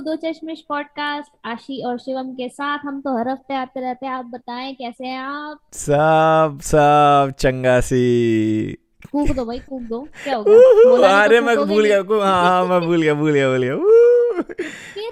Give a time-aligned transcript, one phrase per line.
[0.00, 4.06] To दो Chashmish podcast आशी और शिवम के साथ। हम तो हर हफ़्ते आते रहते
[4.06, 5.58] हैं। आप बताएँ कैसे हैं आप?
[5.72, 8.72] सब सब चंगासी
[9.12, 12.64] कूक दो भाई कूक दो। क्या हो गया तो अरे मैं भूल गया हाँ हाँ
[12.66, 13.74] मैं भूल गया भूल गया भूल गया।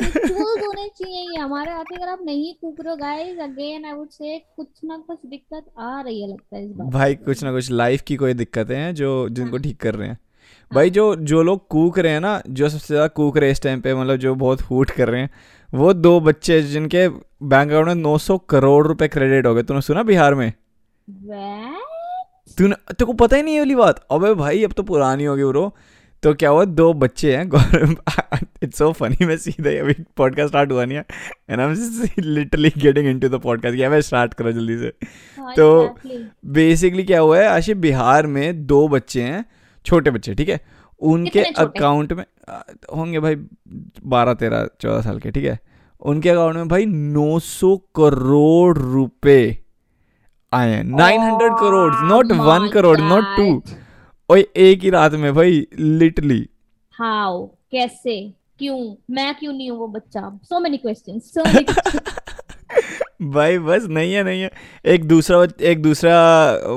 [0.02, 3.92] रिचुअल्स होने चाहिए ये हमारे आते अगर आप नहीं कूक रहे हो गाइस अगेन आई
[3.92, 7.42] वुड से कुछ ना कुछ दिक्कत आ रही है लगता है इस बार भाई कुछ
[7.44, 10.18] ना कुछ लाइफ की कोई दिक्कतें हैं जो जिनको। ठीक कर रहे हैं।
[10.74, 13.80] भाई जो जो लोग कूक रहे हैं ना जो सबसे ज़्यादा कूक रहे इस टाइम
[13.80, 15.30] पे मतलब जो बहुत हूट कर रहे हैं
[15.74, 20.02] वो दो बच्चे जिनके बैंक अकाउंट में 900 करोड़ रुपए क्रेडिट हो गए। तूने सुना
[20.02, 20.52] बिहार में?
[22.58, 24.06] तूने तेरे को पता ही नहीं है वाली बात?
[24.10, 25.74] अबे भाई अब तो पुरानी होगी ब्रो
[26.22, 26.64] तो क्या हुआ?
[26.64, 27.44] दो बच्चे हैं
[28.62, 31.04] इट्स सो फनी मैं सीधा अभी पॉडकास्ट स्टार्ट हुआ नहीं है
[31.50, 31.74] and I am
[32.18, 34.92] literally getting into the podcast क्या मैं स्टार्ट करो जल्दी से।
[35.38, 35.98] हाँ, तो
[36.46, 39.44] बेसिकली क्या हुआ है आशी बिहार में दो बच्चे हैं
[39.84, 40.60] छोटे बच्चे ठीक है?
[41.00, 42.24] उनके अकाउंट में
[42.96, 43.34] होंगे भाई
[44.04, 45.58] बारह तेरह चौदह साल के ठीक है?
[46.02, 49.40] उनके अकाउंट में भाई 900 करोड़ रुपए
[50.52, 53.62] आए हैं। 900 crore not one crore not two
[54.30, 56.48] और एक ही रात में भाई लिटरली
[56.94, 58.20] हाउ कैसे?
[58.58, 58.94] क्यों?
[59.10, 60.38] मैं क्यों नहीं हूँ वो बच्चा?
[60.44, 61.64] So many question so many
[63.22, 64.50] भाई बस नहीं है नहीं है।
[64.86, 66.12] एक दूसरा एक दूसरा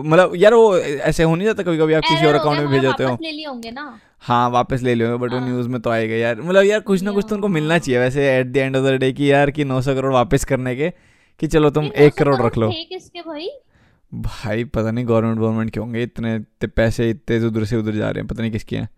[0.06, 2.81] मतलब यार वो ऐसे हो नहीं जाता कभी कभी आप किसी और अकाउंट में भेज
[2.81, 5.81] देते हो। ले लिए होंगे ना। हाँ वापस ले लो बट वो हाँ। न्यूज़ में
[5.81, 8.58] तो आएगा यार। मतलब यार कुछ ना कुछ तो उनको मिलना चाहिए वैसे at the
[8.58, 10.89] end of the day कि यार कि 900 करोड़ वापस करने के
[11.39, 13.50] कि चलो तुम एक करोड़ रख लो। किसके भाई?
[14.14, 18.09] भाई पता नहीं गवर्नमेंट गवर्नमेंट के होंगे इतने इतने पैसे इतने उधर से उधर जा
[18.09, 18.89] रहे हैं पता नहीं किसके हैं।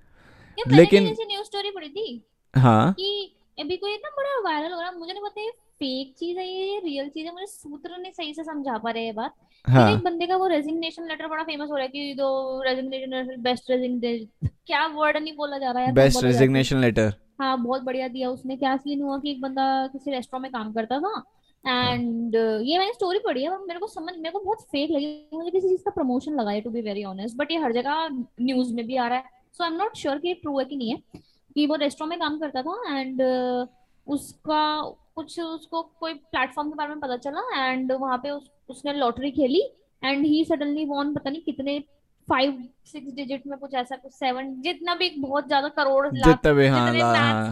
[0.68, 5.14] लेकिन- न्यूज़ स्टोरी पढ़ी थी हाँ। कि अभी कोई ना बड़ा वायरल हो रहा मुझे
[5.14, 5.42] नहीं पता
[5.84, 9.06] फेक चीज़ है ये रियल चीज़ है मुझे सूत्र नहीं सही से समझा पा रहे
[9.06, 9.34] ये बात।
[9.66, 13.16] हाँ। एक बंदे का वो रेजिग्नेशन लेटर बड़ा फ़ेमस हो रहा है कि दो रेजिग्नेशन
[13.16, 17.58] लेटर बेस्ट रेजिग्नेशन क्या वर्ड नहीं बोला जा रहा है बेस्ट है। रेजिग्नेशन लेटर हाँ
[17.64, 21.00] बहुत बढ़िया दिया उसने। क्या सीन हुआ कि एक बंदा किसी रेस्टोरेंट में काम करता
[21.00, 21.24] था
[21.64, 25.52] एंड ये मैंने स्टोरी पढ़ी है मेरे को समझ मेरे को बहुत फेक लगी। मुझे
[25.52, 28.08] किसी चीज़ का प्रमोशन लगा है to be very honest but ये हर जगह
[28.42, 30.76] न्यूज़ में भी आ रहा है। So I am not sure कि ट्रू है कि
[30.76, 31.22] नहीं है
[31.56, 33.22] कि वो रेस्टोरेंट में काम करता था एंड
[34.08, 34.64] उसका
[35.16, 39.32] कुछ उसको कोई प्लेटफॉर्म के बारे में पता चला एंड वहाँ पे उस, उसने लॉटरी
[39.32, 39.62] खेली
[40.04, 41.80] एंड ही सडनली वॉन पता नहीं कितने
[42.28, 46.42] फाइव सिक्स डिजिट में कुछ ऐसा कुछ सेवन जितना भी बहुत ज़्यादा crore lakh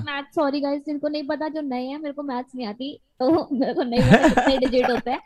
[0.05, 3.47] maths sorry guys जिनको नहीं पता जो नए हैं मेरे को मैथ्स नहीं आती तो
[3.51, 5.19] मेरे को नहीं पता कितने डिजिट होते हैं।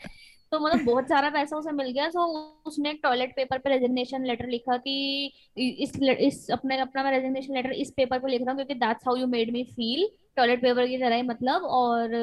[0.51, 2.25] तो मतलब बहुत सारा पैसा उसे मिल गया सो
[2.65, 7.71] उसने टॉयलेट पेपर पे रेजिग्नेशन लेटर लिखा कि इस इस अपने अपना मैं रेजिग्नेशन लेटर
[7.71, 10.07] इस पेपर पे लिख रहा हूँ क्योंकि that's how you made me feel
[10.37, 12.15] toilet paper की तरह ही मतलब और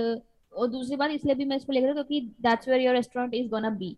[0.52, 3.34] और दूसरी बात इसलिए भी मैं इसको लिख रहा हूँ क्योंकि that's where your restaurant
[3.34, 3.96] is gonna be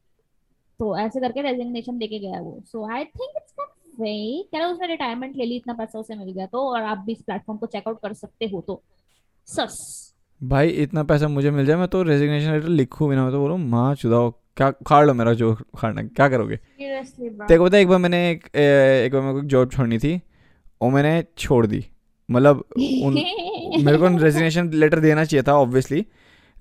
[0.80, 2.60] तो ऐसे करके रेजिग्नेशन देके गया वो.
[2.66, 6.14] So I think it's not fake कह रहा उसने रिटायरमेंट ले ली इतना पैसा उसे
[6.16, 8.80] मिल गया तो और आप भी इस प्लेटफॉर्म को चेकआउट कर सकते हो तो.
[9.48, 13.40] सस भाई इतना पैसा मुझे मिल जाए मैं तो रेजिग्नेशन लेटर लिखूँ बिना मैं तो
[13.40, 16.56] बोलूँ माँ चुदाओ क्या खाड़ लो मेरा जो खाड़ना क्या करोगे?
[16.56, 20.20] तेरे को पता है एक बार मैंने एक एक बार मेरे को जॉब छोड़नी थी
[20.80, 21.84] और मैंने छोड़ दी।
[22.30, 23.14] मतलब उन
[23.84, 26.06] मेरे को रेजिग्नेशन लेटर देना चाहिए था ऑब्वियसली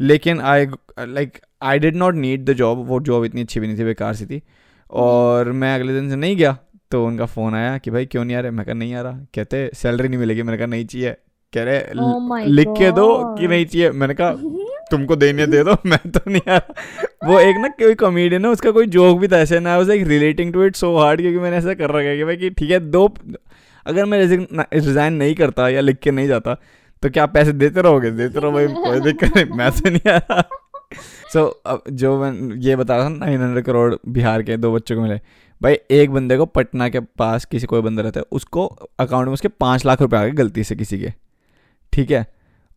[0.02, 0.66] लेकिन I
[1.00, 4.14] like I did not need the job वो जॉब इतनी अच्छी भी नहीं थी बेकार
[4.14, 4.42] सी थी.
[4.92, 6.58] और मैं अगले दिन से नहीं गया
[6.92, 8.52] तो उनका फ़ोन आया कि भाई क्यों नहीं आ रहे?
[8.52, 9.12] मैं कहा नहीं आ रहा.
[9.36, 10.44] कहते सैलरी नहीं मिलेगी.
[10.44, 11.16] मैंने कहा नहीं चाहिए.
[11.54, 13.92] कह रहे Oh लिख के दो कि नहीं चाहिए.
[13.92, 14.32] मैंने कहा
[14.92, 16.74] तुमको देने दे दो मैं तो नहीं आ रहा.
[17.28, 20.08] वो एक ना कोई कॉमेडियन है उसका कोई जोक भी था ऐसे ना was like
[20.08, 22.72] relating to it so hard क्योंकि मैंने ऐसा कर रखा है कि भाई कि ठीक
[22.72, 23.08] है दो
[23.86, 26.58] अगर मैं रिजाइन नहीं करता या लिख के नहीं जाता
[27.04, 28.12] तो क्या आप पैसे देते रहोगे?
[28.12, 30.44] देते रहो भाई कोई दिक्कत नहीं मैं तो नहीं आ रहा।
[31.34, 34.96] सो अब जो मैं ये बता रहा था नाइन हंड्रेड करोड़ बिहार के दो बच्चों
[34.96, 35.20] को मिले।
[35.62, 38.66] भाई एक बंदे को पटना के पास किसी कोई बंदा रहता है उसको
[39.00, 41.14] अकाउंट में उसके पाँच लाख रुपए आ गए गलती से किसी के।
[41.94, 42.26] ठीक है?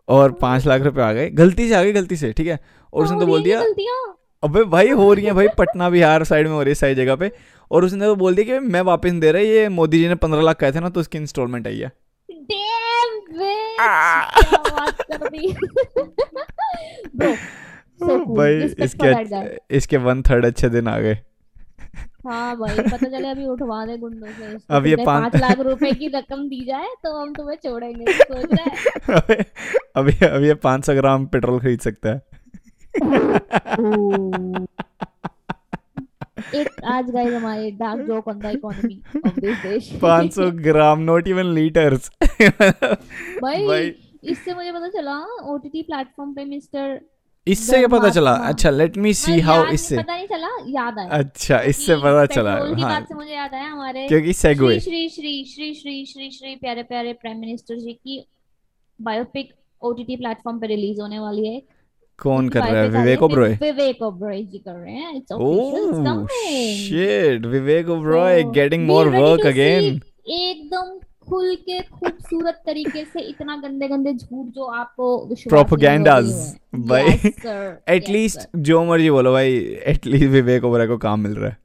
[0.08, 2.58] और पाँच लाख रुपए आ गए गलती से आ गए गलती से ठीक है?
[2.92, 3.60] और उसने तो बोल दिया
[4.42, 7.16] अबे भाई हो रही है भाई पटना बिहार साइड में हो रही है सही जगह
[7.16, 7.30] पे।
[7.70, 10.40] और उसने तो बोल दिया कि मैं वापस दे रहा ये मोदी जी ने पंद्रह
[10.40, 11.92] लाख कहे थे ना तो उसकी इंस्टॉलमेंट आई है।
[18.02, 18.20] Cool.
[18.36, 19.76] भाई इसके.
[19.76, 21.18] इसके वन थर्ड अच्छे दिन आ गए।
[22.26, 25.92] हाँ भाई पता चले अभी उठवा दे गुंडों से अब ये पाँच- पाँच लाख रुपए
[25.92, 29.46] की रकम दी जाए तो हम तुम्हें छोड़ेंगे सोच रहा है।
[29.96, 32.22] अभी अभी ये पाँच सौ ग्राम पेट्रोल खरीद सकता है।
[36.54, 41.00] एक आज गाइस हमारे dark joke on the economy of this देश। पाँच सौ ग्राम
[41.02, 43.92] नॉट इवन लीटर्स भाई भाई।
[44.24, 45.18] इससे मुझे पता चला
[45.52, 46.98] ओटीटी प्लेटफॉर्म पे मिस्टर
[47.46, 48.32] इससे क्या पता चला?
[48.32, 52.24] अच्छा लेट मी सी हाँ, हाउ इससे। पता नहीं चला याद आया। अच्छा इससे पता
[52.26, 56.04] चला हाँ। बात से मुझे याद आया हमारे क्योंकि सेगवे श्री श्री श्री श्री श्री
[56.06, 58.24] श्री श्री प्यारे प्यारे प्राइम मिनिस्टर जी की
[59.00, 59.52] बायोपिक
[59.82, 61.60] ओटीटी प्लेटफॉर्म पे रिलीज़ होने वाली है।
[62.18, 62.88] कौन कर रहा है?
[62.88, 63.52] विवेक ओब्रॉय?
[63.62, 66.26] विवेक ओब्रॉय जी कर रहे हैं। It's official oh
[66.86, 70.98] shit Vivek Oberoi getting more work again एकदम
[71.28, 75.16] खुल के खूबसूरत तरीके से इतना गंदे गंदे झूठ जो आपको
[75.48, 76.32] प्रोपोगेंडाज
[76.88, 77.32] भाई
[77.96, 79.54] एटलीस्ट जो मर्ज़ी बोलो भाई
[79.86, 81.56] एटलीस्ट विवेक ओब्रॉय को काम मिल रहा है।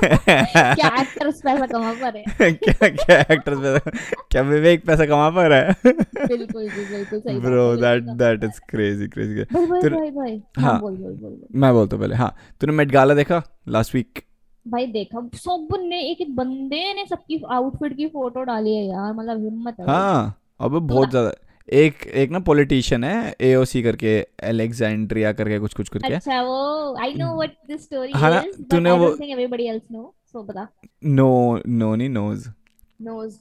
[0.00, 3.90] क्या एक्टर्स पैसा कमा पा रहे हैं क्या क्या एक्टर्स पैसा
[4.32, 5.92] क्या विवेक पैसा कमा पा रहा है
[6.28, 10.96] बिल्कुल जी बिल्कुल सही bro that that is crazy crazy भाई भाई भाई हाँ। बोल
[10.96, 14.22] बोल बोल मैं बोलता हूँ पहले हाँ तूने मेट गाला देखा लास्ट वीक
[14.66, 19.42] भाई देखा सबने एक एक बंदे ने सबकी आउटफिट की फ़ोटो डाली है यार मतलब
[19.44, 21.30] हिम्मत है। हाँ अब बहुत ज़्यादा
[21.72, 27.14] एक एक ना पॉलिटिशियन है एओसी करके एलेक्जेंड्रिया करके कुछ कुछ करके अच्छा वो I
[27.14, 30.42] know what this story हाँ ना, इज़ बट तूने वो- think everybody else know so
[30.42, 30.68] बता।
[31.04, 32.48] नो नो नहीं नोज़
[33.02, 33.36] नोज़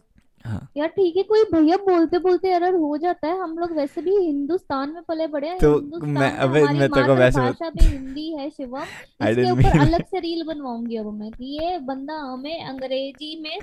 [0.45, 4.01] हाँ। यार ठीक है कोई भैया बोलते बोलते एरर हो जाता है। हम लोग वैसे
[4.01, 7.85] भी हिंदुस्तान में पले बड़े हैं। तो मैं- अबे मैं तेरे को वैसे मातृभाषा भी
[7.85, 8.81] हिंदी है शिवम।
[9.21, 13.59] इसके ऊपर अलग से रील बनवाऊँगी अब मैं कि ये बंदा हमें अंग्रेज़ी में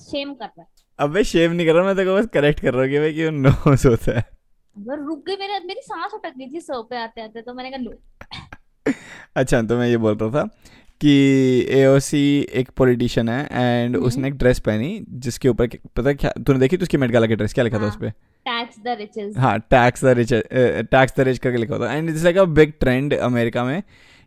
[0.00, 2.74] शेम कर रहा है। अबे शेव नहीं कर रहा मैं तेरे को बस करेक्ट कर
[2.74, 4.24] रहा हूँ कि भाई कि वो नोज़ होता है
[4.76, 7.70] अगर रुक गई मेरे मेरी सांस अटक गई थी सर पे आते आते तो मैंने
[7.70, 8.92] कहा लो
[9.36, 10.48] अच्छा तो मैं ये बोल रहा था
[11.00, 11.12] कि
[11.72, 12.24] एओसी
[12.54, 16.76] एक पॉलिटिशियन है एंड हम्म। उसने एक ड्रेस पहनी जिसके ऊपर पता क्या तूने देखी
[16.76, 18.10] तो उसकी मेट गाला की ड्रेस क्या लिखा था हाँ। उस पे
[18.46, 20.32] टैक्स द रिचेस हाँ tax the rich
[20.90, 23.82] tax the rich करके लिखा होता and it's like a big trend America में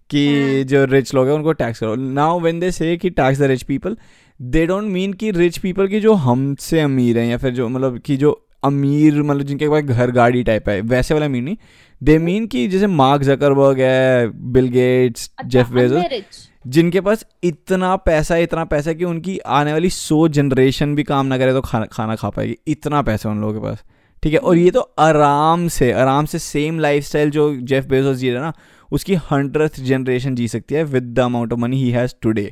[0.09, 3.39] कि हाँ। जो रिच लोग हैं उनको टैक्स करो नाउ व्हेन दे से कि tax
[3.39, 3.97] the rich people
[4.41, 7.99] they don't mean कि रिच पीपल की जो हमसे अमीर हैं या फिर जो मतलब
[7.99, 8.31] कि जो
[8.63, 11.57] अमीर मतलब जिनके पास घर गाड़ी टाइप है वैसे वाला मीन नहीं।
[12.01, 18.35] दे मीन कि जैसे मार्क जकरबर्ग है बिल गेट्स जेफ बेजोस जिनके पास इतना पैसा
[18.35, 21.61] है इतना पैसा है कि उनकी आने वाली सौ जनरेशन भी काम ना करे तो
[21.61, 23.83] खाना खाना खा पाएगी। इतना पैसा उन लोगों के पास।
[24.23, 24.39] ठीक है?
[24.39, 28.45] और ये तो आराम से आराम से सेम लाइफस्टाइल जो जेफ बेजोस जी रहा है
[28.45, 28.53] ना
[28.93, 32.51] उसकी हंड्रेड जनरेशन जी सकती है with the amount of money he has today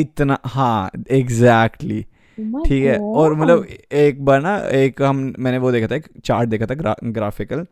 [0.00, 1.02] इतना है?
[1.10, 2.04] एग्जैक्टली
[2.38, 5.94] Oh my ठीक है और मतलब एक बार ना एक हम मैंने वो देखा था
[5.94, 7.66] एक चार्ट देखा था ग्रा, ग्राफिकल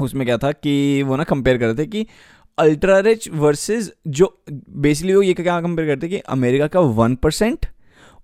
[0.00, 2.06] उसमें क्या था कि वो ना कंपेयर कर रहे थे कि
[2.58, 7.66] अल्ट्रा रिच वर्सेस जो बेसिकली वो ये क्या कंपेयर करते कि अमेरिका का वन परसेंट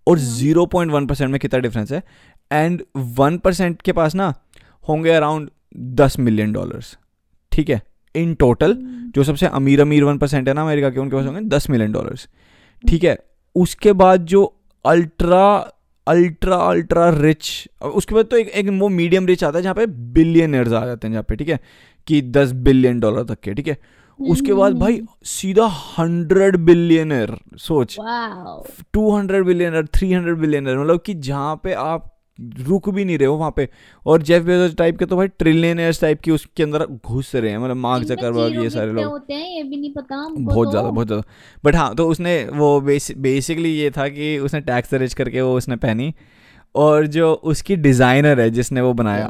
[0.06, 2.02] और। ज़ीरो पॉइंट वन परसेंट में कितना डिफरेंस है?
[2.52, 4.34] एंड वन परसेंट के पास ना
[4.88, 6.98] होंगे अराउंड दस मिलियन डॉलर्स
[7.52, 7.82] ठीक है?
[8.22, 8.76] इन टोटल
[9.14, 11.92] जो सबसे अमीर अमीर वन परसेंट है ना अमेरिका के उनके पास होंगे दस मिलियन
[11.92, 12.28] डॉलर्स
[12.88, 13.18] ठीक है?
[13.56, 14.44] उसके बाद जो
[14.84, 15.46] अल्ट्रा
[16.06, 19.86] अल्ट्रा अल्ट्रा रिच उसके बाद तो एक एक वो मीडियम रिच आता है जहाँ पे
[19.86, 21.58] बिलियनर्स आ जाते हैं जहाँ पे ठीक है?
[22.06, 23.76] कि दस बिलियन डॉलर तक के ठीक है?
[24.18, 25.66] उसके बाद भाई सीधा
[25.98, 27.96] हंड्रेड बिलियनर सोच।
[28.92, 32.14] Two hundred billionaire three hundred billionaire मतलब कि जहाँ पे आप
[32.60, 33.68] रुक भी नहीं रहे हो वहाँ पे।
[34.06, 37.58] और जेफ बेजोस टाइप के तो भाई ट्रिलियनर्स टाइप की उसके अंदर घुस रहे हैं
[37.58, 40.90] मतलब मार्क जकरबर्ग ये सारे लोग। होते हैं ये भी नहीं पता बहुत तो। ज़्यादा
[40.90, 41.22] बहुत ज़्यादा।
[41.64, 45.76] बट हाँ तो उसने वो बेसिकली ये था कि उसने टैक्स रिच करके वो उसने
[45.78, 46.12] पहनी।
[46.74, 49.26] और जो उसकी डिज़ाइनर है जिसने वो बनाया।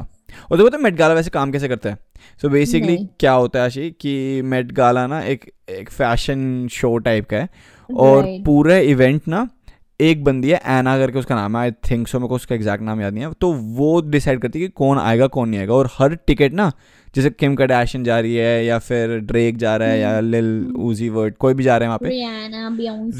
[0.51, 1.97] और तो पता है मेट गाला वैसे काम कैसे करता है?
[2.41, 6.97] सो so बेसिकली क्या होता है आशी कि मेट गाला ना एक एक फ़ैशन शो
[6.99, 7.49] टाइप का है।
[7.89, 8.25] और.
[8.45, 9.47] पूरे इवेंट ना
[9.99, 12.83] एक बंदी है एना करके उसका नाम है आई थिंक सो मेरे को उसका एग्जैक्ट
[12.83, 15.73] नाम याद नहीं है। तो वो डिसाइड करती है कि कौन आएगा कौन नहीं आएगा।
[15.73, 16.71] और हर टिकट ना
[17.15, 21.09] जैसे किम कडाशन जा रही है या फिर ड्रेक जा रहा है या लिल। उजी
[21.09, 22.09] वर्ड कोई भी जा रहा है वहाँ पे।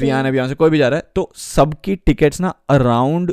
[0.00, 3.32] रियाना बियोंसे कोई भी जा रहा है। तो सबकी टिकट्स ना around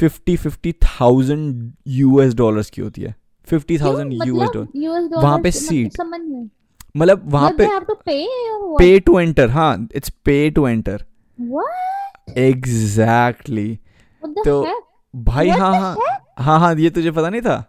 [0.00, 3.14] fifty fifty thousand US dollars की होती है।
[3.48, 6.48] Fifty thousand US dollar US वहाँ पे डॉलर। समझ नहीं।
[6.96, 7.66] मतलब वहाँ पे
[8.78, 11.04] पे टू एंटर हाँ it's pay to enter
[12.36, 13.78] exactly
[14.22, 14.62] what तो
[15.14, 15.96] भाई What हाँ हाँ
[16.38, 17.64] हाँ हाँ ये तुझे पता नहीं था?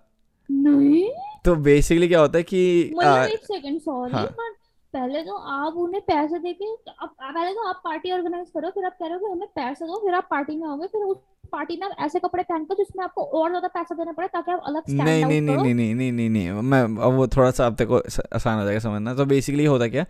[0.50, 1.10] नहीं।
[1.46, 4.56] तो बेसिकली क्या होता है कि आ, एक सेकंड सॉरी हाँ। बट
[4.94, 8.92] पहले तो आप उन्हें पैसे देके अब पहले तो आप पार्टी ऑर्गेनाइज करो फिर आप
[8.92, 11.18] कह रहे हो कि हमें पैसे दो फिर आप पार्टी में आओगे फिर उस
[11.52, 14.52] पार्टी में आप ऐसे कपड़े पहन कर जिसमें आपको और ज़्यादा पैसा देना पड़े ताकि
[14.52, 17.28] आप अलग स्टैंड नहीं आउट नहीं नहीं नहीं नहीं नहीं नहीं नहीं मैं अब वो
[17.28, 17.92] थोड़ा सा अब तक
[18.36, 20.04] आसान हो जाएगा समझना। तो बेसिकली होता क्या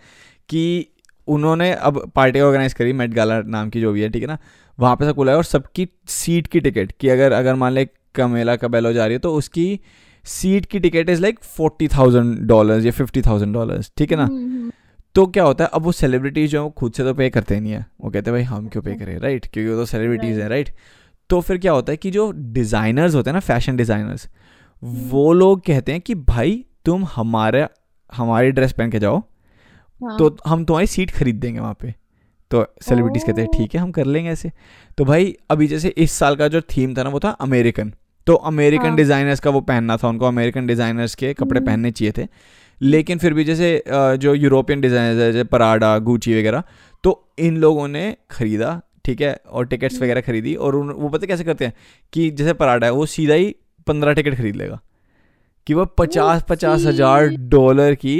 [0.49, 0.87] कि
[1.27, 4.37] उन्होंने अब पार्टी ऑर्गेनाइज करी मेट गाला नाम की जो भी है ठीक है ना?
[4.77, 7.85] वहाँ पे सब बुलाया और सबकी सीट की टिकट कि अगर अगर मान लें
[8.15, 9.79] कमेला कबेलो जा रही है तो उसकी
[10.25, 14.23] सीट की ticket is like forty thousand dollars या फिफ्टी थाउज़ेंड डॉलर्स ठीक है ना?
[14.23, 14.71] हम्म, हम्म,
[15.15, 17.55] तो क्या होता है अब वो सेलिब्रिटीज जो हैं, वो खुद से तो पे करते
[17.55, 19.85] ही नहीं है। वो कहते हैं भाई हम क्यों पे करें राइट क्योंकि वो तो
[19.85, 20.69] सेलिब्रिटीज हैं राइट
[21.29, 24.27] तो फिर क्या होता है कि जो डिज़ाइनर्स होते हैं ना फ़ैशन डिज़ाइनर्स
[24.83, 27.67] वो लोग कहते हैं कि भाई तुम हमारे
[28.13, 29.21] हमारी ड्रेस पहन के जाओ
[30.01, 31.93] हाँ, तो हम तुम्हारी सीट खरीद देंगे वहाँ पे।
[32.51, 34.51] तो सेलिब्रिटीज़ कहते हैं ठीक है हम कर लेंगे ऐसे।
[34.97, 37.93] तो भाई अभी जैसे इस साल का जो थीम था ना वो था अमेरिकन
[38.27, 41.91] तो अमेरिकन हाँ। डिज़ाइनर्स का वो पहनना था उनको अमेरिकन डिज़ाइनर्स के कपड़े हम्म। पहनने
[41.91, 42.27] चाहिए थे।
[42.81, 46.63] लेकिन फिर भी जैसे जो यूरोपियन डिज़ाइनर्स है जैसे पराडा गुची वगैरह
[47.03, 51.09] तो इन लोगों ने खरीदा ठीक है और टिकट्स हम्म। वगैरह खरीदी और उन, वो
[51.09, 51.73] पता कैसे करते हैं
[52.13, 53.55] कि जैसे पराडा है वो सीधा ही
[53.87, 54.79] पंद्रह टिकट खरीद लेगा।
[55.67, 58.17] कि वो पचास पचास हज़ार डॉलर की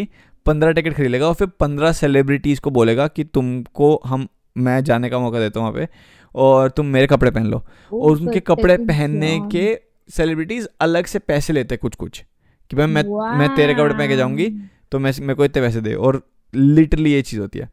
[0.50, 4.28] पंद्रह टिकट खरीद लेगा और फिर पंद्रह सेलिब्रिटीज़ को बोलेगा कि तुमको हम
[4.58, 5.88] मैं जाने का मौका देता हूँ वहाँ पे
[6.36, 7.58] और तुम मेरे कपड़े पहन लो।
[7.92, 9.68] और उनके कपड़े पहनने के
[10.10, 12.24] सेलिब्रिटीज अलग से पैसे लेते हैं कुछ कुछ
[12.72, 13.04] कि भाई मैं
[13.40, 14.50] मैं तेरे कपड़े पहन के जाऊँगी.
[14.92, 16.22] तो मैं मेरे को इतने पैसे दे। और
[16.54, 17.70] लिटरली ये चीज़ होती है।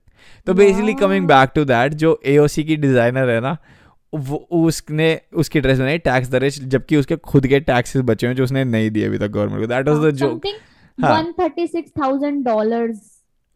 [0.46, 3.56] तो basically coming back to that जो ए की डिज़ाइनर है ना
[4.12, 8.36] वो उसने उसकी ड्रेस बनाई टैक्स दर जबकि उसके खुद के टैक्सेस बचे हुए हैं
[8.36, 10.46] जो उसने नहीं दिए अभी तक गवर्नमेंट को। दैट वाज द जोक
[10.98, 12.96] हाँ। 136,000 dollars.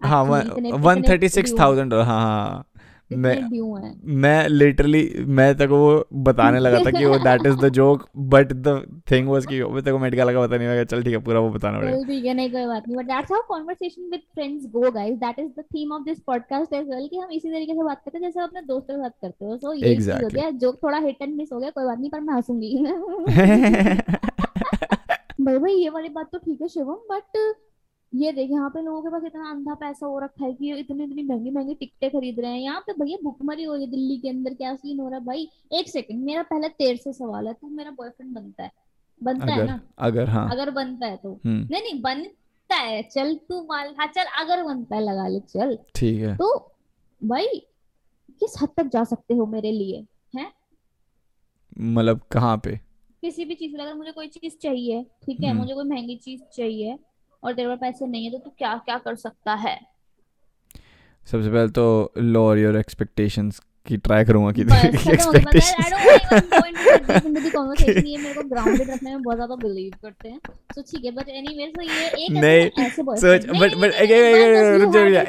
[0.03, 2.65] हाँ वन थर्टी सिक्स थाउज़ेंड हाँ हाँ
[3.11, 7.69] मैं हैं। मैं लिटरली मैं तक वो बताने लगा था कि वो that is the
[7.69, 11.03] joke but the thing was कि मैं तेरे को मेडिकल लगा पता नहीं लगा चल
[11.03, 13.41] ठीक है पूरा वो बताना पड़ेगा ठीक है नहीं कोई बात नहीं but that's how
[13.51, 17.17] conversation with friends go guys that is the theme of this podcast as well कि
[17.17, 19.73] हम इसी तरीके से बात करते हैं जैसे अपने दोस्तों के साथ करते हो सो
[19.75, 22.21] ये चीज़ हो गया जोक थोड़ा हिट एंड मिस हो गया कोई बात नहीं पर
[22.21, 24.27] मैं हंसूँगी
[25.41, 27.37] भाई भाई ये वाली बात तो ठीक है शिवम बट
[28.13, 30.79] ये देख यहाँ पे लोगों के पास इतना अंधा पैसा हो रखा है कि ये
[30.79, 33.91] इतनी इतनी महँगी महँगी टिकटें खरीद रहे हैं। यहाँ पे भैया भुखमरी हो रही है
[33.91, 35.25] दिल्ली के अंदर क्या सीन हो रहा है?
[35.25, 38.71] भाई एक सेकंड मेरा पहले तेरे से सवाल है तू मेरा बॉयफ्रेंड बनता है।
[39.21, 39.81] बनता है अगर ना?
[39.99, 44.07] अगर हाँ। अगर बनता है तो। हम्म। नहीं नहीं बनता है चल तू मान हाँ
[44.07, 46.55] चल अगर बनता है लगा ले चल। ठीक है। तो
[47.21, 47.47] भाई
[48.41, 50.05] किस हद तक जा सकते हो मेरे लिए
[50.37, 50.53] है?
[51.81, 52.79] मतलब कहाँ पे?
[53.23, 56.41] किसी भी चीज़ अगर मुझे कोई चीज़ चाहिए ठीक है हम्म। मुझे कोई महँगी चीज़
[56.57, 56.99] चाहिए
[57.43, 59.79] और तेरे पास पैसे नहीं है तो तू क्या क्या कर सकता है?
[61.27, 65.93] सबसे पहले तो लोअर योर एक्सपेक्टेशंस की ट्राई करूँगा कि बस खत्म गया I expectations
[65.93, 67.51] don't want to get into the
[68.07, 70.83] ये मेरे को ग्राउंडेड रखने में बहुत ज़्यादा बिलीव करते तो है तो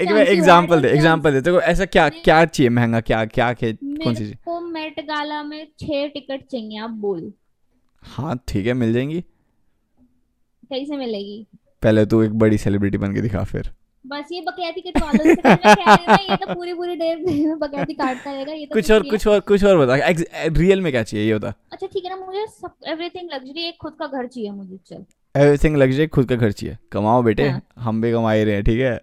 [0.03, 3.01] had एग्जांपल दे एग्जांपल दे। तेरे को ऐसा क्या क्या चाहिए महँगा?
[3.01, 4.33] क्या क्या कौन सी मेरे चीज़?
[4.45, 7.31] को मेट गाला में छह टिकट चाहिए आप बोल।
[8.03, 9.21] हाँ ठीक है मिल जाएँगी।
[10.69, 11.45] कैसे मिलेगी।
[11.83, 13.71] पहले तू एक बड़ी सेलिब्रिटी बन के दिखा फिर।
[14.05, 18.53] बस ये बकैती कटवा लो इससे हूँ ये तो पूरी पूरी देर बकैती काटता रहेगा
[18.53, 19.95] ये तो कुछ और कुछ और कुछ और बता।
[20.57, 23.77] रियल में क्या चाहिए ये बता। अच्छा ठीक है ना मुझे सब एवरीथिंग लग्जरी एक
[23.81, 25.05] खुद का घर चाहिए मुझे चल।
[25.35, 28.63] एवरीथिंग लग्जरी खुद का घर चाहिए कमाओ बेटे हाँ। हम भी कमा ही रहे हैं
[28.63, 29.01] ठीक है?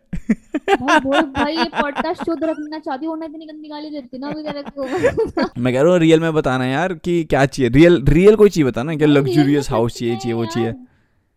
[0.82, 4.28] भाई भाई ये पॉडकास्ट शुद्ध रखना चाहती हूँ इतनी गंदी गाली देती ना
[5.58, 7.70] मैं कह रहा हूँ रियल में बताना यार कि क्या चाहिए?
[7.70, 8.97] रियल रियल कोई चीज़ बताना?
[8.97, 10.73] क्या लग्जूरियस हाउस चाहिए चाहिए वो चाहिए?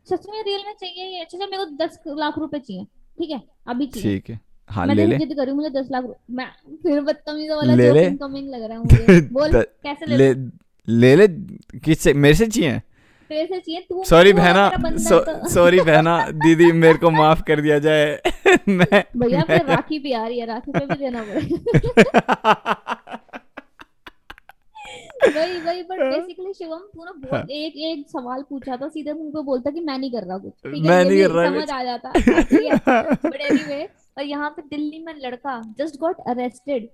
[0.10, 2.84] सच में रियल में चाहिए ये अच्छा मेरे को दस लाख रुपए चाहिए
[3.20, 3.42] ठीक है?
[3.68, 6.46] अभी चाहिए। ठीक है। हाँ मैं ले ले। जिद करूँ मुझे दस लाख मैं
[6.84, 10.52] फिर बदतमीजी वाला ले ले। इनकमिंग लग रहा है मुझे। बोल कैसे ले ले लूँ?
[10.88, 11.28] ले ले
[11.80, 12.14] किससे?
[12.14, 12.82] मेरे से चाहिए?
[13.32, 17.62] तेरे से चाहिए तू सॉरी बहना बंदा तो। सॉरी बहना दीदी मेरे को माफ़ कर
[17.62, 18.22] दिया जाए।
[18.70, 21.60] मैं भैया फिर राखी भी आ रही है राखी पे भी देना पड़ेगा।
[25.24, 29.30] वही वही बट बेसिकली शिवम तूने हाँ। बहुत एक एक सवाल पूछा था सीधे मुँह
[29.32, 32.12] पे बोलता कि मैं नहीं कर रहा कुछ। मैं नहीं कर रहा समझ आ जाता
[33.30, 33.84] बट एनीवे
[34.18, 36.90] और यहाँ पे दिल्ली में लड़का जस्ट गॉट अरेस्टेड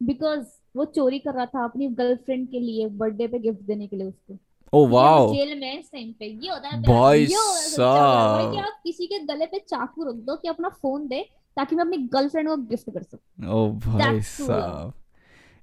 [0.00, 3.96] बिकॉज़ वो चोरी कर रहा था अपनी गर्लफ्रेंड के लिए बर्थडे पे गिफ्ट देने के
[3.96, 4.38] लिए उसको।
[4.72, 9.18] ओ वाओ जेल में सेम पे। ये होता है भाई भाई कि आप किसी के
[9.18, 11.20] गले पे चाकू रख दो कि अपना फ़ोन दे
[11.56, 14.14] ताकि मैं अपनी गर्लफ्रेंड को गिफ्ट कर सकूँ। ओ भाई true.
[14.14, 14.46] love.
[14.46, 14.92] साहब।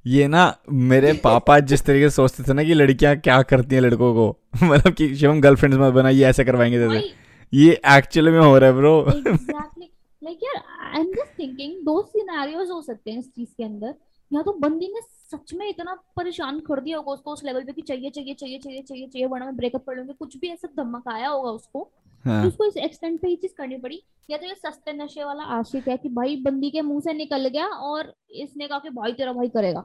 [0.08, 3.82] ये ना मेरे पापा जिस तरीके से सोचते थे ना कि लड़कियाँ क्या करती हैं
[3.82, 7.14] लड़कों को मतलब कि शिवम गर्लफ्रेंड्स मत बना ये ऐसे करवाएँगे तेरे
[7.54, 9.90] ये एक्चुअली में हो रहा है ब्रो एग्जैक्टली
[10.24, 10.64] लाइक यार
[10.96, 13.94] आई एम जस्ट थिंकिंग दो सिनेरियोज हो सकते हैं इस चीज़ के अंदर।
[14.34, 15.02] या तो बंदी ने
[15.34, 18.58] सच में इतना परेशान कर दिया होगा उसको उस लेवल पे कि चाहिए चाहिए चाहिए
[18.60, 21.90] चाहिए चाहिए चाहिए वरना मैं ब्रेकअप कर लूँगी। कुछ भी ऐसा धमकाया होगा उसको
[22.26, 25.24] हाँ। कि उसको इस एक्सटेंट पे ये चीज़ करनी पड़ी। या तो ये सस्ते नशे
[25.24, 28.90] वाला आशिक है कि भाई बंदी के मुँह से निकल गया और इसने कहा कि
[28.92, 29.84] भाई तेरा भाई करेगा।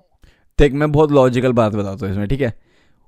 [0.59, 2.53] देख मैं बहुत लॉजिकल बात बताता हूँ इसमें ठीक है?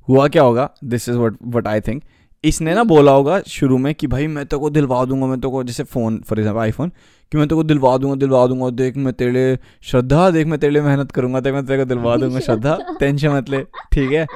[0.08, 0.68] हुआ क्या होगा?
[0.84, 2.02] This is what what I think
[2.44, 5.52] इसने ना बोला होगा शुरू में कि भाई मैं तेरे को दिलवा दूँगा मैं तेरे
[5.52, 6.92] को जैसे फ़ोन फॉर एग्ज़ाम्पल आईफोन
[7.32, 10.80] कि मैं तेरे को दिलवा दूँगा दिलवा दूँगा देख मैं तेरे श्रद्धा देख मैं तेरे
[10.80, 14.26] मेहनत करूँगा देख मैं तेरे को दिलवा दूँगा श्रद्धा। टेंशन मत ले ठीक है?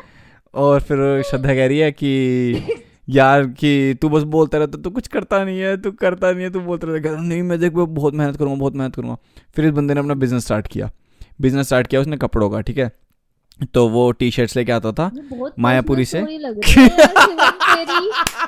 [0.55, 2.63] और फिर श्रद्धा कह रही है कि
[3.09, 6.51] यार कि तू बस बोलता रहता तू कुछ करता नहीं है तू करता नहीं है
[6.51, 9.17] तू बोलता रहता नहीं मैं देख मैं बहुत मेहनत करूँगा बहुत मेहनत करूँगा।
[9.57, 10.91] फिर इस बंदे ने अपना बिज़नेस स्टार्ट किया।
[11.41, 12.93] बिज़नेस स्टार्ट किया उसने कपड़ों का ठीक है?
[13.75, 15.11] तो वो टी शर्ट्स लेके आता था
[15.59, 16.21] मायापुरी से।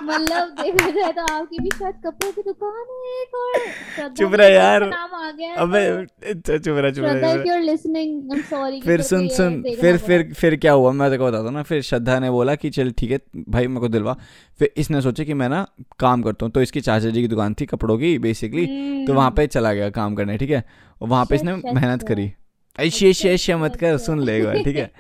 [0.03, 4.47] मतलब देखा जाए तो आपकी भी शायद कपड़े की दुकान है एक और। चुप रह
[4.47, 8.39] यार। नाम आ गया अबे तो। चुप रहा चुप रहा if you are listening I
[8.39, 10.93] am sorry फिर सुन सुन फिर फिर फिर क्या हुआ?
[10.93, 13.67] मैं तेरे को बताता हूँ ना फिर श्रद्धा ने बोला कि चल ठीक है भाई
[13.67, 14.17] मेरे को दिलवा।
[14.59, 15.67] फिर इसने सोचा कि मैं ना
[15.99, 18.67] काम करता हूँ तो इसकी चाचा जी की दुकान थी कपड़ों की बेसिकली
[19.07, 20.65] तो वहाँ पे चला गया काम करने ठीक है?
[21.01, 22.33] वहाँ पे इसने मेहनत। करी।
[22.79, 24.91] ऐ शे शे शे मत कर। सुन ले ठीक है?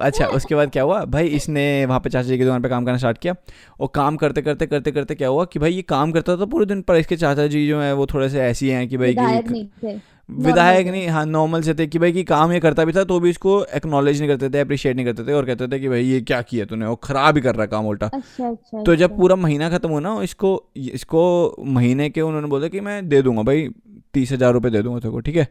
[0.00, 1.04] अच्छा उसके बाद क्या हुआ?
[1.06, 3.34] भाई इसने वहाँ पे चाचा जी की दुकान पे काम करना स्टार्ट किया।
[3.80, 6.66] और काम करते करते करते करते क्या हुआ कि भाई ये काम करता था पूरे
[6.66, 9.44] दिन पर इसके चाचा जी जो है वो थोड़े से ऐसी हैं कि भाई विधायक
[9.44, 12.84] कि नहीं थे। विधायक नहीं हाँ नॉर्मल से थे कि भाई कि काम ये करता
[12.84, 15.68] भी था तो भी इसको एक्नॉलेज नहीं करते थे अप्रिशिएट नहीं करते थे और कहते
[15.68, 16.86] थे कि भाई ये क्या किया तूने?
[16.86, 19.90] वो खराब ही कर रहा काम उल्टा। अच्छा अच्छा तो जब अच्छा। पूरा महीना खत्म
[19.90, 21.22] हुआ ना इसको इसको
[21.68, 23.68] महीने के उन्होंने बोला कि मैं दे दूँगा भाई
[24.14, 25.48] तीस हज़ार रुपये दे दूँगा तेरे को ठीक है?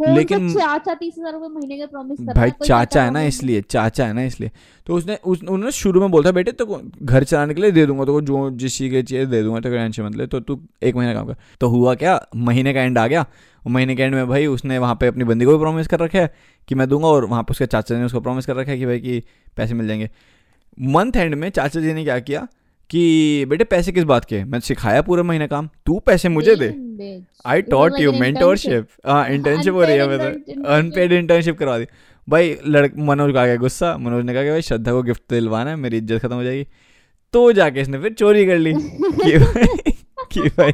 [0.00, 3.22] लेकिन- सा चाचा तीस हज़ार रुपए महीने का प्रॉमिस कर रहा भाई चाचा है ना
[3.22, 4.50] इसलिए चाचा है ना इसलिए।
[4.86, 8.04] तो उसने उस उन्होंने शुरू में बोलता बेटे तो घर चलाने के लिए दे दूँगा
[8.04, 10.96] तो जो जिस चीज़ की चाहिए दे दूँगा तो टेंशन मत ले तो तू एक
[10.96, 13.24] महीना काम कर। तो हुआ क्या महीने का एंड आ गया।
[13.64, 16.18] महीने के एंड में भाई उसने वहाँ पे अपनी बंदी को भी प्रॉमिस कर रखा
[16.18, 16.32] है
[16.68, 18.78] कि मैं दूँगा और वहाँ पे उसके चाचा जी ने उसको प्रॉमिस कर रखा है
[18.78, 19.22] कि भाई कि
[19.56, 20.10] पैसे मिल जाएँगे।
[20.78, 22.46] मंथ एंड में चाचा जी ने क्या किया
[22.92, 24.44] कि बेटे पैसे किस बात के?
[24.44, 29.74] मैंने सिखाया पूरा महीने काम। तू पैसे मुझे दे। आई टॉट यू मेंटोरशिप हाँ इंटर्नशिप
[29.74, 31.86] हो रही है Unpaid मतलब अनपेड इंटर्नशिप करवा दी।
[32.28, 35.70] भाई लड़क मनोज का गया गुस्सा। मनोज ने कहा कि भाई श्रद्धा को गिफ्ट दिलवाना
[35.70, 36.66] है मेरी इज़्ज़त खत्म हो जाएगी।
[37.32, 39.91] तो जाके इसने फिर चोरी कर ली। कि भाई
[40.32, 40.72] कि भाई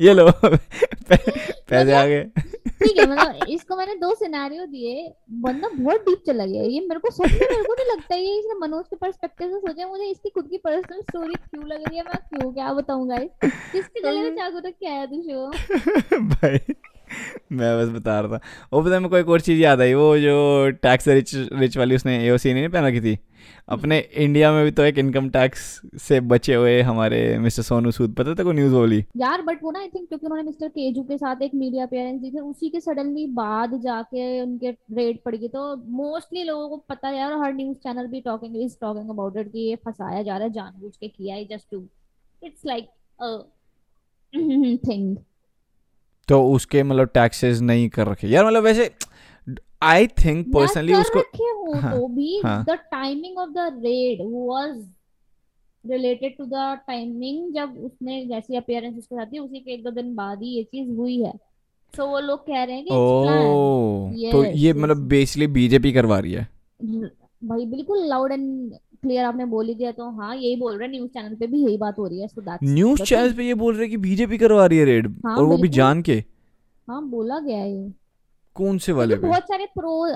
[0.00, 2.24] ये लो पैसे आ गए।
[2.84, 7.00] ठीक है मतलब इसको मैंने दो सिनेरियो दिए बंदा बहुत डीप चला गया ये मेरे
[7.00, 10.04] को सच में मेरे को नहीं लगता ये इसने मनोज के पर्सपेक्टिव से सोचा मुझे
[10.04, 14.00] इसकी खुद की पर्सनल स्टोरी क्यों लग रही है मैं क्यों क्या बताऊँ गाइस किसके
[14.00, 15.50] गले में चाकू रख के आया तू शो?
[16.20, 16.58] भाई
[17.52, 18.40] मैं बस बता रहा था।
[18.72, 21.94] वो पता मेरे को एक और चीज़ याद आई वो जो टैक्स रिच रिच वाली
[21.94, 23.18] उसने ए नहीं पहन रखी थी?
[23.68, 28.14] अपने इंडिया में भी तो एक इनकम टैक्स से बचे हुए हमारे मिस्टर सोनू सूद
[28.14, 31.02] पता था को न्यूज़ बोली यार बट वो ना आई थिंक क्योंकि उन्होंने मिस्टर केजू
[31.02, 35.36] के साथ एक मीडिया अपीयरेंस दी थी उसी के सडनली बाद जाके उनके रेड पड़
[35.36, 39.10] गई तो मोस्टली लोगों को पता है यार हर न्यूज़ चैनल भी talking is talking
[39.10, 41.84] about it कि ये फंसाया जा रहा है जानबूझ के किया है just to
[42.44, 42.84] it's like
[43.22, 43.38] a
[44.88, 45.16] thing
[46.28, 48.90] तो उसके मतलब टैक्सेस नहीं कर रखे। यार मतलब वैसे
[49.84, 51.20] आई थिंक पर्सनली उसको
[51.74, 54.84] हाँ, तो भी हाँ। The timing of the raid was
[55.84, 59.90] related to the timing जब उसने जैसी अपीयरेंस उसके साथ थी उसी के एक दो
[59.90, 61.32] दिन बाद ही ये चीज़ हुई है।
[61.94, 63.52] सो वो लोग कह रहे हैं कि planned.
[63.54, 64.82] ओ तो ये yes.
[64.82, 66.46] मतलब बेसिकली बीजेपी करवा रही है।
[67.42, 71.10] भाई बिल्कुल लाउड एंड क्लियर आपने बोल ही दिया तो हाँ यही बोल रहे न्यूज़
[71.10, 73.82] चैनल पे भी यही बात हो रही है सो न्यूज़ चैनल पे ये बोल रहे
[73.82, 76.24] हैं कि बीजेपी करवा रही है रेड हाँ, और वो भी जान के।
[76.88, 77.88] हाँ बोला गया है
[78.56, 79.26] कौन से वाले पे?
[79.26, 80.06] बहुत सारे प्रो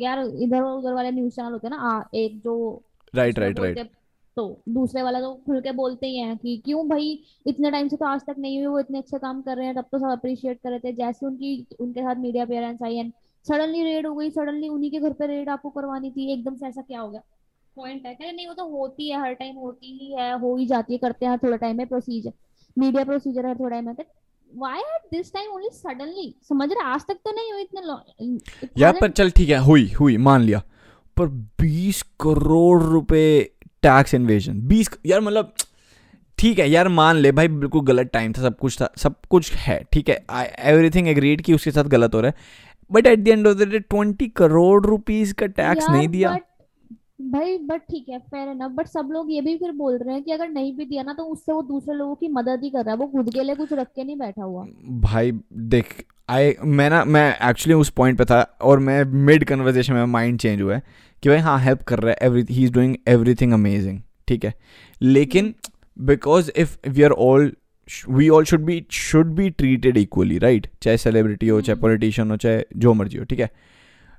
[0.00, 2.82] यार इधर उधर वाले न्यूज़ चैनल होते हैं ना एक जो
[3.14, 3.90] राइट राइट राइट
[4.36, 7.96] तो दूसरे वाला तो खुल के बोलते ही हैं कि क्यों भाई इतने टाइम से
[7.96, 10.10] तो आज तक नहीं हुई वो इतने अच्छे काम कर रहे हैं तब तो सब
[10.10, 13.12] अप्रिशिएट कर रहे थे जैसे उनकी उनके साथ मीडिया अपीयरेंस आई एंड
[13.48, 16.66] सडनली रेड हो गई सडनली उन्हीं के घर पे रेड आपको करवानी थी एकदम से
[16.66, 17.20] ऐसा क्या हो गया?
[17.76, 20.66] पॉइंट है कहते नहीं वो तो होती है हर टाइम होती ही है हो ही
[20.66, 22.32] जाती है करते हैं थोड़ा टाइम है प्रोसीजर
[22.78, 23.94] मीडिया प्रोसीजर है थोड़ा टाइम है
[24.52, 28.98] why at this time only suddenly समझ रहे आज तक तो नहीं हुई इतने यार
[29.00, 30.62] पर चल ठीक है हुई हुई मान लिया।
[31.16, 31.26] पर
[31.60, 33.50] बीस करोड़ रुपए
[33.82, 35.52] टैक्स इन्वेजन बीस यार मतलब
[36.38, 39.52] ठीक है यार मान ले भाई बिल्कुल गलत टाइम था सब कुछ था सब कुछ
[39.54, 40.24] है ठीक है।
[40.70, 42.36] एवरीथिंग एग्रीड कि उसके साथ गलत हो रहा है।
[42.90, 46.36] But at the end of the day twenty crore rupees का टैक्स नहीं दिया।
[47.18, 50.22] भाई बट ठीक है फेयर एनफ बट सब लोग ये भी फिर बोल रहे हैं
[50.24, 52.84] कि अगर नहीं भी दिया ना तो उससे वो दूसरे लोगों की मदद ही कर
[52.84, 54.64] रहा है। वो खुद के लिए कुछ रख के नहीं बैठा हुआ।
[55.02, 55.32] भाई
[55.72, 55.94] देख
[56.30, 60.38] आई मैं ना मैं एक्चुअली उस पॉइंट पे था और मैं मिड कन्वर्जेशन में माइंड
[60.40, 60.82] चेंज हुआ है
[61.22, 64.54] कि भाई हाँ हेल्प कर रहा है every he is doing everything amazing ठीक है?
[65.02, 65.54] लेकिन
[65.96, 67.52] because if we are all
[68.08, 72.30] we all should be should be treated equally right चाहे सेलिब्रिटी हो चाहे हम्म। पॉलिटिशियन
[72.30, 73.50] हो चाहे जो मर्ज़ी हो ठीक है?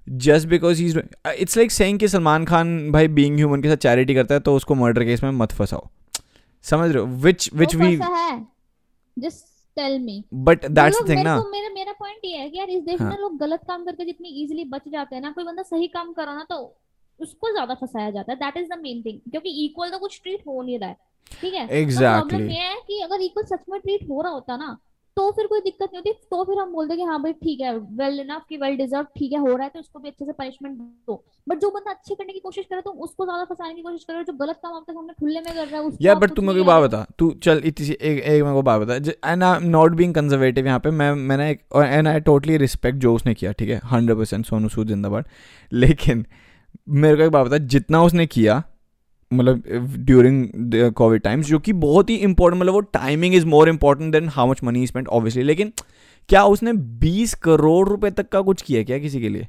[0.09, 0.87] Just because he
[1.33, 4.55] it's like saying कि सलमान खान भाई बीइंग ह्यूमन के साथ चैरिटी करता है तो
[4.55, 5.87] उसको मर्डर केस में मत फंसाओ।
[6.65, 7.05] समझ रहे हो?
[7.17, 7.95] Which which we
[9.17, 9.45] just
[9.77, 12.83] tell me but that's the thing ना। मेरा मेरा पॉइंट ये है कि यार इस
[12.83, 15.63] देश में हाँ। लोग गलत काम करके जितनी इजीली बच जाते हैं ना कोई बंदा
[15.63, 16.57] सही काम करा ना तो
[17.19, 20.41] उसको ज़्यादा फंसाया जाता है। That is the main thing क्योंकि इक्वल तो कुछ ट्रीट
[20.47, 20.97] हो नहीं रहा है।
[21.31, 21.67] ठीक है?
[21.79, 22.29] Exactly.
[22.29, 24.77] प्रॉब्लम ये है कि अगर इक्वल सच में ट्रीट हो रहा होता ना
[25.19, 27.75] तो फिर कोई दिक्कत नहीं होती। तो फिर हम बोलते कि हाँ भाई ठीक है
[27.97, 30.32] वेल इनफ कि वेल डिजर्व ठीक है हो रहा है तो उसको भी अच्छे से
[30.34, 33.82] पनिशमेंट दो। बट जो बंदा अच्छे करने की कोशिश करे तो उसको ज़्यादा फंसाने की
[33.82, 36.36] कोशिश करे जो गलत काम आपके सामने खुले में कर रहा है उसको यार बट
[36.36, 39.43] तू मेरे को बात बता। तू चल इतनी एक एक मेरे को बात बता। And
[39.43, 43.13] I am not being conservative यहाँ पे। मैं मैंने एक एंड आई टोटली रिस्पेक्ट जो
[43.15, 43.79] उसने किया ठीक है?
[43.86, 45.25] हंड्रेड परसेंट सोनू सूद जिंदाबाद।
[45.71, 46.25] लेकिन
[46.97, 48.62] मेरे को एक बात बता जितना उसने किया
[49.31, 49.63] मतलब
[50.05, 54.29] ड्यूरिंग कोविड टाइम्स जो कि बहुत ही इंपॉर्टेंट मतलब वो timing is more important than
[54.29, 55.71] how much money spend obviously लेकिन
[56.29, 59.47] क्या उसने 20 करोड़ रुपए तक का कुछ किया क्या किसी के लिए?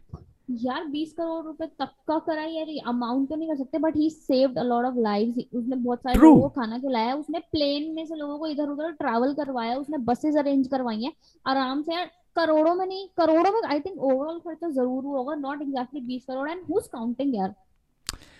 [0.62, 4.08] यार बीस करोड़ रुपए तक का करा यार अमाउंट तो नहीं कर सकते but he
[4.10, 8.04] saved a lot of lives उसने बहुत सारे लोगों को खाना खिलाया उसने प्लेन में
[8.06, 11.12] से लोगों को इधर उधर ट्रैवल करवाया उसने बसेस अरेंज करवाई हैं।
[11.44, 15.34] आराम से यार करोड़ों में नहीं करोड़ों में आई थिंक ओवरऑल खर्चा ज़रूर हुआ होगा
[15.36, 17.54] नॉट एग्जैक्टली बीस crore and who is counting यार?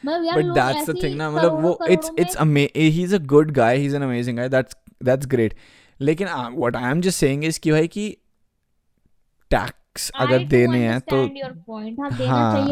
[0.07, 2.37] बट दैट्स द थिंग ना मतलब वो it's it's
[2.77, 5.55] he is a good guy he is an amazing guy that's that's great
[6.01, 8.17] लेकिन what I am just saying is कि भाई कि
[9.51, 11.17] tax अगर देने हैं तो
[12.29, 12.69] हाँ हाँ।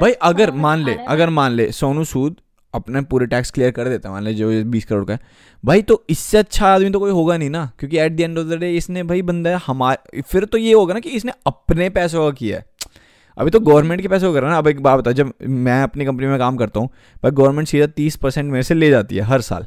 [0.00, 2.36] भाई अगर मान ले अगर मान ले सोनू सूद
[2.74, 5.20] अपने पूरे टैक्स क्लियर कर देता मान ले जो बीस करोड़ का है।
[5.64, 8.46] भाई तो इससे अच्छा आदमी तो कोई होगा नहीं ना क्योंकि at the end of
[8.46, 12.24] the day इसने भाई बंदा हमारे फिर तो ये होगा ना कि इसने अपने पैसों
[12.24, 12.64] का किया है।
[13.38, 15.32] अभी तो गवर्नमेंट के पैसे हो कर रहा है ना अब एक बात बता जब
[15.64, 16.88] मैं अपनी कंपनी में काम करता हूँ
[17.22, 19.66] भाई गवर्नमेंट सीधा तीस परसेंट मेरे से ले जाती है हर साल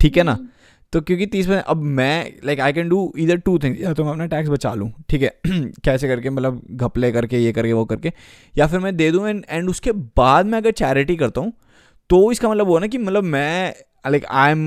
[0.00, 0.32] ठीक है ना?
[0.32, 0.48] हम्म।
[0.92, 4.04] तो क्योंकि तीस परसेंट अब मैं लाइक आई कैन डू इधर टू थिंग्स या तो
[4.04, 5.28] मैं अपना टैक्स बचा लूँ ठीक है?
[5.84, 8.12] कैसे करके मतलब घपले करके ये करके वो करके
[8.54, 11.52] या फिर मैं दे दूँ एंड एंड उसके बाद मैं अगर चैरिटी करता हूँ
[12.10, 13.74] तो इसका मतलब वो है ना कि मतलब मैं
[14.10, 14.66] like I am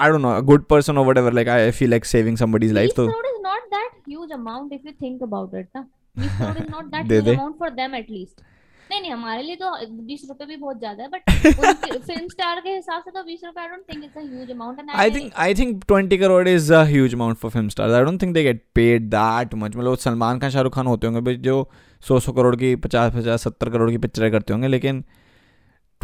[0.00, 2.96] I don't know good person और whatever like I feel like saving somebody's life 20
[2.96, 5.86] तो is not that huge amount if you think about it ना।
[6.16, 7.94] 20 crore is not that they they amount for them
[8.90, 9.68] नहीं नहीं हमारे लिए तो
[10.06, 11.30] 20 रुपए भी बहुत ज़्यादा है बट
[12.06, 14.78] फ़िल्म स्टार के हिसाब से तो 20 रुपए I don't think it's a huge amount
[14.78, 17.96] and I I think I think 20 crore is a huge amount for film stars.
[17.98, 19.76] I don't think they get paid that much.
[19.76, 21.56] मतलब सलमान खान शाहरुख खान होते होंगे जो
[22.02, 25.02] सौ सौ करोड़ की पचास पचास सत्तर करोड़ की पिक्चरें करते होंगे लेकिन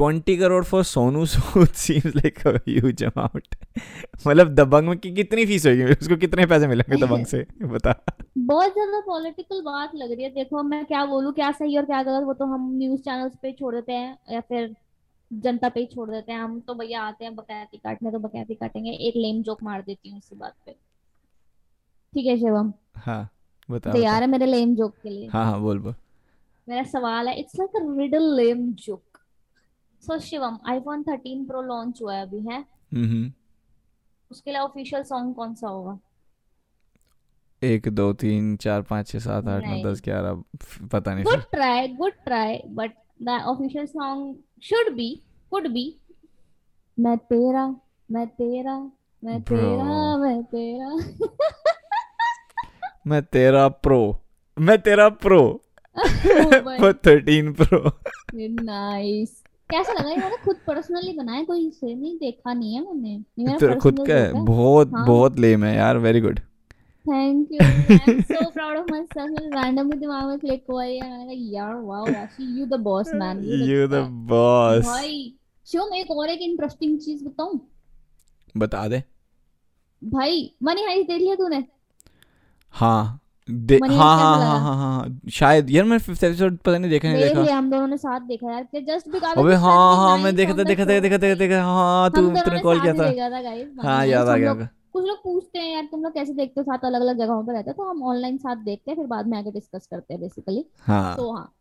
[0.01, 3.55] 20 crore for Sonu Sood seems like a huge amount
[4.27, 5.85] मतलब दबंग में कि कितनी फ़ीस होगी?
[5.85, 7.47] उसको कितने पैसे मिलेंगे दबंग से?
[7.63, 7.95] बता।
[8.39, 12.03] बहुत ज़्यादा पॉलिटिकल बात लग रही है। देखो मैं क्या बोलूँ क्या सही और क्या
[12.03, 14.75] गलत वो तो हम न्यूज़ चैनल्स पे छोड़ देते हैं या फिर
[15.33, 18.55] जनता पे ही छोड़ देते हैं। हम तो भैया आते हैं बकैती काटने तो बकैती
[18.55, 20.73] काटेंगे। एक लेम जोक मार देती हूँ इसी बात पे।
[22.13, 22.73] ठीक है शिवम?
[22.97, 23.31] हाँ
[23.71, 25.29] बता तैयार है मेरे लेम जोक के लिए?
[25.29, 25.95] हाँ हाँ बोल बोल।
[26.69, 29.03] मेरा सवाल है it's like a riddle lame joke
[30.03, 32.65] so Shivam iPhone 13 pro launch हुआ है अभी है?
[32.95, 33.33] हम्म
[34.31, 35.99] उसके लिए ऑफिशियल सॉन्ग कौन सा होगा?
[37.63, 40.45] एक दो तीन चार पाँच छः सात आठ नौ दस ग्यारह
[40.93, 46.01] पता नहीं। Good try good try but the official song should be could be
[46.99, 47.77] मैं तेरा
[48.11, 48.91] मैं तेरा
[49.25, 50.99] मैं ब्रो तेरा मैं तेरा.
[53.07, 54.23] मैं तेरा प्रो
[54.59, 55.65] मैं तेरा प्रो
[56.93, 58.01] थर्टीन प्रो
[58.63, 60.11] नाइस कैसा लगा?
[60.11, 61.43] ये मैंने खुद पर्सनली बनाया?
[61.45, 65.65] कोई से नहीं देखा नहीं है मैंने। मेरा खुद का है बहुत हाँ। बहुत लेम
[65.65, 66.41] है यार very good
[67.07, 71.01] thank you I am so proud of myself मेरे रैंडमली दिमाग में क्लिक हुआ ये
[71.01, 75.35] मैंने कहा यार wow Rashi you the boss man you the boss भाई
[75.67, 77.61] शिवम एक और एक इंटरेस्टिंग चीज़ बताऊँ?
[78.57, 79.03] बता दे।
[80.03, 81.65] भाई मनी हाइस्ट देख लिया तूने?
[82.75, 86.91] हाँ। दे हाँ हाँ हाँ हाँ हाँ हाँ, शायद यार मैं फिफ्थ एपिसोड पता नहीं
[86.91, 90.17] देखा नहीं देख देखा। हम दोनों ने साथ देखा यार जस्ट बिकॉज़ अबे हाँ हाँ
[90.19, 93.07] मैं देखा था देखा था देखा था देखा हाँ तू तूने कॉल किया था।
[93.89, 94.55] हाँ याद आ गया
[94.93, 97.53] कुछ लोग पूछते हैं यार तुम लोग कैसे देखते हो साथ अलग अलग जगहों पे
[97.53, 100.21] रहते हो तो हम ऑनलाइन साथ देखते हैं फिर बाद में आके डिस्कस करते हैं
[100.21, 101.53] बेसिकली हाँ। तो हाँ।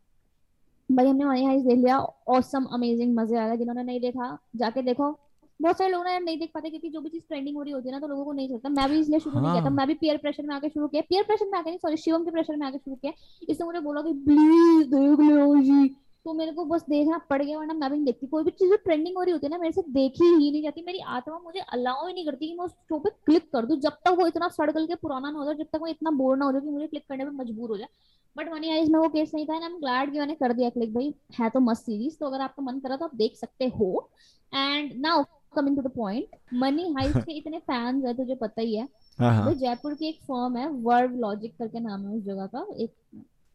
[0.89, 1.97] भाई हमने मनी हाइस्ट देख लिया
[2.37, 5.11] ऑसम अमेजिंग मज़े आया जिन्होंने नहीं देखा जाके देखो।
[5.59, 7.73] बहुत सारे लोग ना यार नहीं देख पाते क्योंकि जो भी चीज़ ट्रेंडिंग हो रही
[7.73, 9.65] होती है ना तो लोगों को नहीं चलता। मैं भी इसलिए शुरू नहीं किया था।
[9.65, 11.97] हाँ। मैं भी पीयर प्रेशर में आके शुरू किया। पीयर प्रेशर में आके नहीं सॉरी
[11.97, 13.13] शिवम के प्रेशर में आके शुरू किया।
[13.49, 15.87] इसने मुझे बोला कि प्लीज़ देख लो जी।
[16.25, 18.73] तो मेरे को बस देखना पड़ गया वरना मैं भी नहीं देखती। कोई भी चीज़
[18.75, 21.59] ट्रेंडिंग हो रही होती है ना मेरे से देखी ही नहीं जाती। मेरी आत्मा मुझे
[21.59, 24.27] अलाउ ही नहीं करती कि मैं उस शो पे क्लिक कर दूँ। जब तक वो
[24.27, 26.61] इतना सड़गल के पुराना ना हो जाए जब तक वो इतना बोर ना हो जाए
[26.61, 27.87] कि मुझे क्लिक करने पे मजबूर हो जाए।
[28.35, 30.53] बट मनी आइज़ में वो केस नहीं था एंड आई एम ग्लैड कि मैंने कर
[30.53, 33.35] दिया। क्लिक भाई है तो मस्त सीरीज़ तो अगर आपका मन करा तो आप देख
[33.35, 34.09] सकते हो।
[34.53, 38.75] And now coming to the point money heist के इतने फैंस है तुझे पता ही
[38.75, 42.65] है। तो जयपुर की एक फॉर्म है वर्व लॉजिक करके नाम है उस जगह का
[42.77, 42.91] एक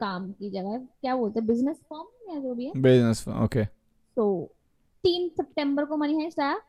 [0.01, 1.47] काम की जगह है। क्या बोलते हैं?
[1.49, 2.73] बिज़नेस फॉर्म या जो भी है?
[2.77, 3.65] बिज़नेस फॉर्म ओके
[4.17, 4.25] तो
[5.05, 6.61] तीन सितंबर को मनी हाइस्ट आया।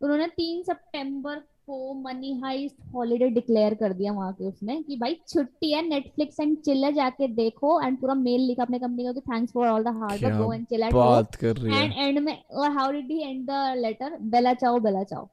[0.00, 5.16] उन्होंने तीन सितंबर को मनी हाइस्ट हॉलीडे डिक्लेयर कर दिया वहाँ के उसमें कि भाई
[5.28, 9.20] छुट्टी है नेटफ्लिक्स एंड चिल जाके देखो एंड पूरा मेल लिखा अपने कंपनी का कि
[9.22, 12.08] thanks for all the hard work go and chill at बात कर रही एंड है।
[12.08, 15.28] एंड में और how did he and the letter Bella Ciao Bella Ciao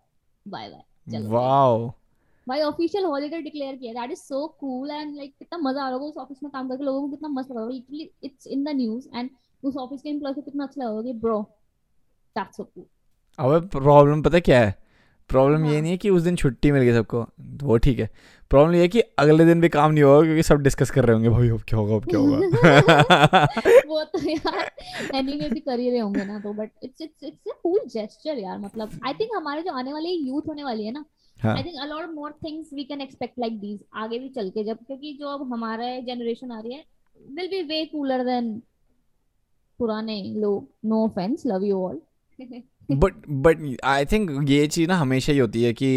[0.45, 1.87] bye bye wow
[2.47, 5.97] भाई ऑफिशियल हॉलीडे डिक्लेयर किया। That is so cool and like कितना मज़ा आ रहा
[5.97, 8.47] होगा उस ऑफ़िस में काम करके। लोगों को कितना मस्त लग रहा होगा। Literally it's
[8.47, 9.29] in the news and
[9.63, 11.41] उस ऑफ़िस के एम्प्लॉय को कितना अच्छा लगा कि ब्रो
[12.35, 12.85] दैट्स सो कूल
[13.39, 14.75] अबे प्रॉब्लम पता क्या है?
[15.29, 17.21] प्रॉब्लम ये हाँ। नहीं है कि उस दिन छुट्टी मिल गई सबको
[17.67, 18.09] वो ठीक है।
[18.49, 21.13] प्रॉब्लम ये है कि अगले दिन भी काम नहीं होगा क्योंकि सब डिस्कस कर रहे
[21.13, 23.45] होंगे भाई अब क्या होगा अब क्या होगा?
[23.87, 24.71] वो तो यार
[25.15, 28.37] एनीवे भी कर ही रहे होंगे ना तो but it's it's it's a cool gesture
[28.37, 31.05] यार मतलब आई थिंक हमारे जो आने वाली यूथ होने वाली है ना
[31.37, 34.63] I think a lot more things we can expect like these आगे भी चल के
[34.63, 36.83] जब क्योंकि जो अब हमारा जनरेशन आ रही है
[37.17, 38.61] will be way cooler than
[39.79, 41.99] पुराने लोग no offence love you all
[42.89, 45.87] but but I think ये चीज़ ना हमेशा ही होती है कि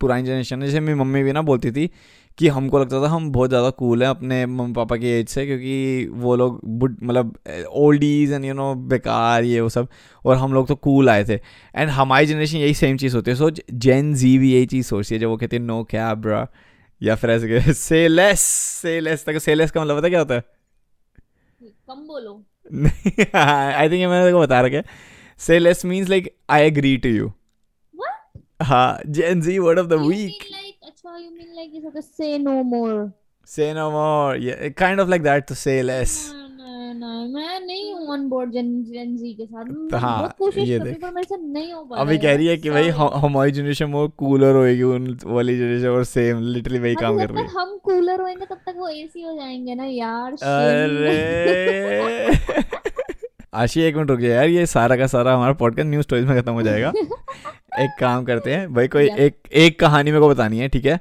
[0.00, 1.90] पुरानी जनरेशन जैसे मेरी मम्मी भी ना बोलती थी
[2.38, 5.44] कि हमको लगता था हम बहुत ज़्यादा कूल हैं अपने मम्मी पापा की एज से
[5.46, 7.36] क्योंकि वो लोग बुड मतलब
[7.76, 9.88] ओल्डीज एंड यू नो बेकार ये वो सब
[10.24, 11.34] और हम लोग तो कूल आए थे।
[11.76, 15.14] एंड हमारी जनरेशन यही सेम चीज़ होती है। सो जेन जी भी यही चीज़ सोचती
[15.14, 16.46] है जब वो कहती है नो क्या ब्रा
[17.02, 20.34] या फिर ऐसे से लेस से लेस तक से लेस का मतलब पता क्या होता
[20.34, 20.42] है?
[21.62, 22.42] कम बोलो।
[23.34, 24.84] आई थिंक ये मैंने बता रखा है।
[25.40, 27.32] Say less means like I agree to you
[27.94, 28.64] What?
[28.66, 31.82] हाँ Gen Z word of the You week mean like अच्छा you mean like you
[31.84, 32.96] have to say no more.
[33.48, 34.36] Say no more.
[34.42, 36.12] Yeah, kind of like that to say less.
[36.64, 40.68] नहीं नहीं मैं नहीं हूँ on board जेन जेन जी के साथ। हाँ, बहुत कोशिश
[40.68, 42.70] कर रही हूँ पर मेरे से नहीं हो पा रहा अभी कह रही है कि
[42.70, 42.88] भाई
[43.24, 47.42] हमारी जनरेशन वो कूलर होएगी उन वाली जनरेशन और सेम लिटरली वही काम कर रही
[47.42, 51.16] है। हम कूलर होएँगे तब तक वो एसी हो जाएँगे ना यार अरे।
[53.54, 56.42] आशी एक मिनट रुक जाए यार ये सारा का सारा हमारा पॉडकास्ट न्यूज़ स्टोरीज में
[56.42, 56.92] खत्म हो जाएगा।
[57.78, 61.00] एक काम करते हैं भाई कोई एक एक कहानी मेरे को बतानी है ठीक है?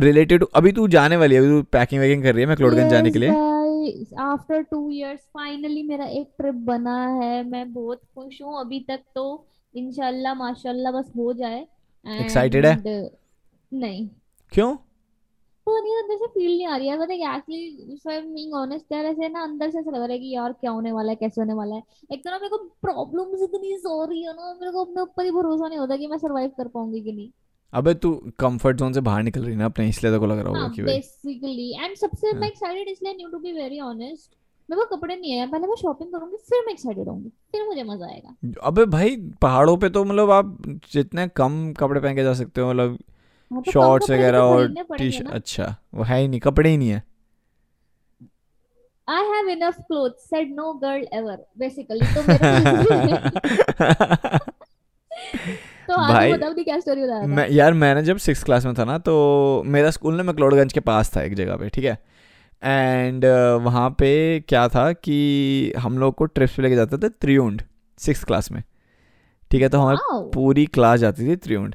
[0.00, 2.90] रिलेटेड uh, अभी तू जाने वाली है अभी तू पैकिंग वैकिंग कर रही है मैक्लोडगंज
[2.90, 3.30] जाने के लिए।
[4.20, 9.00] आफ्टर टू इयर्स फाइनली मेरा एक ट्रिप बना है मैं बहुत खुश हूँ अभी तक
[9.14, 11.66] तो इंशाल्लाह माशाल्लाह बस हो जाए।
[12.06, 13.10] Excited है?
[13.72, 14.08] नहीं।
[14.52, 14.76] क्यों?
[15.66, 18.32] तो नहीं अंदर से फील नहीं आ रही है। पता है actually if I am
[18.34, 20.92] being honest यार ऐसे ना अंदर से ऐसा लग रहा है कि यार क्या होने
[20.92, 24.32] वाला है कैसे होने वाला है। एक तो ना मेरे को प्रॉब्लम्स इतनी सॉरी है
[24.32, 27.12] ना मेरे को अपने ऊपर ही भरोसा नहीं होता कि मैं सरवाइव कर पाऊँगी कि
[27.12, 27.30] नहीं।
[27.72, 30.38] अबे तू कंफर्ट जोन से बाहर निकल रही है ना अपने इसलिए तो को लग
[30.38, 33.80] रहा होगा हाँ कि बेसिकली एंड सबसे हाँ। मैं एक्साइटेड इसलिए new to be very
[33.80, 34.36] honest
[34.68, 37.82] मेरे को कपड़े नहीं है पहले मैं शॉपिंग करूँगी फिर मैं एक्साइटेड होंगी फिर मुझे
[37.82, 40.56] मज़ा आएगा। अबे भाई पहाड़ों पे तो मतलब आप
[40.92, 42.98] जितने कम कपड़े पहन के जा सकते हो मतलब हाँ,
[43.52, 46.88] तो शॉर्ट्स वगैरह तो और टी शर्ट अच्छा वो है ही नहीं कपड़े ही नहीं
[46.88, 47.02] है।
[49.08, 53.18] I have enough clothes said no girl ever basically तो मेरे
[55.90, 58.74] तो भाई, बताओ नी क्या स्टोरी बता रहा मैं यार मैंने जब सिक्स क्लास में
[58.74, 61.98] था ना तो मेरा स्कूल ना मैक्लोडगंज के पास था एक जगह पे ठीक है?
[62.64, 63.24] एंड
[63.62, 67.62] वहाँ पे क्या था कि हम लोग को ट्रिप्स पे लेके जाते थे त्रियुंड
[67.98, 68.62] सिक्स क्लास में
[69.50, 69.68] ठीक है?
[69.68, 71.74] तो हमारी पूरी क्लास जाती थी त्रियुंड।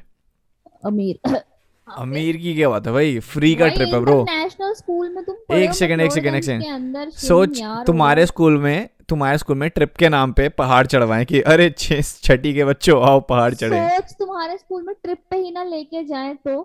[0.84, 1.40] अमीर।
[1.88, 3.18] अमीर की क्या बात है भाई?
[3.18, 6.44] फ्री का ट्रिप है ब्रो नेशनल स्कूल में तुम एक हो सेकंड, एक सेकंड, एक
[6.44, 11.40] सेकंड। सोच तुम्हारे स्कूल में तुम्हारे स्कूल में ट्रिप के नाम पे पहाड़ चढ़वाए कि
[11.40, 15.50] अरे छे छठी के बच्चों आओ पहाड़ चढ़े। सोच तुम्हारे स्कूल में ट्रिप पे ही
[15.50, 16.60] ना लेके जाए तो।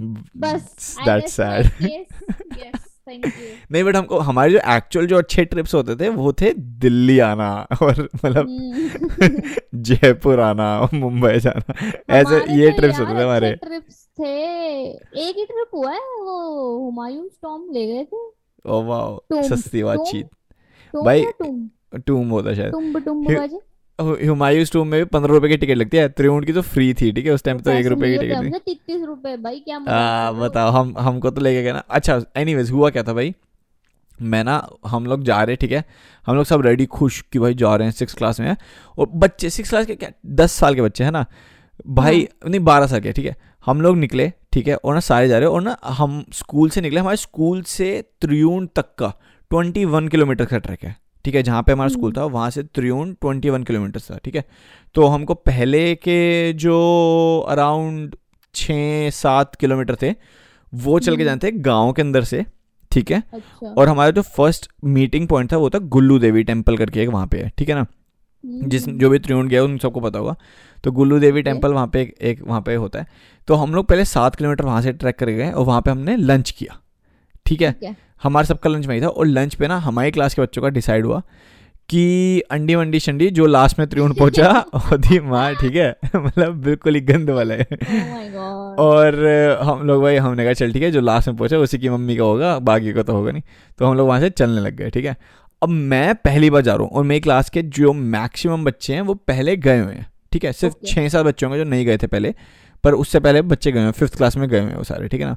[0.36, 1.66] बस दैट्स सैड
[3.72, 7.66] नहीं बट हमको हमारे जो एक्चुअल जो अच्छे ट्रिप्स होते थे वो थे दिल्ली आना
[7.82, 9.42] और मतलब हम्म।
[9.74, 11.74] जयपुर आना मुंबई जाना।
[12.10, 16.78] ऐसे ये तो ट्रिप्स होते थे हमारे। ट्रिप्स थे। एक ही ट्रिप हुआ है वो
[16.78, 18.16] हुमायूं टॉम ले गए थे।
[18.66, 20.26] ओ वाओ सस्ती बातचीत।
[20.92, 21.24] टूम भाई,
[22.06, 22.28] टूम?
[22.28, 23.60] होता शायद।
[24.00, 27.10] हुमायूं टूम में भी पंद्रह रुपए की टिकट लगती है। त्रिउंड की तो फ्री थी
[27.12, 27.32] ठीक है?
[27.32, 30.34] उस टाइम तो एक रुपए की टिकट थी तीस रुपए भाई क्या आ, हो?
[30.40, 33.34] बताओ हम हमको तो लेके गए ना। अच्छा एनीवेज हुआ क्या था भाई?
[34.18, 35.84] मैं ना हम लोग जा रहे ठीक है?
[36.26, 38.56] हम लोग सब रेडी खुश कि भाई जा रहे हैं सिक्स क्लास में हैं।
[38.98, 41.24] और बच्चे सिक्स क्लास के क्या दस साल के बच्चे हैं ना?
[41.88, 43.36] भाई नहीं बारह साल के ठीक है?
[43.66, 44.74] हम लोग निकले ठीक है?
[44.74, 47.90] और ना सारे जा रहे हैं और ना हम स्कूल से निकले हमारे स्कूल से
[48.20, 49.12] त्रियूण तक का
[49.50, 52.62] ट्वेंटी वन किलोमीटर का ट्रैक है। ठीक है जहाँ पे हमारा स्कूल था वहाँ से
[52.64, 54.44] त्रियूण ट्वेंटी वन किलोमीटर था ठीक है।
[54.94, 56.76] तो हमको पहले के जो
[57.48, 58.16] अराउंड
[58.54, 60.14] छः सात किलोमीटर थे
[60.72, 62.44] वो चल के हम्म। जाते थे गाँव के अंदर से
[62.92, 66.76] ठीक है। अच्छा। और हमारा जो फ़र्स्ट मीटिंग पॉइंट था वो था गुल्लू देवी टेंपल
[66.76, 67.86] करके एक वहाँ पे है ठीक है ना।
[68.44, 70.36] जिस हम्म, जो भी त्रिउंड गया उन सबको पता होगा।
[70.84, 73.06] तो गुल्लू देवी टेंपल वहाँ पे एक, एक वहाँ पे होता है।
[73.48, 76.16] तो हम लोग पहले सात किलोमीटर वहाँ से ट्रैक कर गए और वहाँ पे हमने
[76.16, 76.78] लंच किया
[77.46, 80.62] ठीक है। हमारा सबका लंच वही था और लंच पे ना हमारी क्लास के बच्चों
[80.62, 81.22] का डिसाइड हुआ
[81.88, 84.50] कि अंडी वंडी शंडी जो लास्ट में त्रिउंड पहुँचा
[84.94, 85.96] ओदी माँ ठीक है?
[86.16, 89.14] मतलब बिल्कुल ही गंद वाला है। Oh और
[89.62, 92.16] हम लोग भाई हमने कहा चल ठीक है जो लास्ट में पहुँचा उसी की मम्मी
[92.16, 93.42] का होगा बाकी का तो होगा नहीं।
[93.78, 95.16] तो हम लोग वहाँ से चलने लग गए ठीक है?
[95.62, 99.00] अब मैं पहली बार जा रहा हूँ और मेरी क्लास के जो मैक्सिमम बच्चे हैं
[99.00, 100.52] वो पहले गए हुए हैं ठीक है?
[100.52, 100.94] सिर्फ़ Okay.
[100.94, 102.34] छः सात बच्चों के जो नहीं गए थे पहले
[102.84, 105.20] पर उससे पहले बच्चे गए हुए फिफ्थ क्लास में गए हुए हैं वो सारे ठीक
[105.20, 105.36] है ना?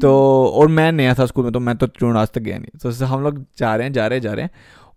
[0.00, 0.10] तो
[0.54, 2.78] और मैं नया था स्कूल में तो मैं तो चूर्ण आज तक गया नहीं?
[2.82, 4.50] तो हम लोग जा रहे हैं जा रहे हैं जा रहे हैं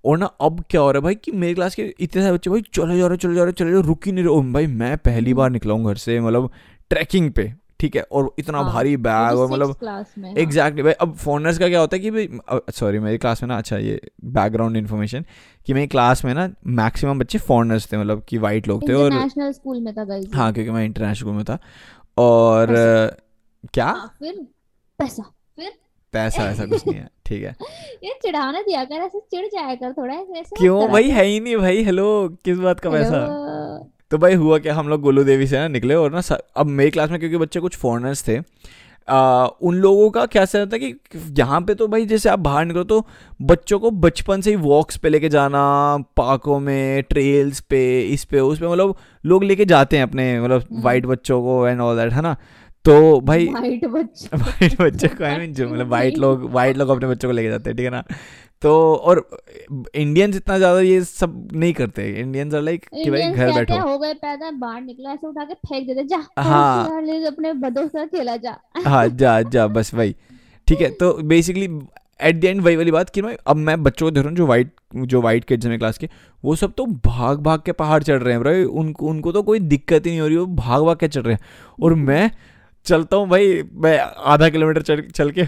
[0.05, 2.49] और ना अब क्या हो रहा है भाई कि मेरी क्लास के इतने सारे बच्चे
[2.49, 4.67] भाई चले जा रहे चले जा रहे चले जा रहे रुक ही नहीं रहे। भाई
[4.67, 6.49] मैं पहली बार निकला हूँ घर से मतलब
[6.89, 8.01] ट्रैकिंग पे ठीक है?
[8.01, 11.79] और इतना हाँ, भारी बैग और मतलब क्लास हाँ। एग्जैक्टली भाई अब फॉरनर्स का क्या
[11.79, 12.29] होता है कि भाई
[12.73, 15.25] सॉरी मेरी क्लास में ना अच्छा ये बैकग्राउंड इन्फॉर्मेशन
[15.65, 19.29] कि मेरी क्लास में ना मैक्सिमम बच्चे फॉरनर्स थे मतलब कि वाइट लोग थे और
[19.29, 21.59] स्कूल में था हाँ क्योंकि मैं इंटरनेशनल स्कूल में था।
[22.17, 22.67] और
[23.73, 23.85] क्या?
[23.85, 24.47] हाँ, फिर?
[25.03, 25.23] पैसा।
[25.57, 25.71] फिर?
[26.13, 27.55] पैसा ऐसा कुछ नहीं है ठीक है।
[28.03, 30.87] ये चिढ़ाना दिया कर ऐसे चिढ़ जाया कर थोड़ा ऐसे क्यों?
[30.91, 32.05] भाई है ही नहीं भाई हेलो
[32.45, 33.25] किस बात का पैसा?
[34.11, 36.21] तो भाई हुआ क्या हम लोग गोलू देवी से ना निकले और ना
[36.57, 38.39] अब मेरी क्लास में क्योंकि बच्चे कुछ फॉरनर्स थे
[39.07, 40.93] आ, उन लोगों का क्या सर था कि
[41.39, 42.99] यहाँ पे तो भाई जैसे आप बाहर निकलो तो
[43.41, 45.63] बच्चों को बचपन से ही वॉक्स पे लेके जाना
[46.17, 50.63] पार्कों में ट्रेल्स पे इस पे उस पे मतलब लोग लेके जाते हैं अपने मतलब
[50.71, 52.35] हम्म। वाइट बच्चों को एंड ऑल दैट है ना?
[52.85, 56.89] तो भाई वाइट बच्चे वाइट बच्चे को आई मीन जो मतलब वाइट लोग वाइट लोग
[56.89, 58.03] अपने बच्चों को लेके जाते हैं ठीक है ना?
[58.61, 59.27] तो और
[59.95, 63.97] इंडियंस इतना ज़्यादा ये सब नहीं करते। इंडियंस आर लाइक कि भाई घर बैठो। हो
[63.99, 68.05] गए पैदा बाहर निकला ऐसे उठा के फेंक देते जा हाँ। ले अपने बदों से
[68.07, 70.15] खेला जा। हाँ जा जा बस वही।
[70.67, 71.69] ठीक है तो बेसिकली
[72.19, 74.37] एट द एंड वही वाली बात कि मैं अब मैं बच्चों को देख रहा हूँ
[74.37, 76.09] जो वाइट जो वाइट किड्स हैं क्लास के
[76.43, 79.59] वो सब तो भाग भाग के पहाड़ चढ़ रहे हैं भाई। उनको उनको तो कोई
[79.59, 81.41] दिक्कत ही नहीं हो रही वो भाग भाग के चढ़ रहे हैं।
[81.81, 82.29] और मैं
[82.85, 85.43] चलता हूँ भाई, मैं आधा किलोमीटर चल चल के।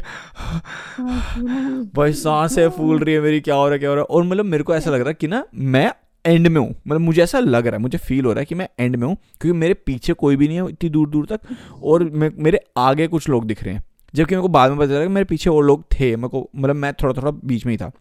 [1.95, 4.23] भाई, साँसें फूल रही है मेरी, क्या हो रहा है, क्या हो रहा है। और
[4.23, 5.91] मतलब मेरे को ऐसा लग रहा है कि ना, मैं
[6.25, 8.55] एंड में हूँ। मतलब मुझे ऐसा लग रहा है, मुझे फील हो रहा है कि
[8.55, 11.39] मैं एंड में हूँ, क्योंकि मेरे पीछे कोई भी नहीं है, इतनी दूर दूर तक।
[11.83, 12.03] और
[12.37, 15.07] मेरे आगे कुछ लोग दिख रहे हैं। जबकि मेरे को बाद में पता चला कि
[15.07, 17.91] मेरे पीछे और लोग थे, मेरे को मतलब मैं थोड़ा थोड़ा बीच में ही था।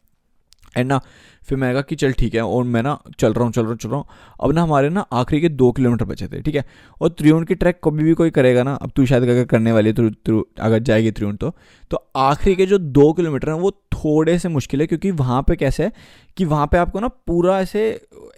[0.77, 1.01] एंड ना,
[1.49, 3.71] फिर मैंने कहा कि चल ठीक है, और मैं ना चल रहा हूँ, चल रहा
[3.71, 4.07] हूँ, चल रहा हूँ।
[4.41, 6.65] अब ना हमारे ना आखिरी के दो किलोमीटर बचे थे, ठीक है?
[7.01, 9.91] और त्रिउंड की ट्रैक कभी भी कोई करेगा ना, अब तू शायद अगर करने वाली
[9.91, 11.55] है तो अगर जाएगी त्रिउंड तो।
[11.91, 15.57] तो आखिरी के जो दो किलोमीटर हैं, वो थोड़े से मुश्किल है, क्योंकि वहाँ पे
[15.57, 15.93] कैसे है
[16.37, 17.89] कि वहाँ पे आपको ना पूरा ऐसे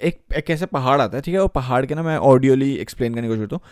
[0.02, 1.40] एक एक ऐसे पहाड़ आता है, ठीक है?
[1.40, 3.62] और पहाड़ के ना मैं ऑडियोली एक्सप्लेन करने की कोशिश करता हूँ।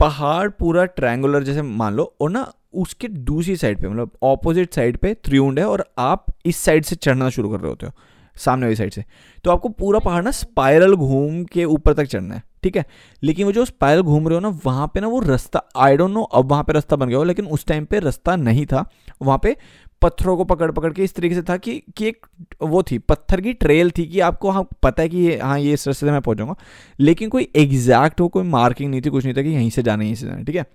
[0.00, 4.96] पहाड़ पूरा ट्रायंगुलर जैसे मान लो, और ना उसके दूसरी साइड पे मतलब ऑपोजिट साइड
[4.96, 7.92] पे त्रिउंड है, और आप इस साइड से चढ़ना शुरू कर रहे होते हो।
[8.36, 9.04] सामने वाली साइड से।
[9.44, 12.84] तो आपको पूरा पहाड़ ना स्पायरल घूम के ऊपर तक चढ़ना है, ठीक है?
[13.22, 16.10] लेकिन वो जो स्पायरल घूम रहे हो ना, वहाँ पे ना वो रास्ता आई डोंट
[16.10, 18.84] नो अब वहाँ पे रास्ता बन गया हो, लेकिन उस टाइम पे रास्ता नहीं था।
[19.22, 19.56] वहाँ पे
[20.02, 22.26] पत्थरों को पकड़ पकड़ के इस तरीके से था कि कि एक
[22.62, 25.86] वो थी, पत्थर की ट्रेल थी कि आपको हाँ पता है कि हाँ ये इस
[25.88, 26.54] रास्ते से मैं पहुँचूँगा
[27.00, 30.04] लेकिन कोई एग्जैक्ट हो कोई मार्किंग नहीं थी, कुछ नहीं था कि यहीं से जाना
[30.04, 30.66] यहीं से जाना ठीक है?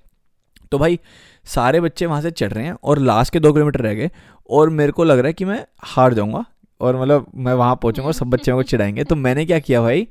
[0.72, 1.00] तो भाई,
[1.46, 4.10] सारे बच्चे वहाँ से चढ़ रहे हैं और लास्ट के दो किलोमीटर रह गए
[4.50, 6.44] और मेरे को लग रहा है कि मैं हार जाऊँगा।
[6.82, 10.08] और मतलब मैं वहाँ पहुँचूँगा और सब बच्चों को चिढ़ाएँगे। तो मैंने क्या किया भाई?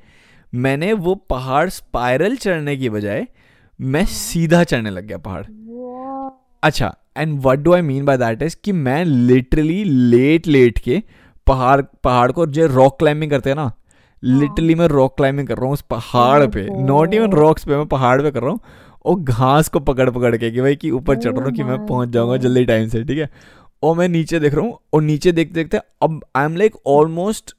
[0.53, 3.27] मैंने वो पहाड़ स्पाइरल चढ़ने की बजाय
[3.81, 5.45] मैं सीधा चढ़ने लग गया पहाड़।
[6.63, 11.03] अच्छा and what do I mean by that is कि मैं लिटरली लेट लेट के
[11.47, 13.73] पहाड़ पहाड़ को जो रॉक क्लाइंबिंग करते हैं ना
[14.23, 17.87] लिटरली मैं रॉक क्लाइंबिंग कर रहा हूँ उस पहाड़ पे। नॉट इवन रॉक्स पे मैं
[17.87, 18.61] पहाड़ पे कर रहा हूँ
[19.05, 21.77] और घास को पकड़ पकड़ के कि भाई कि ऊपर चढ़ रहा हूँ कि मैं
[21.77, 23.29] Oh पहुँच जाऊँगा जल्दी टाइम से ठीक है?
[23.83, 27.55] और मैं नीचे देख रहा हूँ और नीचे देखते देखते अब I am like almost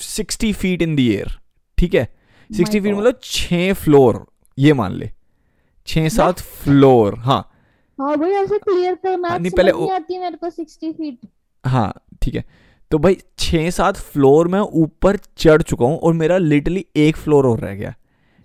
[0.00, 1.38] sixty feet in the air
[1.78, 2.04] ठीक है?
[2.50, 4.24] सिक्सटी फीट मतलब छः फ्लोर
[4.58, 5.10] ये मान ले।
[5.86, 7.40] छः सात फ्लोर हाँ।
[7.98, 11.18] हाँ भाई ऐसे क्लियर कर मैथ नहीं, पहले नहीं आती मेरे को 60 फीट
[11.64, 11.92] हाँ
[12.22, 12.44] ठीक है।
[12.90, 17.46] तो भाई छः सात फ्लोर में ऊपर चढ़ चुका हूँ और मेरा लिटरली एक फ्लोर
[17.46, 17.94] और रह गया।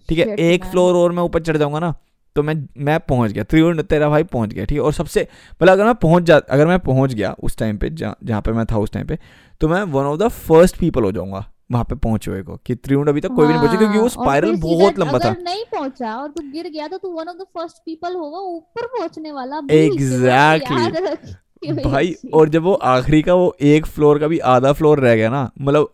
[0.10, 0.36] ठीक है?
[0.36, 1.93] एक फ्लोर और मैं ऊपर चढ़ जाऊँगा ना
[2.35, 4.83] तो मैं मैं पहुँच गया त्रिवेण तेरा भाई पहुँच गया ठीक है?
[4.83, 5.27] और सबसे
[5.61, 8.51] मतलब अगर मैं पहुँच जा अगर मैं पहुँच गया उस टाइम पे जहाँ जहाँ पे
[8.51, 9.19] मैं था उस टाइम पे
[9.61, 12.75] तो मैं one of the first people हो जाऊँगा वहाँ पे पहुँचे हुए को कि
[12.75, 15.63] त्रिवेण अभी तक कोई भी नहीं पहुँचा क्योंकि वो हाँ, स्पाइरल बहुत लंबा था। नहीं
[15.63, 19.31] पहुँचा और तू गिर गया तो तू one of the first people होगा ऊपर पहुँचने
[19.31, 24.99] वाला रखियो भाई और जब वो आखिरी का वो एक फ्लोर का भी आधा फ्लोर
[24.99, 25.93] रह गया ना मतलब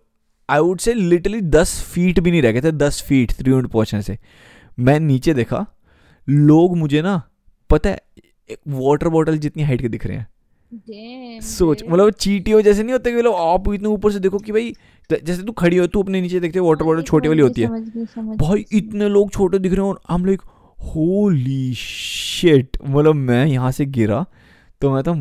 [0.50, 4.02] आई वुड से लिटरली दस फीट भी नहीं रह गए थे दस फीट त्रिवेण पहुँचने
[4.02, 4.20] से।
[4.80, 5.66] मैं नीचे देखा
[6.28, 7.22] लोग मुझे ना
[7.70, 8.00] पता है
[8.50, 10.28] एक वाटर बॉटल जितनी हाइट के दिख रहे हैं।
[10.72, 11.84] Damn, सोच.
[11.84, 14.74] मतलब चीटियों जैसे नहीं होते कि मतलब आप इतने ऊपर से देखो कि भाई
[15.10, 17.90] जैसे तू खड़ी हो तू अपने नीचे देखते वाटर बॉटल छोटी वाली होती है। समझ
[17.90, 20.44] गई, समझ भाई इतने लोग छोटे दिख रहे हैं और हम लोग
[20.88, 24.26] होली शिट मतलब मैं यहाँ से गिरा
[24.82, 25.14] तो मैं तो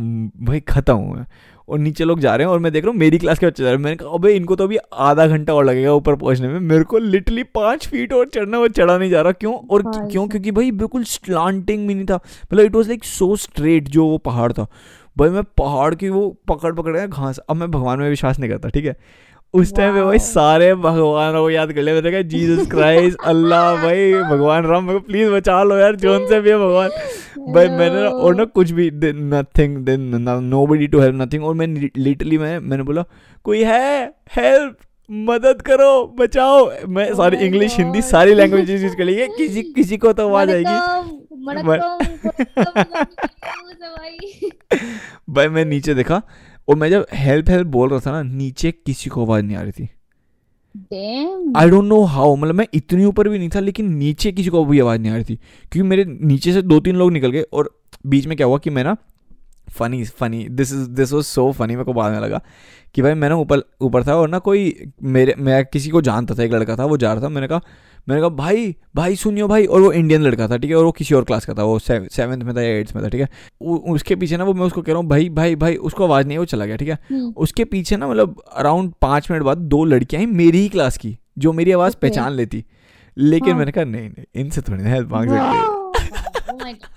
[0.45, 1.27] भाई खत्म हूँ मैं।
[1.69, 3.63] और नीचे लोग जा रहे हैं और मैं देख रहा हूँ मेरी क्लास के बच्चे
[3.63, 6.49] जा रहे हैं। मैंने कहा अबे इनको तो अभी आधा घंटा और लगेगा ऊपर पहुँचने
[6.49, 9.55] में। मेरे को लिटरली पाँच फीट और चढ़ना और चढ़ा नहीं जा रहा। क्यों?
[9.55, 10.27] और क्यों?
[10.29, 14.19] क्योंकि भाई बिल्कुल स्लांटिंग भी नहीं था। मतलब it was like so straight जो वो
[14.19, 14.67] पहाड़ था।
[15.19, 18.51] भाई मैं पहाड़ की वो पकड़ पकड़ गया घास अब मैं भगवान में विश्वास नहीं
[18.51, 18.97] करता ठीक है?
[19.55, 23.77] उस टाइम पे भाई सारे भगवानों को याद कर लिया मैंने कहा जीसस क्राइस्ट अल्लाह
[23.77, 26.89] भाई भगवान राम मेरे को प्लीज़ बचा लो यार जोन से भी है भगवान
[27.55, 30.01] भाई मैंने ना और ना कुछ भी nothing then
[30.67, 33.05] nobody to help nothing और मैं लिटरली मैं मैंने बोला
[33.45, 34.77] कोई है हेल्प
[35.11, 39.63] मदद करो बचाओ मैं Oh सारी इंग्लिश हिंदी सारी लैंग्वेजेस यूज़ कर ली है किसी
[39.63, 40.77] किसी को तो आवाज़ आएगी।
[45.31, 46.23] भाई मैं नीचे देखा
[46.69, 49.63] और मैं जब हेल्प हेल्प बोल रहा था ना नीचे किसी को आवाज़ नहीं आ
[49.63, 49.89] रही थी।
[51.57, 54.65] आई डोंट नो हाउ मतलब मैं इतनी ऊपर भी नहीं था लेकिन नीचे किसी को
[54.65, 55.37] भी आवाज़ नहीं आ रही थी।
[55.73, 57.71] क्योंकि मेरे नीचे से दो तीन लोग निकल गए और
[58.07, 58.97] बीच में क्या हुआ कि मैं ना
[59.71, 62.41] funny funny this is this was so funny मेरे को बाद में लगा
[62.95, 66.35] कि भाई मैं ना ऊपर ऊपर था और ना कोई मेरे मैं किसी को जानता
[66.35, 67.61] था एक लड़का था वो जा रहा था मैंने कहा
[68.09, 70.77] मैंने कहा भाई भाई सुनियो भाई। और वो इंडियन लड़का था ठीक है?
[70.77, 73.09] और वो किसी और क्लास का था वो सेवन्थ में था या एट्थ में था
[73.09, 73.29] ठीक है?
[73.63, 76.37] उसके पीछे ना वो मैं उसको कह रहा हूँ भाई भाई भाई। उसको आवाज़ नहीं
[76.37, 76.99] है वो चला गया ठीक है?
[77.11, 80.97] हम्म, उसके पीछे ना मतलब अराउंड पाँच मिनट बाद दो लड़कियाँ हैं मेरी ही क्लास
[80.99, 82.65] की जो मेरी आवाज़ पहचान लेती।
[83.17, 86.63] लेकिन हाँ। मैंने कहा नहीं नहीं इनसे थोड़ी ना हेल्प मांग सकते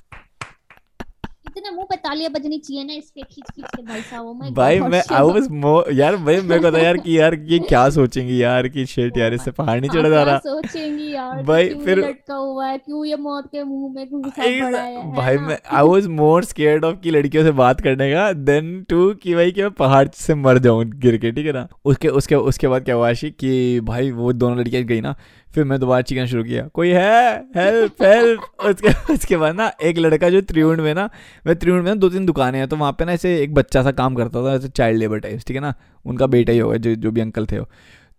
[1.68, 1.70] Oh.
[1.70, 4.52] इतने मुँह पे तालियाँ बजनी चाहिए ना इसके खींच खींच के भाई साहब oh my
[4.56, 7.90] भाई मैं आई वाज मोर यार भाई मेरे को था यार कि यार ये क्या
[7.90, 11.70] सोचेंगे यार कि शिट यार इससे पहाड़ नहीं हाँ, चढ़ा जा रहा। सोचेंगी यार भाई,
[11.70, 15.58] फिर- लटका हुआ है क्यों ये मौत के मुँह में घुसा पड़ा है भाई मैं
[15.72, 19.52] I was more scared of कि लड़कियों से बात करने का देन टू कि भाई
[19.52, 21.68] कि मैं पहाड़ से मर जाऊँ गिर के ठीक है ना?
[21.86, 25.16] उसके उसके उसके बाद क्या हुआ आशी कि भाई वो दोनों लड़कियाँ गई ना
[25.58, 27.36] फिर मैं दोबारा चिकन शुरू किया। कोई है?
[27.58, 31.10] हेल्प हेल्प उसके उसके बाद ना एक लड़का जो त्रिउंड में ना
[31.48, 33.84] मैं त्रिउंड में ना दो तीन दुकानें हैं तो वहाँ पे ना ऐसे एक बच्चा
[33.84, 35.74] सा काम करता था ऐसे चाइल्ड लेबर टाइप ठीक है ना?
[36.06, 37.68] उनका बेटा ही होगा जो जो भी अंकल थे वो।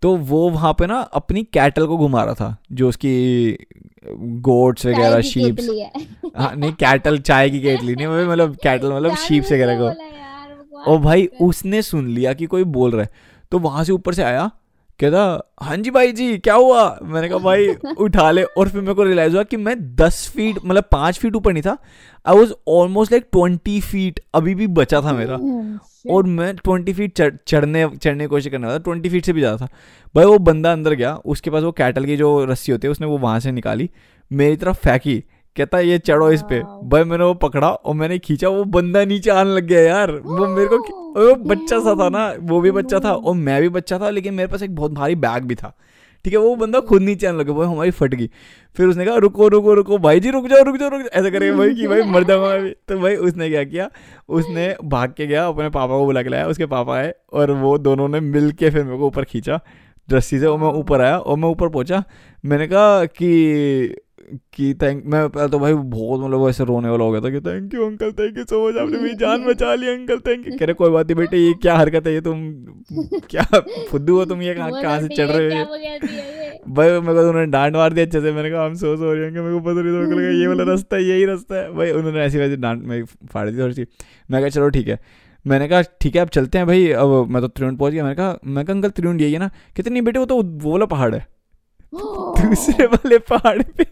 [0.03, 3.15] तो वो वहाँ पे ना अपनी कैटल को घुमा रहा था जो उसकी
[4.43, 5.69] गोट्स वगैरह शीप्स
[6.37, 11.29] हाँ। नहीं कैटल चाय की केटली नहीं मतलब कैटल मतलब शीप्स वगैरह को। और भाई
[11.43, 13.11] उसने सुन लिया कि कोई बोल रहा है
[13.53, 14.51] तो वहाँ से ऊपर से आया
[15.01, 15.21] कहता
[15.63, 16.99] हाँ जी भाई जी क्या हुआ?
[17.03, 17.69] मैंने कहा भाई
[17.99, 21.35] उठा ले। और फिर मेरे को रियलाइज़ हुआ कि मैं दस फीट मतलब पाँच फीट
[21.37, 21.77] ऊपर नहीं था।
[22.27, 25.39] I was almost like twenty feet अभी भी बचा था मेरा।
[26.13, 29.41] और मैं ट्वेंटी फीट चढ़ चढ़ने चढ़ने की कोशिश करने वाला ट्वेंटी फीट से भी
[29.41, 29.69] ज़्यादा था।
[30.15, 33.07] भाई वो बंदा अंदर गया उसके पास वो कैटल की जो रस्सी होती है उसने
[33.07, 33.91] वो वहाँ से निकाली।
[34.31, 35.23] मेरी तरफ़ फेंकी।
[35.57, 39.31] कहता ये चढ़ो इस पे। भाई मैंने वो पकड़ा और मैंने खींचा वो बंदा नीचे
[39.31, 40.79] आने लग गया यार। वो मेरे को
[41.19, 44.35] वो बच्चा सा था ना वो भी बच्चा था और मैं भी बच्चा था लेकिन
[44.35, 45.77] मेरे पास एक बहुत भारी बैग भी था।
[46.25, 48.27] ठीक है वो बंदा खुद नीचे आने लगा भाई हमारी फट गई।
[48.77, 51.31] फिर उसने कहा रुको रुको रुको भाई जी रुक जाओ रुक जाओ रुक जाओ। ऐसा
[51.31, 53.89] करके भाई कि भाई मर जाऊँगा मैं भी। तो भाई उसने क्या किया
[54.29, 57.77] उसने भाग के गया अपने पापा को बुला के लाया उसके पापा आए और वो
[57.79, 59.61] दोनों ने मिल के फिर मेरे को ऊपर खींचा
[60.09, 62.03] रस्सी से और मैं ऊपर आया और मैं ऊपर पहुँचा।
[62.45, 63.95] मैंने कहा कि
[64.55, 67.41] कि थैंक मैं पहले तो भाई बहुत मतलब ऐसे रोने वाला हो गया था कि
[67.41, 70.53] thank you uncle thank you so much आपने मेरी जान बचा ली अंकल थैंक यू
[70.59, 72.13] कह रहे कोई बात नहीं बेटे ये क्या हरकत है?
[72.15, 72.41] ये तुम
[73.31, 73.43] क्या
[73.91, 74.43] फुद्दू हो तुम?
[74.43, 75.65] ये कहाँ कहाँ से चढ़ रहे हो?
[76.75, 79.25] भाई मेरे को तो उन्होंने डांट मार दिया अच्छे से। मैंने कहा हम सो सॉरी
[79.25, 81.73] अंकल मेरे को पता नहीं मेरे को लगा ये वाला रास्ता है यही रास्ता है।
[81.75, 83.03] भाई उन्होंने ऐसी वैसी डांट में
[83.33, 83.87] फाड़ दी थोड़ी सी
[84.31, 84.99] मैं कहा चलो ठीक है।
[85.47, 88.17] मैंने कहा ठीक है अब चलते हैं भाई। अब मैं तो त्रिउंड पहुँच गया। मैंने
[88.17, 89.51] कहा मैं कहा अंकल त्रिउंड यही है ना?
[89.77, 91.27] कितनी बेटे वो तो वो वाला पहाड़ है।
[91.95, 93.85] दूसरे वाले पहाड़ पे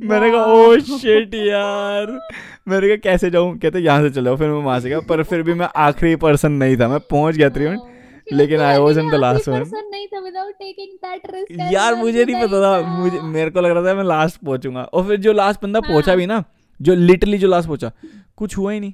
[0.00, 2.20] मैंने कहा ओ शिट यार.
[2.68, 3.58] मैंने कहा कैसे जाऊँ?
[3.58, 6.52] कहते यहाँ से चलो। फिर मैं वहाँ से गया पर फिर भी मैं आखिरी पर्सन
[6.52, 7.80] नहीं था। मैं पहुँच गया त्रिउंड
[8.32, 9.74] लेकिन I was in the last risk
[11.72, 15.06] यार मुझे नहीं पता था। मुझे मेरे को लग रहा था मैं लास्ट पहुंचूँगा। और
[15.06, 16.44] फिर जो लास्ट बंदा पहुँचा पहुँचा भी ना
[16.80, 17.92] जो लिटरली जो लास्ट पहुँचा
[18.36, 18.92] कुछ हुआ ही नहीं।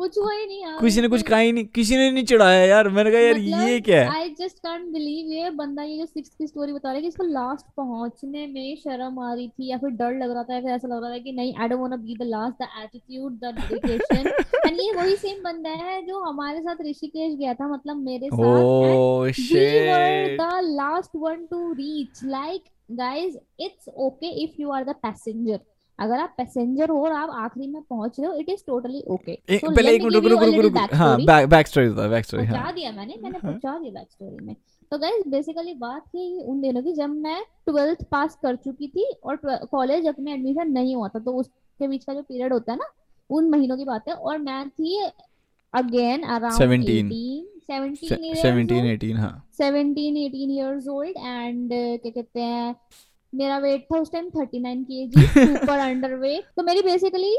[0.00, 2.64] कुछ हुआ ही नहीं यार किसी ने कुछ कहा ही नहीं किसी ने नहीं चढ़ाया
[2.64, 4.08] यार मैंने कहा यार मतलब ये क्या है?
[4.18, 7.08] आई जस्ट कांट बिलीव ये बंदा ये जो सिक्स की स्टोरी बता रहा है कि
[7.08, 10.60] इसको लास्ट पहुँचने में शर्म आ रही थी या फिर डर लग रहा था या
[10.60, 12.68] फिर ऐसा लग रहा था कि नहीं I don't want to be the last the
[12.82, 14.28] attitude the dedication
[14.66, 18.40] and ये वही सेम बंदा है जो हमारे साथ ऋषिकेश गया था मतलब मेरे साथ
[18.40, 22.22] and oh we were shit the last one to reach.
[22.22, 24.30] Like guys it's okay
[26.00, 29.32] अगर आप पैसेंजर हो और आप आखिरी में पहुँच रहे हो इट इज़ टोटली ओके
[29.50, 32.92] पहले एक मिनट रुक रुक रुक रुक हाँ बैक स्टोरी बता बैक स्टोरी हाँ। दिया
[32.92, 34.54] मैंने मैंने हाँ। पहुँचा दिया बैक स्टोरी में।
[34.92, 39.04] तो गाइस बेसिकली बात थी उन दिनों की जब मैं ट्वेल्थ पास कर चुकी थी
[39.24, 42.78] और कॉलेज अपने एडमिशन नहीं हुआ था तो उसके बीच का जो पीरियड होता है
[42.78, 42.84] ना
[43.30, 44.96] उन महीनों की बात है। और मैं थी
[45.74, 52.74] अगेन अराउंड 17 17 सेवनटीन एटीन हाँ। 17 18 इयर्स ओल्ड एंड क्या कहते हैं
[53.34, 57.36] मेरा वेट था उस time 39 kg super underweight तो मेरी बेसिकली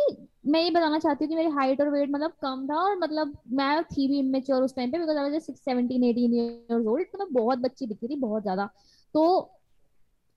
[0.47, 3.37] मैं ये बताना चाहती हूँ कि मेरी हाइट और वेट मतलब कम था और मतलब
[3.51, 7.07] मैं थी भी इमेच्योर उस टाइम पे because I was just 17 18 years old
[7.07, 8.69] तो मैं बहुत बच्ची दिखती थी बहुत ज़्यादा।
[9.13, 9.51] तो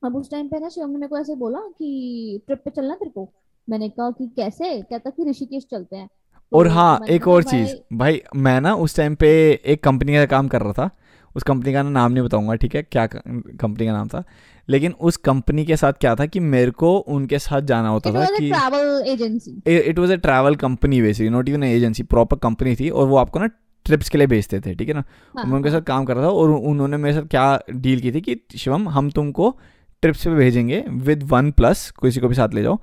[0.02, 2.94] अब उस टाइम पे ना शिवम ने मेरे को ऐसे बोला कि ट्रिप पे चलना
[2.94, 3.28] तेरे को।
[3.68, 4.82] मैंने कहा कि कैसे?
[4.82, 6.08] कहता कि ऋषिकेश चलते हैं।
[6.52, 9.28] तो और हाँ एक और चीज़ भाई मैं ना उस टाइम पे
[9.66, 10.90] एक कंपनी का काम कर रहा था।
[11.36, 14.24] उस कंपनी का नाम नहीं बताऊँगा ठीक है क्या कंपनी का नाम था
[14.68, 18.16] लेकिन उस कंपनी के साथ क्या था कि मेरे को उनके साथ जाना होता It
[18.16, 19.68] था कि travel agency.
[19.68, 23.38] It was a travel company basically not even agency proper company थी और वो आपको
[23.38, 23.46] ना
[23.86, 25.04] ट्रिप्स के लिए भेजते थे ठीक है ना
[25.38, 25.78] हाँ, मैं उनके हाँ.
[25.78, 28.88] साथ काम कर रहा था और उन्होंने मेरे साथ क्या डील की थी कि शिवम
[28.88, 29.58] हम तुमको
[30.02, 32.78] ट्रिप्स पे भेजेंगे विद वन प्लस किसी को भी साथ ले जाओ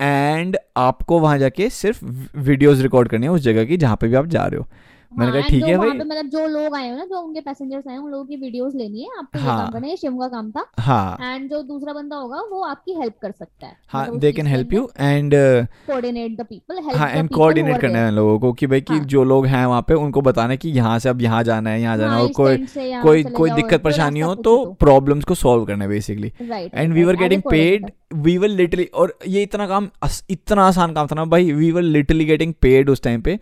[0.00, 2.04] एंड आपको वहाँ जाके सिर्फ़
[2.38, 4.66] वीडियोस रिकॉर्ड करनी है उस जगह की जहाँ पे भी आप जा रहे हो
[5.12, 5.98] मैंने हाँ, कहा ठीक जो है वहाँ भाई.
[5.98, 8.74] पे मतलब जो लोग आए हो ना जो उनके पैसेंजर्स आए उन लोगों की वीडियोस
[8.74, 9.56] लेनी है आपको ये हाँ.
[9.58, 12.94] काम करना है शिव का काम था। हाँ। एंड जो दूसरा बंदा होगा वो आपकी
[12.94, 17.10] हेल्प कर सकता है। हाँ they can help you and coordinate the people help हाँ
[17.10, 19.04] एंड कोऑर्डिनेट करना है लोगों को कि भाई कि हाँ.
[19.04, 21.80] जो लोग हैं वहाँ पे उनको बताना है कि यहाँ से अब यहाँ जाना है
[21.80, 22.66] यहाँ जाना है। हाँ और कोई
[23.02, 26.32] कोई कोई दिक्कत परेशानी हो तो प्रॉब्लम्स को सॉल्व करना है basically
[26.74, 29.88] and we were getting paid we were literally और ये इतना काम
[30.30, 33.38] इतना आसान काम था ना भाई we were literally getting paid उस टाइम पे।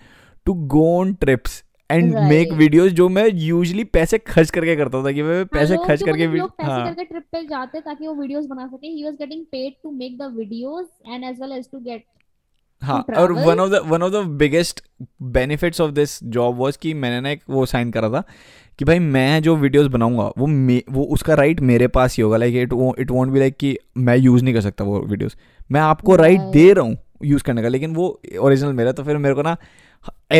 [0.49, 2.53] To go on trips and make.
[2.53, 6.39] Videos जो मैं यूजुअली पैसे खर्च करके करता था कि मैं पैसे खर्च करके मतलब
[6.39, 9.45] लोग पैसे हाँ। करके ट्रिप पे जाते ताकि वो वीडियोस बना सके। He was getting
[9.53, 12.05] paid to make the videos and as well as to get
[12.83, 14.83] हाँ और one of the one of the biggest
[15.33, 18.23] benefits of this job was कि मैंने ना एक वो साइन करा था
[18.79, 22.37] कि भाई मैं जो वीडियोस बनाऊँगा वो मे वो उसका राइट मेरे पास ही होगा।
[22.37, 25.37] Like it it won't be like कि मैं यूज़ नहीं कर सकता वो वीडियोस
[25.71, 26.53] मैं आपको राइट Right.
[26.53, 28.09] दे रहा हूँ यूज़ करने का लेकिन वो
[28.41, 29.57] ओरिजिनल मेरा तो फिर मेरे को ना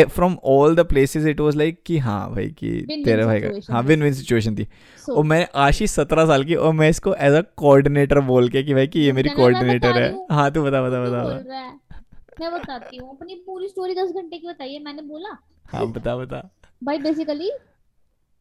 [0.09, 3.81] from all the places it was like कि हाँ भाई कि तेरे भाई का हाँ
[3.83, 4.67] विन विन सिचुएशन थी।
[5.09, 8.73] और मैं आशीष सत्रह साल की और मैं इसको एज अ कोऑर्डिनेटर बोल के कि
[8.73, 11.95] भाई कि ये मेरी कहना, कोऑर्डिनेटर है। हाँ तू बता बता बता बता।
[12.39, 15.37] मैं बताती हूँ। अपनी पूरी स्टोरी दस घंटे की बताइए। मैंने बोला
[15.71, 16.49] हाँ बता बता।
[16.83, 17.51] भाई बेसिकली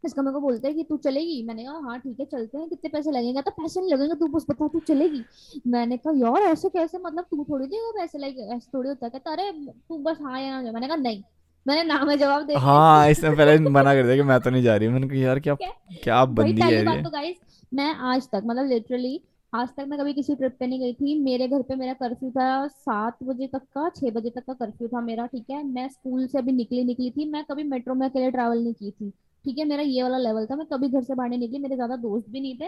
[0.05, 1.43] इसका मेरे को बोलते हैं कि तू चलेगी?
[1.43, 3.43] मैंने कहा हाँ ठीक है चलते हैं। कितने पैसे लगेंगे?
[3.43, 5.23] तो पैसे नहीं लगेंगे तू बस बता तू चलेगी?
[5.67, 6.99] मैंने कहा यार ऐसे कैसे?
[6.99, 8.19] मतलब तू थोड़ी देगा पैसे?
[8.19, 9.11] लाइक ऐसे थोड़ी होता है?
[9.11, 9.51] कहता अरे
[9.89, 11.23] तू बस हाँ या ना मैंने कहा नहीं।
[11.67, 14.63] मैंने ना में जवाब दे हाँ इसने पहले मना कर दिया कि मैं तो नहीं
[14.63, 16.25] जा रही मैंने कहा यार क्या क्या?
[16.25, 17.03] बंदी है ये?
[17.03, 17.37] तो गाइस
[17.75, 19.21] मैं आज तक मतलब लिटरली
[19.53, 22.31] आज तक मैं कभी किसी ट्रिप पे नहीं गई थी। मेरे घर पे मेरा कर्फ्यू
[22.31, 25.63] था सात बजे तक का छह बजे तक का कर्फ्यू था मेरा ठीक है?
[25.65, 28.91] मैं स्कूल से अभी निकली निकली थी। मैं कभी मेट्रो में अकेले ट्रैवल नहीं की
[28.91, 29.13] थी।
[29.49, 31.75] ठीक है मेरा ये वाला लेवल था मैं कभी घर से बाहर नहीं निकली मेरे
[31.75, 32.67] ज़्यादा दोस्त भी नहीं थे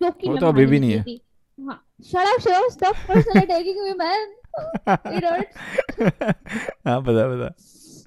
[0.00, 1.18] क्योंकि वो तो अभी भी नहीं
[1.58, 4.34] हाँ। Shut up shut stop personal taking me man
[5.16, 5.56] it hurts
[6.86, 7.48] हाँ बता बता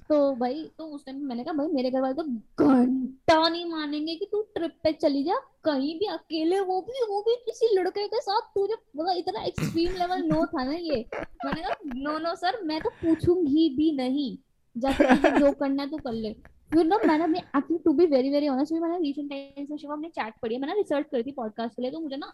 [0.08, 2.22] तो भाई तो उस टाइम मैंने कहा भाई मेरे घर वाले तो
[2.66, 7.20] घंटा नहीं मानेंगे कि तू ट्रिप पे चली जा कहीं भी अकेले वो भी वो
[7.22, 11.04] भी किसी लड़के के साथ तुझे मतलब इतना एक्सट्रीम लेवल नो था ना ये।
[11.44, 14.36] मैंने कहा नो नो सर मैं तो पूछूँगी भी नहीं।
[14.76, 16.34] तुझे जो करना है तू कर ले।
[16.72, 19.94] फिर ना मैंने अपनी actually to be very very honest मैंने रिसेंट टाइम्स में शिवा
[19.94, 22.32] अपनी चैट पढ़ी है मैंने रिसर्च करी थी पॉडकास्ट के लिए तो मुझे ना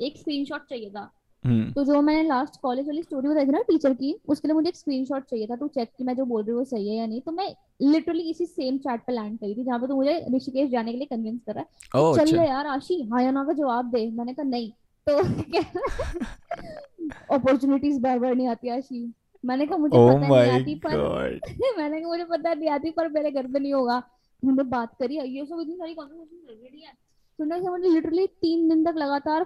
[0.00, 1.12] एक स्क्रीनशॉट चाहिए था।
[1.44, 4.54] हम्म। तो जो मैंने लास्ट कॉलेज वाली स्टोरी बताई थी ना टीचर की उसके लिए
[4.54, 6.88] मुझे एक स्क्रीनशॉट चाहिए था तो चेक कि मैं जो बोल रही हूँ वो सही
[6.88, 9.86] है या नहीं। तो मैं लिटरली इसी सेम चैट पे लैंड करी थी जहाँ पे
[9.86, 12.66] तो मुझे ऋषिकेश जाने के लिए कन्विंस कर रहा है। तो चल अच्छा। ले यार
[12.66, 14.72] आशी हाँ या ना का जवाब दे। मैंने कहा नहीं।
[15.06, 15.18] तो
[17.34, 19.12] अपॉर्चुनिटीज़ बार बार नहीं आती आशी।
[19.46, 20.96] मैंने कहा मुझे ओह पता नहीं आती पर
[21.78, 24.02] मैंने कहा मुझे पता नहीं आती पर मेरे घर पे नहीं होगा।
[24.42, 26.92] हमने बात करी ये सब इतनी सारी कॉन्वर्सेशन चल रही है।
[27.38, 29.44] सुनने से मुझे लिटरली तीन दिन तक लगातार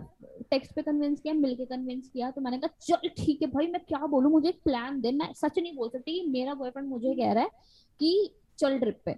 [0.51, 3.81] टेक्स्ट पे कन्विंस किया मिलके कन्विंस किया। तो मैंने कहा चल ठीक है भाई मैं
[3.89, 4.31] क्या बोलूँ?
[4.33, 7.45] मुझे एक प्लान दे। मैं सच नहीं बोल सकती कि मेरा बॉयफ्रेंड मुझे कह रहा
[7.45, 7.51] है
[8.01, 9.17] कि चल ट्रिप पे।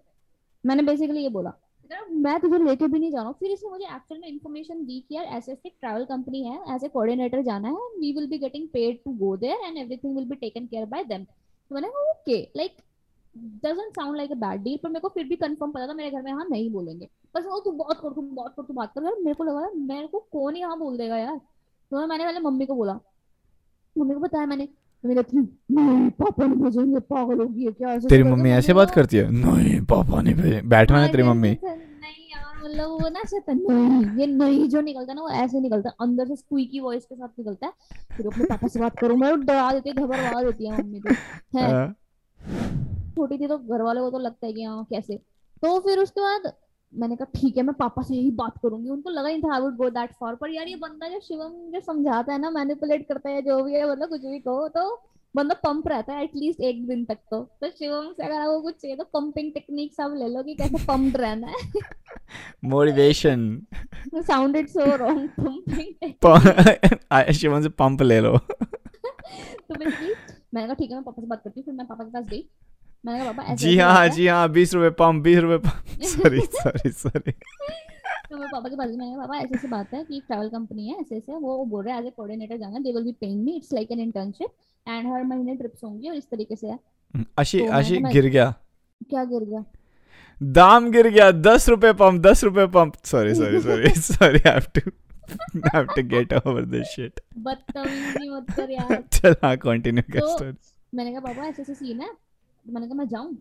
[0.64, 1.52] मैंने बेसिकली ये बोला
[1.90, 5.14] मैं तुझे लेके भी नहीं जा रहा फिर इसने मुझे एक्चुअल में इन्फॉर्मेशन दी कि
[5.14, 8.68] यार, ऐसे ऐसे ट्रैवल कंपनी है एज ए कोऑर्डिनेटर जाना है we will be getting
[8.68, 12.10] paid to go there and everything will be taken care by them तो मैंने कहा
[12.10, 12.76] okay like
[13.64, 16.10] doesn't sound like a bad deal पर मेरे को फिर भी कंफर्म पता था, मेरे
[16.10, 17.08] घर में हाँ नहीं बोलेंगे.
[17.34, 20.06] बस वो, तू बहुत कर तू बहुत कर तू बात कर मेरे को लगा, मेरे
[20.06, 21.38] को कौन ही हाँ बोल देगा यार?
[21.92, 22.98] तो मैंने पहले मम्मी को बोला।
[23.96, 24.68] मम्मी को बताया मैंने
[25.04, 29.16] मम्मी कहती नहीं पापा नहीं भेजेंगे पागल होगी क्या ऐसे तेरी मम्मी ऐसे बात करती
[29.16, 29.30] है?
[29.30, 31.50] नहीं पापा नहीं भेजे बैठना है हाँ, तेरी मम्मी.
[31.64, 35.60] नहीं यार मतलब वो ना ऐसे नहीं ये नहीं जो निकलता है ना वो ऐसे
[35.60, 37.72] निकलता है अंदर से स्क्वीकी वॉइस के साथ निकलता है
[38.16, 41.02] फिर अपने पापा से बात करूँ मैं डरा देती है घबरा देती है मम्मी
[41.56, 41.94] है। हाँ,
[43.16, 45.16] छोटी थी तो घर वाले को तो लगता है कि हाँ कैसे?
[45.62, 46.52] तो फिर उसके बाद
[46.92, 49.60] मैंने कहा ठीक है मैं पापा से यही बात करूँगी। उनको लगा नहीं था I
[49.60, 53.06] would go that for पर यार ये बंदा जो शिवम जो समझाता है ना मैनिपुलेट
[53.08, 54.84] करता है जो भी है मतलब कुछ भी कहो तो
[55.34, 58.74] बंदा पंप रहता है एटलीस्ट एक दिन तक तो। तो शिवम से अगर आपको कुछ
[58.74, 61.54] चाहिए तो पंपिंग टेक्निक सब ले लो कि कैसे पंप्ड रहना है।
[62.64, 63.62] Motivation
[64.16, 71.04] sounded so wrong pumping Shivan से पंप ले लो। तो मैंने कहा ठीक है मैं
[71.04, 72.48] पापा से बात करती हूँ फिर मैं पापा के पास गई।
[73.04, 75.68] मैंने कहा पापा जी हाँ जी हाँ बीस रुपए पंप बीस रुपए
[76.06, 80.02] सॉरी सॉरी सॉरी तो मैं पापा के पास मैंने कहा पापा ऐसे ऐसे बात है
[80.04, 82.92] कि ट्रैवल कंपनी है ऐसे ऐसे वो बोल रहे हैं एज ए कोऑर्डिनेटर जाना they
[82.92, 84.50] will be paying me it's like an internship
[84.86, 86.78] and हर महीने ट्रिप्स होंगी और इस तरीके से है।
[87.38, 88.50] आशी तो मैंने आशी कहा, गिर गया।
[89.10, 89.64] क्या गिर गया?
[90.40, 94.90] दाम गिर गया दस रुपए पंप दस रुपए pump sorry sorry sorry sorry have to
[95.74, 100.36] have to get over this shit बदतमीजी मत कर यार। चल हाँ कंटिन्यू कर तो
[100.36, 100.52] स्टोरी
[100.94, 102.10] मैंने कहा पापा ऐसे ऐसे सीन है
[102.66, 103.36] तो मैंने कहा मैं जाऊँ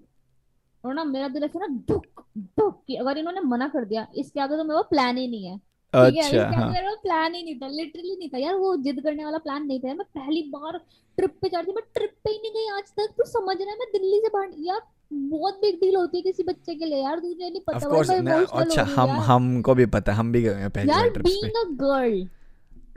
[0.83, 2.23] और ना मेरा दिल ऐसे ना धुक
[2.59, 5.57] धुक कि अगर इन्होंने मना कर दिया इसके आगे तो मेरे प्लान ही नहीं है।
[5.57, 9.01] ठीक है अच्छा इसके हाँ। प्लान ही नहीं था लिटरली नहीं था। यार वो जिद
[9.03, 10.77] करने वाला प्लान नहीं था। मैं पहली बार
[11.17, 13.57] ट्रिप पे जा रही थी मैं ट्रिप पे ही नहीं गई आज तक। तू समझ
[13.57, 14.81] रहा है मैं दिल्ली से बाहर यार
[15.13, 18.83] बहुत बिग डील होती है किसी बच्चे के लिए। यार तुझे नहीं पता इमोशनल अच्छा
[18.95, 21.65] हम हमको भी पता हम भी गए हैं पहली यार बार ट्रिप्स पे। being a
[21.83, 22.17] girl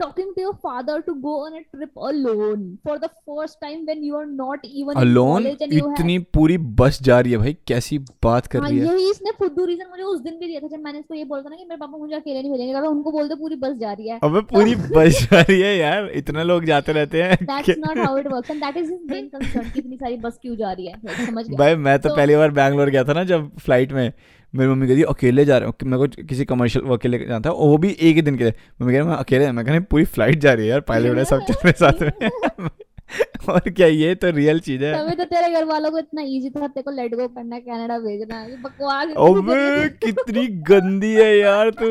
[0.01, 4.03] talking to your father to go on a trip alone for the first time when
[4.07, 8.59] you are not even have इतनी पूरी बस जा रही है भाई कैसी बात कर
[8.59, 8.85] हाँ रही है?
[8.85, 11.41] यही इसने फुद्दू रीजन मुझे उस दिन भी दिया था जब मैंने इसको ये बोला
[11.41, 13.93] था ना कि मेरे पापा मुझे अकेले नहीं भेजेंगे। कहा उनको बोलते पूरी बस जा
[13.93, 17.69] रही है। अबे पूरी बस जा रही है यार इतने लोग जाते रहते हैं। That's
[17.69, 20.55] not how it works and that is his main concern कि इतनी सारी बस क्यों
[20.55, 23.23] जा रही है। समझ गया। भाई मैं तो तो- पहली बार बैंगलोर गया था ना
[23.23, 24.13] जब फ़्लाइट में।
[24.55, 25.73] मेरी मम्मी कहती अकेले जा रहे हो?
[25.85, 27.49] मेरे को किसी कमर्शियल वो अकेले जाना था?
[27.49, 29.71] और वो भी एक ही दिन के लिए। मम्मी कह रही मैं अकेले मैं कह
[29.71, 32.69] रही पूरी फ़्लाइट जा रही है यार पायलट है सब चल रहे साथ में।
[33.49, 36.49] और क्या ये तो रियल चीज़ है। तभी तो तेरे घर वालों को इतना इजी
[36.49, 41.69] था तेरे को लेट गो करना कनाडा भेजना ये बकवास अबे कितनी गंदी है यार
[41.79, 41.89] तू।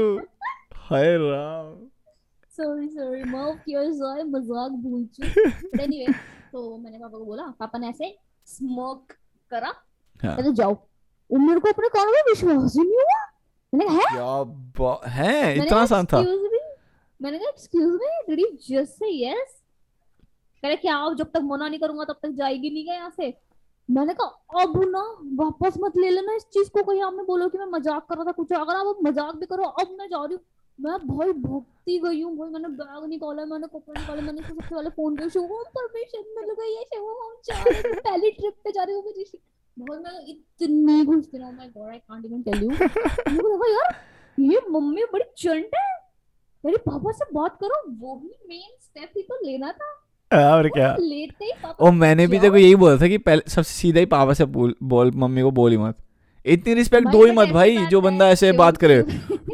[0.88, 1.74] हाय राम।
[2.56, 6.12] सॉरी सॉरी माफ़ किया सॉरी मज़ाक भूल चुक एनीवे
[6.52, 8.14] तो मैंने पापा को बोला पापा ने ऐसे
[8.46, 9.12] स्मोक
[9.52, 9.72] करा
[10.22, 10.74] हाँ। कहते जाओ।
[11.30, 13.22] और मेरे को अपने कानों में विश्वास ही नहीं हुआ।
[13.72, 14.06] मैंने कहा है?
[14.76, 15.54] क्या है?
[15.56, 19.60] इतना आसान था। मैंने कहा excuse me did you just say yes
[20.62, 23.32] कह रहे क्या जब तक मना नहीं करूँगा तब तक जाएगी नहीं क्या यहाँ से?
[23.88, 25.02] मैंने कहा अब ना
[25.40, 28.24] वापस मत ले लेना इस चीज़ को। कहीं आपने बोलो कि मैं मज़ाक कर रहा
[28.24, 30.42] था कुछ अगर आप मज़ाक भी करो अब मैं जा रही हूँ।
[30.78, 34.90] मैं भाई भुगती गई हूँ भाई मैंने बैग निकाला मैंने कपड़े निकाले मैंने सबसे पहले
[34.90, 38.70] फ़ोन पे शुभम परमिशन मिल गई है शुभम हम जा रहे हैं पहली ट्रिप पे
[38.70, 39.24] जा रही हूँ मेरी
[39.76, 43.70] बहुत मैं इतनी घुसती रहा my God I can't even tell you मेरे को लगा
[43.72, 43.94] यार
[44.38, 45.92] ये मम्मी बड़ी चंट है।
[46.64, 49.90] मेरे पापा से बात करो वो भी मेन स्टेप ही तो लेना था।
[50.30, 50.92] और क्या?
[50.92, 54.00] ओ लेते ही पापा और मैंने भी देखो यही बोला था कि पहले सबसे सीधा
[54.00, 55.96] ही पापा से बोल बोल मम्मी को बोल ही मत।
[56.46, 59.02] इतनी रिस्पेक्ट दो ही मत भाई जो बंदा ऐसे बात करे।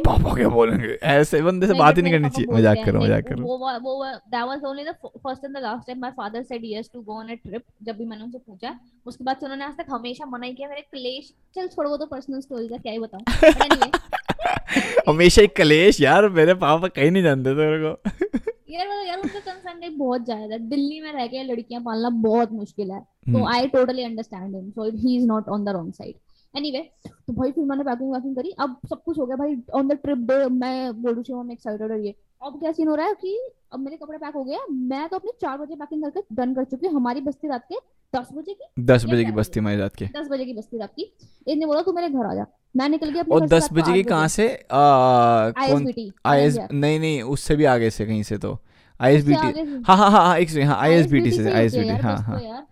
[0.05, 0.89] पापा क्या बोलेंगे?
[1.11, 3.71] ऐसे बंदे से बात ही नहीं करनी चाहिए। मज़ाक हैं, करो मज़ाक करो। वो वो
[3.81, 3.95] वो
[4.35, 4.95] that was only the
[5.27, 7.97] first and the last time my father said yes to go on a trip जब
[7.99, 8.75] भी मैंने उनसे पूछा।
[9.07, 11.97] उसके बाद से उन्होंने आज तक हमेशा मना ही किया। मेरे क्लेश चल छोड़ वो
[11.97, 13.25] तो पर्सनल स्टोरी का क्या ही बताऊँ।
[15.09, 17.93] हमेशा एक कलेश यार मेरे पापा कहीं नहीं जानते थे मेरे को।
[18.71, 22.09] यार मतलब यार उनका कंसर्न नहीं बहुत ज़्यादा है। दिल्ली में रह के लड़कियाँ पालना
[22.27, 23.01] बहुत मुश्किल है।
[23.33, 26.15] तो I totally understand him so he is not on the wrong side
[26.55, 29.89] anyway तो भाई फिर मैंने पैकिंग वैकिंग करी। अब सब कुछ हो गया भाई ऑन
[29.89, 33.07] द ट्रिप डे मैं बोल रही हूँ एक्साइटेड और ये। अब क्या सीन हो रहा
[33.07, 33.37] है कि
[33.73, 36.55] अब मेरे कपड़े पैक हो गए हैं मैं तो अपने चार बजे पैकिंग करके डन
[36.55, 37.77] कर चुकी हूँ। हमारी बस्ती रात के
[38.15, 40.93] दस बजे की। दस बजे की बस्ती हमारी रात के। दस बजे की बस्ती रात
[40.97, 41.13] की।
[41.47, 42.47] इसने बोला तू मेरे घर आ जा।
[42.77, 44.49] मैं निकल गया और दस बजे की कहाँ से?
[44.73, 48.59] आई एस नहीं नहीं उससे भी आगे से कहीं से तो।
[49.01, 51.65] आई एस बी टी हाँ हाँ हाँ एक हाँ आई एस बी टी से आई
[51.65, 52.67] एस बी टी हाँ हाँ।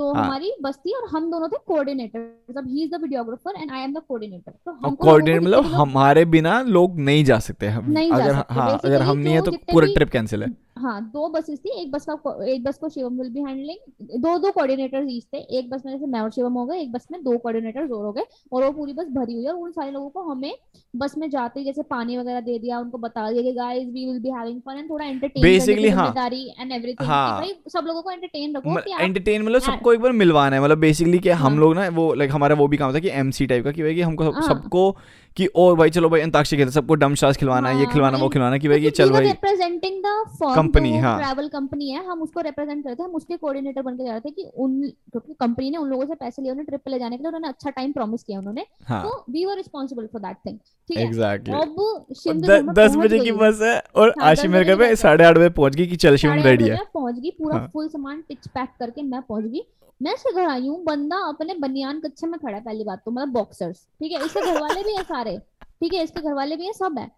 [0.00, 2.18] तो हाँ। हमारी बस्ती और हम दोनों थे कोऑर्डिनेटर
[2.50, 6.24] मतलब he is the videographer and I am the coordinator तो हम कोऑर्डिनेटर मतलब हमारे
[6.34, 9.42] बिना लोग नहीं जा सकते हम नहीं अगर जा सकते। हाँ अगर हम नहीं है
[9.42, 10.48] तो पूरा ट्रिप कैंसिल है
[10.80, 14.36] हाँ दो बसेस थी एक बस का एक बस को शिवम विल बी हैंडलिंग दो
[14.38, 17.06] दो कोऑर्डिनेटर्स ईच थे एक बस में जैसे मैं और शिवम हो गए एक बस
[17.12, 19.70] में दो कोऑर्डिनेटर्स और हो गए और वो पूरी बस भरी हुई है और उन
[19.70, 20.52] सारे लोगों को हमें
[20.94, 24.06] बस में जाते ही जैसे पानी वगैरह दे दिया उनको बता दिया कि guys we
[24.06, 27.84] will be having fun and थोड़ा एंटरटेन Basically, हाँ। ज़िम्मेदारी एंड एवरीथिंग हाँ। भाई सब
[27.86, 31.52] लोगों को एंटरटेन रखो एंटरटेन मतलब। सबको एक बार मिलवाना है मतलब बेसिकली कि हम
[31.52, 33.82] हाँ। लोग ना वो लाइक हमारा वो भी काम था कि एमसी टाइप का कि
[33.82, 34.90] भाई कि हमको। सबको
[35.36, 38.18] कि और भाई चलो भाई अंताक्षरी खेलते सबको डम शास खिलवाना है ये हाँ, खिलवाना
[38.18, 40.08] वो खिलवाना कि भाई कि चल भाई रिप्रेजेंटिंग द
[40.56, 44.04] Company, हाँ। ट्रैवल कंपनी है हम उसको रिप्रेजेंट करते हैं हम उसके कोऑर्डिनेटर बन के
[44.04, 46.80] जा रहे थे कि उन क्योंकि कंपनी ने उन लोगों से पैसे लिए उन्हें ट्रिप
[46.84, 49.56] पे ले जाने के लिए उन्होंने अच्छा टाइम प्रॉमिस किया उन्होंने। हाँ। तो we were
[49.56, 50.58] responsible for that thing
[50.88, 51.04] ठीक है?
[51.04, 55.24] एग्जैक्टली अब दस बजे की बस है और हाँ, आशी मेरे घर पे है। साढ़े
[55.24, 58.22] आठ बजे पहुँच गई कि चल शिवम रेडी है। पहुँच गई पूरा हाँ। फुल सामान
[58.28, 59.66] टिच पैक करके मैं पहुँच गई।
[60.00, 63.10] मैं इसके घर आई हूँ बंदा अपने बनियान कच्छे में खड़ा है पहली बात तो
[63.10, 64.24] मतलब बॉक्सर्स ठीक है?
[64.26, 65.36] इसके घर वाले भी है सारे
[65.80, 66.02] ठीक है?
[66.04, 67.10] इसके घर वाले भी है सब है।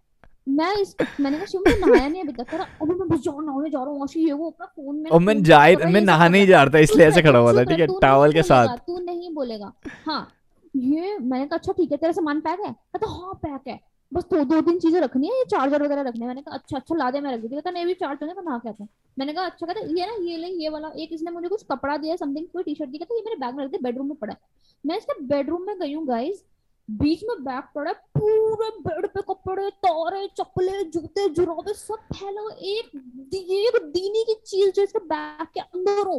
[0.49, 3.45] मैं इस मैंने कहा शिव मैं नहाया नहीं अभी तक कह रहा मैं बस जाऊँ
[3.47, 6.41] नहाने जा रहा हूँ आशी ये वो अपना फ़ोन में और मैं जा मैं नहाने
[6.41, 7.87] ही जा रहा था इसलिए ऐसे खड़ा हुआ था ठीक है?
[8.03, 9.73] टावल के साथ। तू नहीं बोलेगा।
[10.07, 10.27] हाँ
[10.75, 12.73] ये मैंने कहा अच्छा ठीक है तेरा सामान पैक है?
[12.73, 13.81] कहता हाँ पैक है।
[14.13, 16.95] बस दो दो तीन चीज़ें रखनी है, ये चार्जर वगैरह रखने मैंने कहा अच्छा अच्छा
[16.97, 18.87] ला दे मैं रख दी कहता, नहीं भी चार्ज होने का ना क्या
[19.17, 21.97] मैंने कहा अच्छा कहता, ये ना, ये ले, ये वाला, एक इसने मुझे कुछ कपड़ा
[21.97, 24.17] दिया समथिंग कोई टी शर्ट दी, कहता, ये मेरे बैग में रख दे बेडरूम में
[24.17, 24.37] पड़ा
[24.85, 26.45] मैं इसके बेडरूम में गई हूँ गाइस
[26.89, 32.97] बीच में बैग पड़ा पूरे बेड पे कपड़े, तारे, चप्पले, जूते, जुराबे, सब फैला एक
[33.35, 36.17] एक दीनी की चीज़ जो इसके बैग के अंदर हो।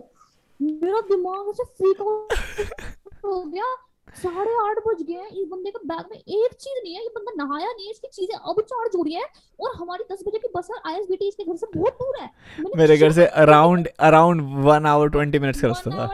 [0.60, 3.76] मेरा दिमाग ऐसे फ्रीक हो गया।
[4.16, 7.10] साढ़े आठ बज गए हैं। इस बंदे का बैग में एक चीज़ नहीं है ये
[7.16, 9.26] बंदा नहाया नहीं है इसकी चीज़ें अब चार्ज हो रही है
[9.60, 12.30] और हमारी दस बजे की बस है आईएसबीटी इसके घर से बहुत दूर है।
[12.78, 16.12] मेरे घर से around around one hour twenty minute का रास्ता था।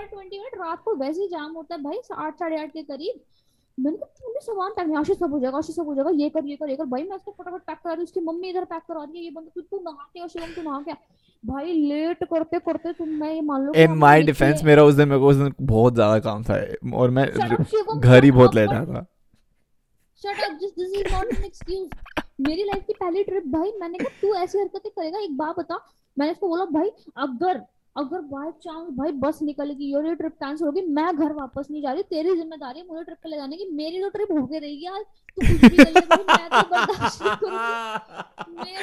[0.59, 3.19] रात को वैसे ही जाम होता है भाई आठ साढ़े आठ के करीब।
[3.79, 6.29] मैंने कहा तूने सामान पैक नहीं आशीष सब हो जाएगा आशीष सब हो जाएगा ये
[6.29, 8.65] कर ये कर ये कर। भाई मैं इसको फटाफट पैक करा रही उसकी मम्मी इधर
[8.65, 10.93] पैक करा रही है ये बंदा तू तू नहा के शिवम तू नहा के
[11.43, 15.07] भाई लेट करते करते तुम मैं ये मान लो इन माई डिफेंस मेरा उस दिन
[15.09, 16.57] मेरे को उस दिन बहुत ज़्यादा काम था
[16.97, 19.05] और मैं घर ही बहुत लेट आया था।
[20.21, 21.89] Shut up just this is not an excuse
[22.41, 25.79] मेरी लाइफ की पहली ट्रिप भाई मैंने कहा तू ऐसी हरकतें करेगा एक बात बता।
[26.17, 27.61] मैंने उसको बोला भाई अगर
[27.95, 31.67] अगर बाय चांस भाई बस निकल गई और ये ट्रिप कैंसिल होगी मैं घर वापस
[31.71, 34.59] नहीं जा रही तेरी ज़िम्मेदारी मुझे ट्रिप पे ले जाने की मेरी तो ट्रिप होके
[34.59, 38.75] रहेगी यार तू कुछ भी कर ले मैं तो बर्दाश्त नहीं करूँगी।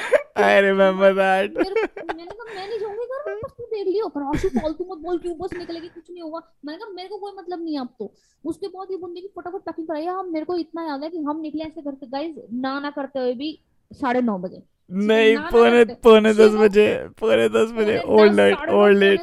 [0.43, 4.49] आई रिमेम्बर दैट मैंने कहा मैं नहीं जाऊँगी घर वापस तू देख लियो पर आशु
[4.59, 7.63] फालतू मत बोल क्यों बस निकलेगी कुछ नहीं होगा। मैंने कहा मेरे को कोई मतलब
[7.63, 10.87] नहीं अब तो। उसके बाद ये बंदे की फटाफट पैकिंग कराई। हम मेरे को इतना
[10.87, 13.59] याद है कि हम निकले ऐसे घर से गाइस ना ना करते हुए भी
[13.91, 16.87] साढ़े नौ बजे। नहीं पौने पौने दस बजे
[17.19, 19.21] पौने दस बजे दस, लेट ओल्ड लेट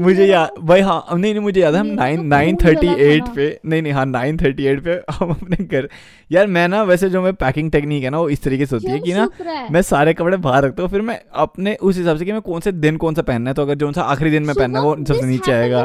[0.00, 3.48] मुझे याद भाई हाँ नहीं नहीं मुझे याद है हम नाइन नाइन थर्टी एट पे
[3.66, 5.88] नहीं नहीं हाँ नाइन थर्टी एट पे हम अपने घर
[6.32, 8.86] यार मैं ना वैसे जो मैं पैकिंग टेक्निक है ना वो इस तरीके से होती
[8.86, 9.28] है कि ना
[9.70, 12.60] मैं सारे कपड़े बाहर रखता हूँ फिर मैं अपने उस हिसाब से कि मैं कौन
[12.60, 14.84] से दिन कौन सा पहनना है तो अगर जो सा आखिरी दिन में पहनना है
[14.84, 15.84] वो सबसे नीचे आएगा?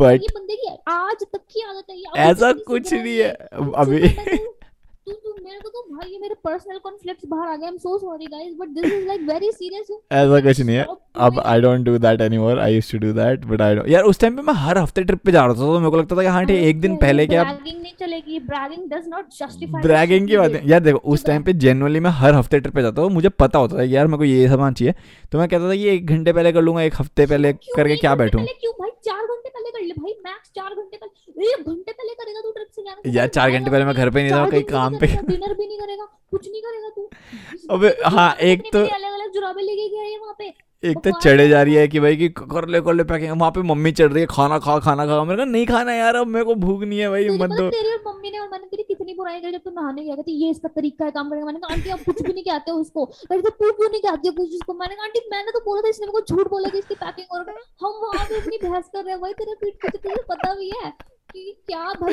[0.00, 0.20] बट
[2.18, 3.30] ऐसा कुछ नहीं है
[3.76, 4.14] अभी
[5.06, 7.64] सुधरना तू- तू तू मेरे को तो भाई ये मेरे पर्सनल कॉन्फ्लिक्ट्स बाहर आ गए
[7.64, 10.86] I am so sorry guys but this is like very serious ऐसा कुछ नहीं है।
[11.18, 14.20] अब I don't do that anymore I use to do that but I यार उस
[14.20, 16.22] टाइम पे मैं हर हफ़्ते ट्रिप पे जा रहा था तो मेरे को लगता था
[16.22, 20.28] कि हाँ ठीक एक दिन पहले क्या ब्रैगिंग नहीं चलेगी। Bragging does not justify bragging
[20.28, 23.02] की बात है यार देखो उस टाइम पे जनरली मैं हर हफ़्ते ट्रिप पे जाता
[23.02, 24.94] हूँ मुझे पता होता था कि यार मेरे को ये सामान चाहिए।
[25.32, 28.14] तो मैं कहता था कि एक घंटे पहले कर लूँगा एक हफ़्ते पहले करके क्या
[28.14, 28.44] बैठूं?
[28.44, 31.08] क्यों भाई चार घंटे पहले कर ले। भाई मैक्स घंटे पहले
[31.62, 34.22] घंटे पहले करेगा तू ट्रिप से जाने यार पहले, चार घंटे पहले मैं घर पे
[34.22, 37.10] नहीं था कहीं काम पे। करेगा, डिनर भी नहीं करेगा कुछ नहीं करेगा तू।
[37.70, 41.48] अबे, हाँ, एक तो- अलग अलग जुराबे लेके गया है वहाँ पे। एक तो चढ़े
[41.48, 44.12] जा रही है कि भाई कि कर ले कर ले पैकिंग। वहाँ पे मम्मी चढ़
[44.12, 46.82] रही है खाना खा खाना खा। मैंने कहा नहीं खाना यार अब मेरे को भूख
[46.82, 49.52] नहीं है भाई मत दो। तेरी और मम्मी ने और मैंने तेरी कितनी बुराई करी
[49.52, 51.90] जब तू नहाने गया कहती ये इसका तरीका है काम करने का। मैंने कहा आंटी
[51.90, 54.54] आप कुछ भी नहीं कहते हो उसको। कहती तो तू क्यों नहीं कहती हो कुछ
[54.54, 54.74] उसको?
[54.74, 57.26] मैंने कहा आंटी मैंने तो बोला था इसने मेरे को झूठ बोला कि इसकी पैकिंग
[57.32, 57.40] और
[57.80, 60.72] हम वहाँ पे इतनी बहस कर रहे हैं भाई तेरे पीठ पीछे तुझे पता भी
[60.84, 62.12] है। कि क्या भाई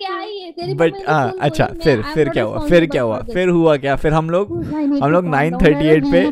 [0.00, 0.12] क्या
[0.64, 2.58] है बट हाँ अच्छा फिर फिर क्या हुआ?
[2.68, 3.18] फिर क्या हुआ?
[3.32, 3.96] फिर हुआ क्या?
[3.96, 4.64] फिर हम लोग
[5.02, 6.24] हम लोग नाइन थर्टी एट पे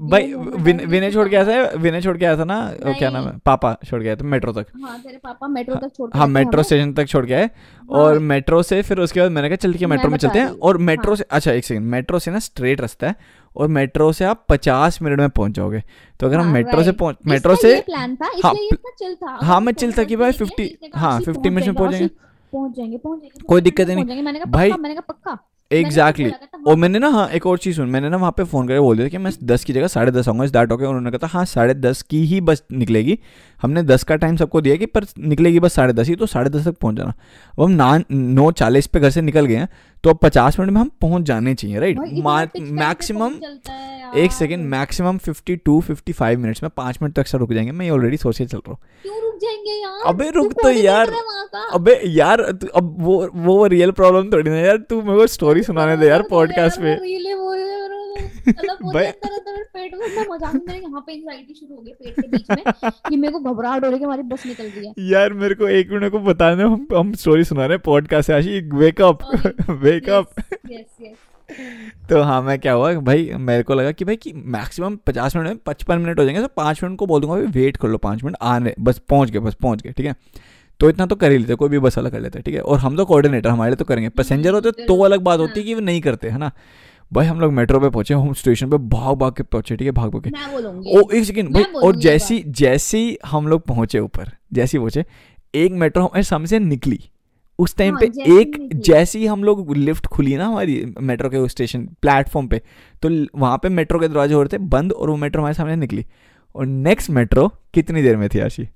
[0.00, 1.78] भाई है, विनय छोड़ के था?
[1.78, 2.72] विनय छोड़ के आया था ना?
[2.98, 3.38] क्या नाम है?
[3.38, 4.66] पापा छोड़ के आया था मेट्रो तक।
[5.36, 8.82] हाँ मेट्रो तक छोड़ के हाँ। स्टेशन तक छोड़ के आए। हाँ, और मेट्रो से
[8.82, 11.16] फिर उसके बाद मैंने कहा चल है मैं मेट्रो में चलते हैं। और मेट्रो हाँ।
[11.16, 13.16] से अच्छा एक सेकंड मेट्रो से ना स्ट्रेट रास्ता है।
[13.56, 15.82] और मेट्रो से आप पचास मिनट में पहुँच जाओगे।
[16.20, 16.92] तो अगर हम हाँ, मेट्रो से.
[16.92, 20.50] पहुँच मेट्रो से प्लान था हाँ, चिल था। हाँ, मैं चिल था कि भाई पहुँच
[20.50, 22.10] गए, 50 इसने कहा, हाँ, फिफ्टी मिनट में पहुँच
[22.52, 25.38] पहुँच जाएँगे। पहुँच जाएँगे कोई दिक्कत नहीं। मैंने कहा भाई, मैंने कहा पक्का।
[25.70, 28.32] एग्जैक्टली मैंने बोला, कहता, और मैंने ना हाँ एक और चीज़ सुन मैंने ना वहाँ
[28.36, 30.72] पे फ़ोन करके बोल दिया कि मैं दस की जगह साढ़े दस आऊँगा इस दैट
[30.72, 33.18] ओके उन्होंने कहा था हाँ साढ़े दस की ही बस निकलेगी।
[33.62, 36.50] हमने दस का टाइम सबको दिया कि पर निकलेगी बस साढ़े दस ही तो साढ़े
[36.50, 39.68] दस तक पहुँच जाना। अब हम ना नौ चालीस पे घर से निकल गए हैं
[40.04, 41.98] तो अब पचास मिनट में हम पहुँच जाने चाहिए राइट?
[41.98, 43.34] time पे मैक्सिमम
[43.68, 44.24] है?
[44.24, 47.72] एक second maximum fifty two fifty five minutes में पाँच मिनट तक सर रुक जाएँगे।
[47.72, 51.12] मैं ऑलरेडी सोच के चल रहा हूँ। जाएँगे यार। अबे रुक तो यार।
[51.72, 55.96] अबे यार अब वो वो रियल प्रॉब्लम थोड़ी ना यार तू मेरे को स्टोरी सुनाने
[55.96, 56.94] दे यार पॉडकास्ट पे।
[58.48, 58.78] मतलब
[59.74, 62.90] पेट में मैं मज़ाक में यहाँ पे एंजाइटी शुरू हो गई पेट के बीच में
[63.08, 65.90] कि मेरे को घबराहट हो रही है हमारी बस निकल है। यार मेरे को एक
[65.90, 68.56] मिनट को बताने हम हम स्टोरी सुना रहे हैं पॉडकास्ट से आशी
[70.70, 71.16] यस यस
[72.08, 75.48] तो हाँ मैं क्या हुआ भाई मेरे को लगा कि भाई कि मैक्सिमम पचास मिनट
[75.48, 77.98] में पचपन मिनट हो जाएँगे तो पाँच मिनट को बोल दूँगा भाई वेट कर लो
[77.98, 80.14] पाँच मिनट आने बस पहुँच गए बस पहुँच गए ठीक है?
[80.80, 82.60] तो इतना तो कर ही लेते कोई भी बस अलग कर लेते ठीक है?
[82.60, 85.74] और हम तो कोऑर्डिनेटर हमारे तो करेंगे। पैसेंजर होते तो अलग बात होती है। कि
[85.74, 86.50] वो नहीं करते है ना?
[87.12, 89.92] भाई हम लोग मेट्रो पे पहुँचे हम स्टेशन पे भाग भाग के पहुँचे ठीक है?
[89.92, 94.76] भाग भाग के। ओ एक सेकंड भाई और जैसी जैसी हम लोग पहुँचे ऊपर जैसी
[94.76, 95.04] ही पहुँचे
[95.54, 97.00] एक मेट्रो हमारे सामने से निकली।
[97.62, 101.48] उस टाइम हाँ, पे एक। जैसे ही हम लोग लिफ्ट खुली ना हमारी मेट्रो के
[101.48, 102.60] स्टेशन प्लेटफॉर्म पे
[103.02, 105.54] तो वहाँ वहाँ पे मेट्रो के दरवाजे हो रहे थे बंद और वो मेट्रो हमारे
[105.54, 106.04] सामने निकली
[106.54, 108.68] और नेक्स्ट मेट्रो कितनी देर में थी आशी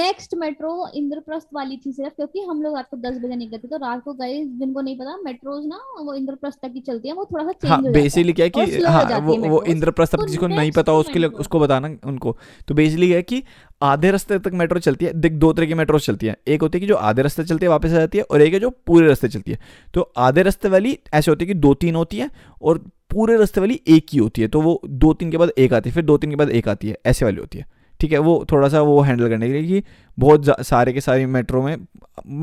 [0.00, 3.68] नेक्स्ट मेट्रो इंद्रप्रस्थ वाली थी सिर्फ़ क्योंकि हम लोग रात को दस बजे निकले थे
[3.68, 7.14] तो रात को गए जिनको नहीं पता मेट्रोज ना वो इंद्रप्रस्थ तक की चलती है
[7.14, 10.14] वो थोड़ा सा चेंज हाँ हो है। बेसिकली क्या है कि हाँ वो वो इंद्रप्रस्थ
[10.14, 12.36] अब तो जिसको नहीं पता हो उसके लिए उसको बताना उनको।
[12.68, 13.42] तो बेसिकली क्या है कि
[13.82, 16.78] आधे रास्ते तक मेट्रो चलती है देख दो तरह की मेट्रो चलती है। एक होती
[16.78, 18.70] है कि जो आधे रास्ते चलती है वापस आ जाती है और एक है जो
[18.86, 19.58] पूरे रास्ते चलती है।
[19.94, 22.30] तो आधे रास्ते वाली ऐसे होती है कि दो तीन होती है
[22.62, 22.78] और
[23.10, 25.90] पूरे रास्ते वाली एक ही होती है। तो वो दो तीन के बाद एक आती
[25.90, 27.66] है फिर दो तीन के बाद एक आती है ऐसे वाली होती है।
[28.00, 29.88] ठीक है वो थोड़ा सा वो हैंडल करने के लिए कि
[30.18, 31.76] बहुत सारे के सारे मेट्रो में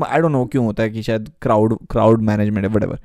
[0.06, 2.98] आई डोंट नो क्यों होता है कि शायद क्राउड क्राउड मैनेजमेंट है वटेवर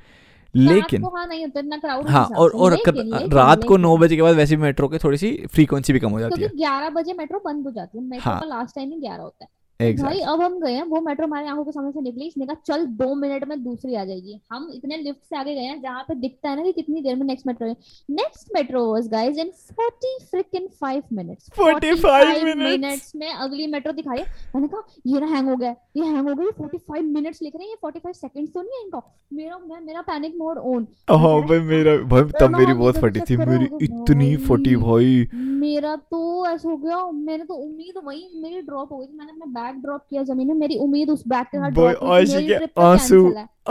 [0.56, 4.16] लेकिन रात को हाँ नहीं होता इतना हाँ और और लेकिन, रात को नौ बजे
[4.16, 7.12] के बाद वैसे मेट्रो के थोड़ी सी फ्रीक्वेंसी भी कम हो जाती है। ग्यारह बजे
[7.12, 9.48] मेट्रो बंद हो जाती है मेट्रो हाँ। का लास्ट टाइम ही ग्यारह होता है।
[9.80, 12.46] तो भाई अब हम गए हैं वो मेट्रो हमारी आँखों के सामने से निकली इसने
[12.46, 15.80] कहा चल दो मिनट में दूसरी आ जाएगी। हम इतने लिफ्ट से आगे गए हैं
[15.82, 17.76] जहाँ पे दिखता है ना कि कितनी देर में नेक्स्ट मेट्रो है।
[18.10, 19.50] Next metro was guys in
[19.80, 24.22] 40 freaking 5 minutes 45 minutes में अगली मेट्रो दिखाई।
[24.54, 27.64] मैंने कहा ये ना हैंग हो गया ये हैंग हो गया 45 मिनट्स लिख रहे
[27.64, 29.02] हैं ये 45 सेकंड्स तो नहीं है इनका?
[29.32, 33.36] मेरा मैं मेरा पैनिक मोड ऑन हाँ भाई मेरा भाई तब मेरी बहुत फटी थी
[33.36, 35.26] मेरी इतनी फटी भाई।
[35.64, 39.32] मेरा तो ऐसा हो गया मैंने तो उम्मीद वही मेरी ड्रॉप हो गई थी मैंने
[39.32, 42.68] अपना बैग ड्रॉप किया ज़मीन में मेरी उम्मीद उस बैग के साथ ड्रॉप हुई मेरी
[42.82, 43.20] आँसू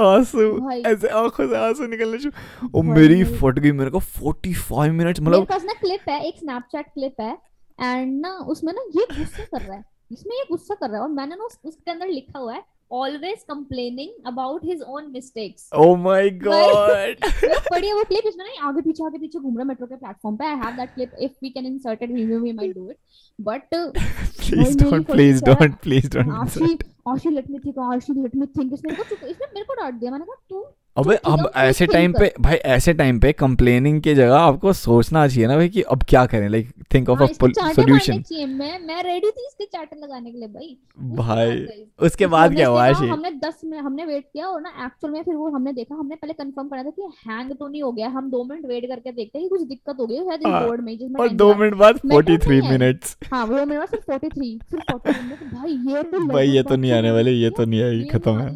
[0.02, 5.20] आँसू ऐसे आँखों से आँसू निकलने शुरू। और मेरी फट गई मेरे को 45 मिनट्स
[5.20, 7.34] मेरे मतलब पास ना क्लिप है एक स्नैपचैट क्लिप है
[7.80, 11.04] एंड ना उसमें ना ये गुस्सा कर रहा है इसमें ये गुस्सा कर रहा है
[11.04, 12.64] और मैंने ना उसके अंदर लिखा हुआ है
[12.94, 17.26] always complaining about his own mistakes oh my God
[17.70, 20.36] पढ़ी है वो क्लिप इसमें ना आगे पीछे आगे पीछे घूम रहा मेट्रो के प्लेटफॉर्म
[20.38, 20.46] पे.
[20.46, 22.98] I have that clip if we can insert it we we might do it
[23.40, 24.78] but please
[25.12, 26.78] please sir है। Don't please don't Ashi
[27.08, 29.94] Ashi let me think Ashi let me think इसने मेरे को इसने मेरे को डांट
[30.00, 30.12] दिया.
[30.12, 30.66] मैंने कहा तू
[30.98, 35.28] अबे चुप अब ऐसे टाइम पे भाई ऐसे टाइम पे कंप्लेनिंग की जगह आपको सोचना
[35.28, 36.48] चाहिए ना भाई कि अब क्या करें?
[36.50, 40.48] लाइक थिंक ऑफ़ हाँ, अ सॉल्यूशन मैं मैं रेडी थी इसके चांटे लगाने के लिए
[40.48, 40.78] भाई।
[41.18, 41.66] भाई
[42.00, 45.22] उसके बाद क्या हुआ आशी हमने 10 मिनट हमने वेट किया और ना एक्चुअल में
[45.24, 48.10] फिर वो हमने देखा हमने पहले कंफर्म करा था कि हैंग तो नहीं हो गया।
[48.10, 50.66] हम दो मिनट वेट करके देखते हैं कि कुछ दिक्कत हो गई है शायद हाँ,
[50.66, 53.90] बोर्ड में जिसमें और time दो लगा। मिनट बाद 43 मिनट्स हाँ वो मेरे पास
[53.90, 57.50] सिर्फ़ 43 सिर्फ़ 43 मिनट भाई ये तो भाई ये तो नहीं आने वाले ये
[57.52, 58.56] तो नहीं आएगी खत्म है।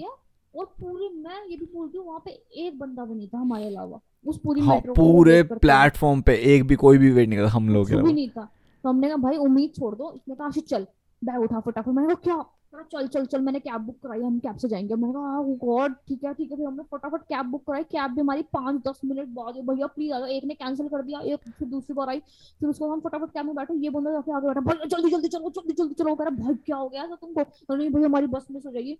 [0.54, 2.32] और पूरे मैं ये भी बोलती हूँ वहाँ पे
[2.66, 6.68] एक बंदा भी नहीं था हमारे अलावा। उस पूरी हाँ मेट्रो पूरे। प्लेटफॉर्म पे एक
[6.68, 8.50] भी कोई भी वेट नहीं कर हम लोग भी नहीं था।
[8.84, 10.88] तो हमने कहा भाई उम्मीद छोड़ दो इसने कहा आशीष चल
[11.22, 12.36] बैग उठा फटाफट। मैंने कहा क्या?
[12.74, 15.56] कहा, चल चल चल मैंने कैब बुक कराई हम कैब से जाएँगे। मैंने कहा oh
[15.60, 18.82] गॉड ठीक है ठीक है। फिर हमने फटाफट कैब बुक कराई कैब भी हमारी पाँच
[18.88, 21.94] दस मिनट बाद भैया प्लीज़ आ जाओ एक ने कैंसिल कर दिया एक फिर दूसरी
[21.96, 22.20] बार आई
[22.60, 25.28] फिर उसको हम फटाफट कैब में बैठे ये बंदा जाके आगे बैठा भाई जल्दी जल्दी
[25.28, 27.04] चलो जल्दी जल्दी चलो। कह रहा भाई क्या हो गया?
[27.04, 27.76] ऐसा तुमको?
[27.76, 28.98] नहीं भाई हमारी बस मिस हो जाएगी।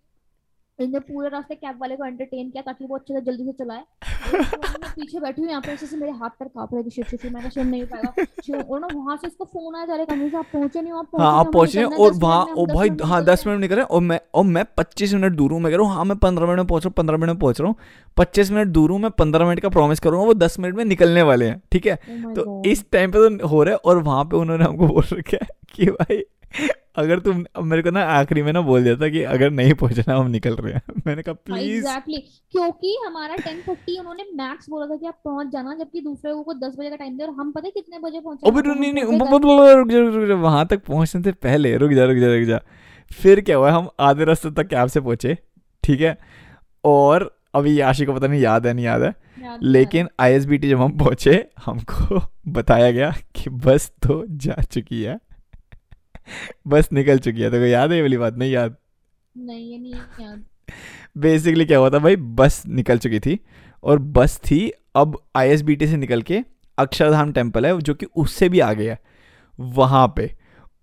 [0.80, 3.80] इनने पूरे रास्ते कैब वाले को एंटरटेन किया ताकि वो अच्छे से जल्दी से चलाए।
[3.80, 6.90] और मैं पीछे बैठी हूँ यहाँ पे ऐसे से मेरे हाथ पैर काँप रहे थे
[6.90, 8.12] शिट शिट शिट, मैं कहा शिट नहीं हो
[8.44, 11.08] शिट, और ना वहाँ से इसको फ़ोन आया जा रहा है आप पहुँचे नहीं आप
[11.20, 13.76] हाँ आप पहुँचे और वहाँ ओ भाई हम 10 मिनट में हाँ दस मिनट निकल
[13.76, 16.18] रहे और मैं और मैं पच्चीस मिनट दूर हूँ मैं कह रहा हूँ हाँ मैं
[16.18, 17.76] पंद्रह मिनट में पहुँच रहा हूँ पंद्रह मिनट में पहुँच रहा हूँ।
[18.18, 21.22] पच्चीस मिनट दूर हूँ मैं पंद्रह मिनट का प्रॉमिस करूँगा वो दस मिनट में निकलने
[21.22, 21.98] वाले हैं ठीक है?
[21.98, 25.04] Oh तो इस टाइम पे तो हो रहा है और वहाँ पे उन्होंने हमको बोल
[25.14, 26.24] रखा है कि भाई
[26.98, 30.16] अगर तुम मेरे को ना आखिरी में ना बोल दिया था कि अगर नहीं पहुँचना
[30.18, 32.18] हम निकल रहे हैं। मैंने कहा हाँ, प्लीज़ एग्जैक्टली
[32.52, 36.76] क्योंकि हमारा 10:30 उन्होंने मैक्स बोला था कि आप पहुँच जाना जबकि दूसरे को 10
[36.80, 39.92] बजे का टाइम दिया और हम पता है कितने बजे पहुँचे अबे नहीं नहीं रुक
[39.92, 42.62] जा रुक जा वहाँ तक पहुँचने से पहले रुक जा रुक जा रुक जा।
[43.12, 45.38] फिर क्या हुआ हम आधे रास्ते तक कैब से पहुँचे
[45.84, 46.18] ठीक है?
[46.86, 49.14] और अभी ये आशी को पता नहीं याद है नहीं याद है?
[49.48, 55.20] आ लेकिन आईएसबीटी जब हम पहुँचे हमको बताया गया कि बस तो जा चुकी है।
[56.68, 58.38] बस निकल चुकी है तो कोई याद है ये वाली बात?
[58.38, 58.76] नहीं याद।
[59.38, 60.46] नहीं ये नहीं याद।
[61.18, 63.40] बेसिकली क्या हुआ था भाई बस निकल चुकी थी
[63.84, 66.40] और बस थी अब आईएसबीटी से निकल के
[66.78, 68.98] अक्षरधाम टेंपल है जो कि उससे भी आ गया
[69.60, 70.37] वहाँ पे।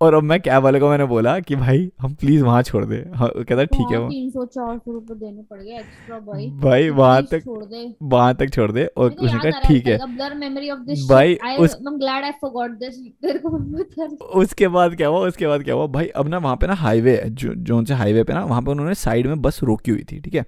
[0.05, 2.97] और अब मैं कैब वाले को मैंने बोला कि भाई हम प्लीज़ वहाँ छोड़ दे।
[3.15, 6.47] हाँ, कहता ठीक है वो तीन सौ चार सौ रुपए देने पड़ गए एक्स्ट्रा भाई
[6.51, 9.99] भाई वहाँ तक छोड़ दे। वहाँ तक छोड़ दे और उसने कहा ठीक है।
[11.09, 15.75] भाई, उस- ग्लैड आई फॉरगॉट दिस तेरे को उसके बाद क्या हुआ उसके बाद क्या
[15.75, 18.63] हुआ भाई अब ना वहाँ पे ना हाईवे है जो से हाईवे पे ना वहाँ
[18.63, 20.45] पे उन्होंने साइड में बस रोकी हुई थी ठीक है?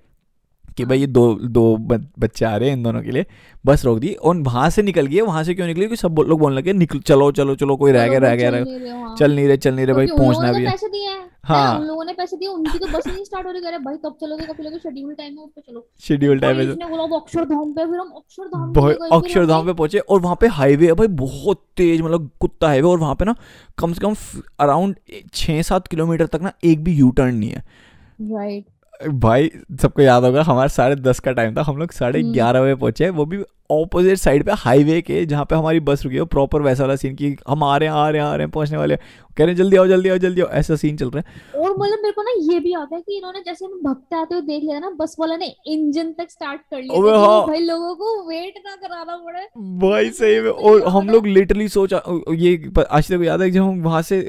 [0.76, 3.26] कि भाई ये दो दो बच्चे आ रहे हैं इन दोनों के लिए
[3.64, 5.82] बस रोक दी। और वहाँ से निकल गई वहाँ से क्यों निकली?
[5.82, 8.64] क्योंकि सब लोग बोलने लगे निकल चलो चलो चलो कोई रह गया रह गया रह
[8.64, 10.74] गया। चल नहीं रहे चल नहीं रहे भाई पहुँचना भी है।
[11.06, 13.78] हैं। हाँ। उन लोगों ने पैसे दिए उनकी तो बस नहीं स्टार्ट हो रही। रहे
[13.78, 14.44] भाई कब चलोगे?
[14.46, 14.78] कब चलोगे?
[14.78, 18.10] शेड्यूल टाइम है उस पे चलो। शेड्यूल टाइम है इसने बोला अक्षरधाम पे फिर हम
[18.16, 22.88] अक्षरधाम अक्षरधाम पे पहुँचे और वहाँ पे हाईवे है। भाई बहुत तेज मतलब कुत्ता हाईवे
[22.88, 23.34] और वहाँ पे ना
[23.78, 24.14] कम से कम
[24.60, 24.96] अराउंड
[25.34, 27.64] छः सात किलोमीटर तक ना एक भी यू टर्न नहीं है।
[28.22, 28.64] राइट
[29.04, 29.50] भाई
[29.82, 32.74] सबको याद होगा हमारा साढ़े दस का टाइम था हम लोग साढ़े हम्म। ग्यारह बजे
[32.74, 36.62] पहुँचे वो भी ऑपोजिट साइड पे हाईवे के जहाँ पे हमारी बस रुकी है प्रॉपर
[36.62, 38.78] वैसा वाला सीन की हम आ रहे हैं आ रहे हैं आ रहे हैं पहुँचने
[38.78, 41.60] वाले कह रहे हैं जल्दी आओ जल्दी आओ जल्दी आओ। ऐसा सीन चल रहा है।
[41.62, 44.34] और मतलब मेरे को ना ये भी आता है कि इन्होंने जैसे हम भगते आते
[44.34, 47.94] हुए देख लिया ना बस वाला ने इंजन तक स्टार्ट कर लिया। हाँ। भाई लोगों
[47.94, 49.42] को वेट ना कराना पड़े
[49.78, 52.00] भाई सही में और हम लोग लिटरली सोचा
[52.34, 54.20] ये आज तक याद है जब हम वहाँ से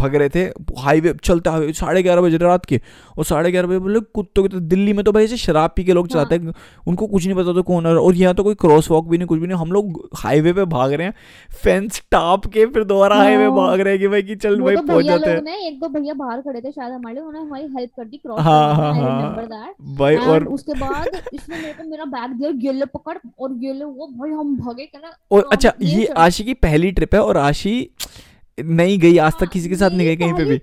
[0.00, 0.42] भग रहे थे
[0.80, 2.80] हाईवे चलते हाईवे साढ़े ग्यारह बजे रात के
[3.18, 5.84] और साढ़े ग्यारह बजे बोले कुत्तों के तो दिल्ली में तो भाई ऐसे शराब पी
[5.84, 6.52] के लोग चलाते हैं
[6.86, 9.40] उनको कुछ नहीं पता तो कौन और यहाँ तो कोई क्रॉस वॉक भी नहीं कुछ
[9.40, 11.14] भी नहीं। हम लोग हाईवे पे भाग रहे हैं।
[11.62, 14.76] फेंस टाप के फिर दोबारा हाईवे हाँ। भाग रहे हैं कि भाई कि चल भाई
[14.76, 17.90] तो पहुँच जाते हैं। एक दो भैया बाहर खड़े थे शायद हमारे उन्होंने हमारी हेल्प
[17.96, 22.30] कर दी क्रॉस हाँ, हाँ, हाँ। भाई और उसके बाद इसने मेरे को मेरा बैग
[22.30, 26.54] दिया गेले पकड़ और गेले वो भाई हम भागे कहना और अच्छा ये आशी की
[26.54, 27.74] पहली ट्रिप है और आशी
[28.58, 30.56] नहीं गई आज तक किसी के साथ नहीं गई कहीं पे भी।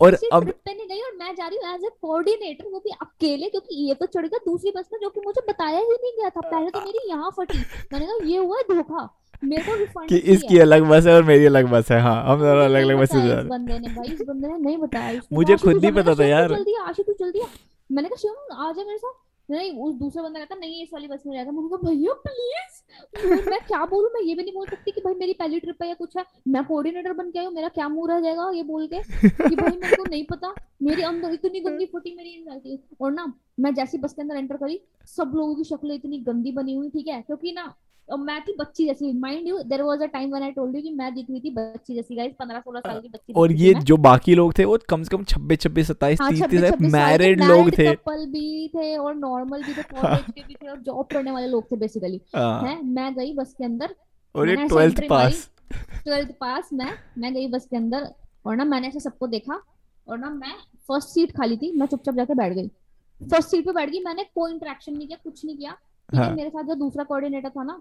[0.00, 2.90] और अब- पे नहीं गई और मैं जा रही हूँ एज ए कोऑर्डिनेटर वो भी
[2.90, 6.12] अकेले क्योंकि ये तो चढ़ गया दूसरी बस में जो कि मुझे बताया ही नहीं
[6.12, 7.58] गया था। पहले तो मेरी यहाँ फटी।
[7.92, 11.46] मैंने कहा ये हुआ धोखा। मेरे को रिफंड कि इसकी अलग बस है और मेरी
[11.46, 13.88] अलग बस है। हाँ हम दोनों अलग अलग बस से जा रहे हैं। बंदे ने
[13.88, 17.12] भाई इस बंदे ने नहीं बताया। मुझे खुद नहीं पता था यार। जल्दी आशी तू
[17.12, 17.42] जल्दी
[17.92, 21.06] मैंने कहा शिवम आ जा मेरे साथ। नहीं, उस दूसरा बंदा कहता, नहीं, इस वाली
[21.06, 24.10] बस में जाएगा। मैंने कहा, भैया प्लीज़ मैं क्या बोलूँ?
[24.14, 26.24] मैं ये भी नहीं बोल सकती कि भाई मेरी पहली ट्रिप है या कुछ है।
[26.48, 29.02] मैं कोऑर्डिनेटर बन के आई मेरा क्या मुँह रह जाएगा ये बोल के?
[29.48, 33.32] कि भाई मेरे को नहीं पता। मेरे अंदर इतनी गंदी फुटी मेरी एंजाइटी और ना,
[33.60, 36.90] मैं जैसी बस के अंदर एंटर करी, सब लोगों की शक्ल इतनी गंदी बनी हुई,
[36.90, 37.22] ठीक है?
[37.22, 37.74] क्योंकि ना
[38.08, 40.82] और मैं थी बच्ची जैसी। Mind you there was a time when I told you
[40.82, 43.72] कि मैं दिख रही थी बच्ची जैसी गाइस 15 16 साल की बच्ची और ये
[43.74, 46.60] जो बाकी लोग थे वो कम से कम छब्बीस छब्बीस सत्ताईस हाँ, तीस 26 तीस
[46.62, 50.54] 26 साल मैरिड लोग थे। couple भी थे और नॉर्मल भी थे कॉलेज के भी
[50.54, 53.94] थे और जॉब करने वाले लोग थे बेसिकली हाँ, है मैं गई बस के अंदर।
[54.34, 55.50] और ये मैंने ऐसे twelfth entry pass
[56.04, 58.08] twelfth pass मैं मैं गई बस के अंदर
[58.46, 59.60] और ना मैंने ऐसे सबको देखा
[60.08, 60.54] और ना मैं
[60.88, 62.68] फ़र्स्ट सीट खाली थी मैं चुपचाप जाके बैठ गई।
[63.20, 65.76] फ़र्स्ट सीट पे बैठ गई मैंने कोई इंटरेक्शन नहीं किया कुछ नहीं किया।
[66.14, 67.80] हाँ। मेरे साथ जो दूसरा कोऑर्डिनेटर था ना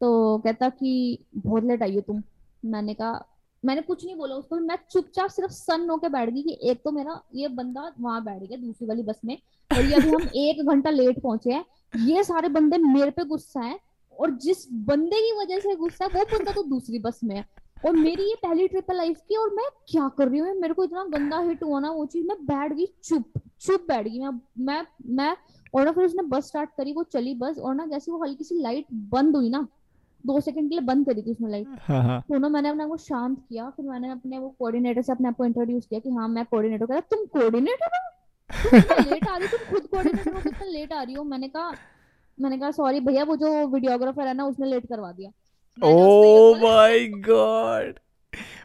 [0.00, 2.22] तो कहता कि बहुत लेट आई हो तुम।
[2.64, 3.24] मैंने कहा
[3.62, 6.90] मैंने कुछ नहीं बोला उसको। मैं चुपचाप सिर्फ़ सन होके बैठ गई कि एक तो
[6.90, 9.36] मेरा ये बंदा वहाँ बैठ गया दूसरी वाली बस में
[9.70, 11.64] और ये अभी हम एक घंटा लेट पहुँचे हैं।
[12.06, 13.78] ये सारे बंदे मेरे पे गुस्सा है
[14.12, 17.44] और जिस बंदे की वजह से गुस्सा है वो बंदा तो दूसरी बस में। है
[17.86, 20.54] और मेरी ये पहली ट्रिप है लाइफ की और मैं क्या कर रही हूँ?
[20.54, 24.08] मेरे को इतना गंदा हिट हुआ ना वो चीज़। मैं बैठ गई चुप चुप बैठ
[24.08, 25.36] गई। मैं मैं मैं
[25.74, 28.44] और ना फिर उसने बस स्टार्ट करी वो चली बस और ना जैसे वो हल्की
[28.44, 29.66] सी लाइट बंद हुई ना
[30.24, 32.86] दो सेकंड के लिए बंद करी थी उसने लाइट हाँ हाँ। तो ना मैंने अपने
[32.86, 36.10] को शांत किया फिर मैंने अपने वो कोऑर्डिनेटर से अपने आप को इंट्रोड्यूस किया कि
[36.10, 39.10] हाँ मैं कोऑर्डिनेटर कह तुम कोऑर्डिनेटर हो?
[39.10, 41.24] लेट आ रही तुम खुद कोऑर्डिनेटर हो कितना लेट आ रही हो?
[41.24, 41.72] मैंने कहा
[42.38, 45.30] मैंने कहा सॉरी भैया वो जो वीडियोग्राफर है ना उसने लेट करवा दिया.
[45.78, 47.98] ओ माय गॉड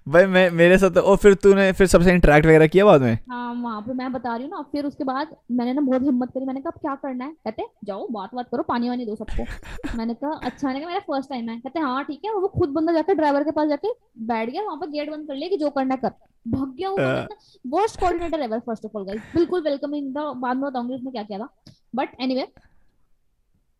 [0.07, 3.17] भाई मैं मेरे साथ और फिर तूने फिर सबसे इंटरेक्ट वगैरह किया बाद में?
[3.31, 6.29] हाँ वहाँ पे मैं बता रही हूँ ना फिर उसके बाद मैंने ना बहुत हिम्मत
[6.33, 7.31] करी मैंने कहा अब क्या करना है?
[7.45, 9.43] कहते जाओ बात बात करो पानी वानी दो सबको.
[9.97, 11.59] मैंने कहा अच्छा मैंने कहा मेरा फ़र्स्ट टाइम है.
[11.59, 13.93] कहते हाँ ठीक है वो खुद बंदा जाकर ड्राइवर के पास जाके
[14.27, 16.11] बैठ गया वहाँ पर गेट बंद कर लिया कि जो करना है कर।
[16.47, 17.27] भाग गया वो हाँ।
[17.67, 21.23] Worst coordinator ever first of all guys बिल्कुल वेलकमिंग था बाद में बताऊँगी उसने क्या
[21.23, 21.49] किया था।
[21.95, 22.47] बट एनीवे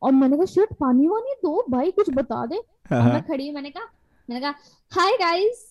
[0.02, 2.56] और मैंने कहा शिट पानी वानी दो भाई कुछ बता दे।
[2.90, 3.84] हाँ, मैं हाँ। खड़ी हूँ मैंने कहा
[4.30, 4.54] मैंने कहा
[4.92, 5.66] hi guys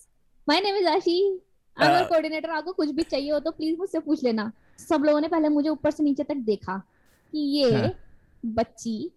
[0.49, 1.39] my name is Ashi
[1.77, 5.03] I am Uh, coordinator आपको कुछ भी चाहिए हो तो प्लीज़ मुझसे पूछ लेना। सब
[5.05, 6.77] लोगों ने पहले मुझे ऊपर से नीचे तक देखा
[7.33, 7.91] कि ये हाँ।
[8.45, 9.11] बच्ची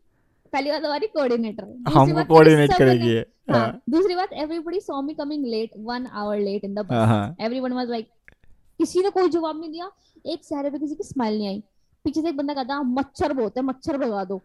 [0.52, 5.14] पहली बात हमारी कोऑर्डिनेटर हमको कोऑर्डिनेट करेगी ये। हाँ हाँ। दूसरी बात everybody saw me
[5.14, 8.08] coming late one hour late in the हाँ बस हाँ। एवरीवन वाज लाइक
[8.78, 9.90] किसी ने कोई जवाब नहीं दिया।
[10.26, 11.62] एक चेहरे पे किसी की स्माइल नहीं आई।
[12.04, 14.42] पीछे से एक बंदा कहता मच्छर बहुत है मच्छर भगा दो।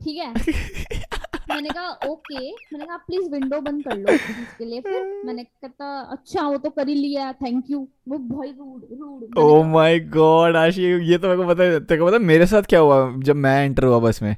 [0.00, 0.34] ठीक है?
[1.54, 2.50] मैंने कहा ओके.
[2.50, 4.80] मैंने कहा प्लीज़ विंडो बंद कर लो इसके लिए.
[4.80, 9.38] फिर मैंने कहता अच्छा वो तो कर ही लिया थैंक यू वो भाई rude rude
[9.38, 12.62] oh my God Ashi ये तो मेरे को पता है तेरे को पता मेरे साथ
[12.62, 14.36] क्या हुआ जब मैं एंटर हुआ बस में?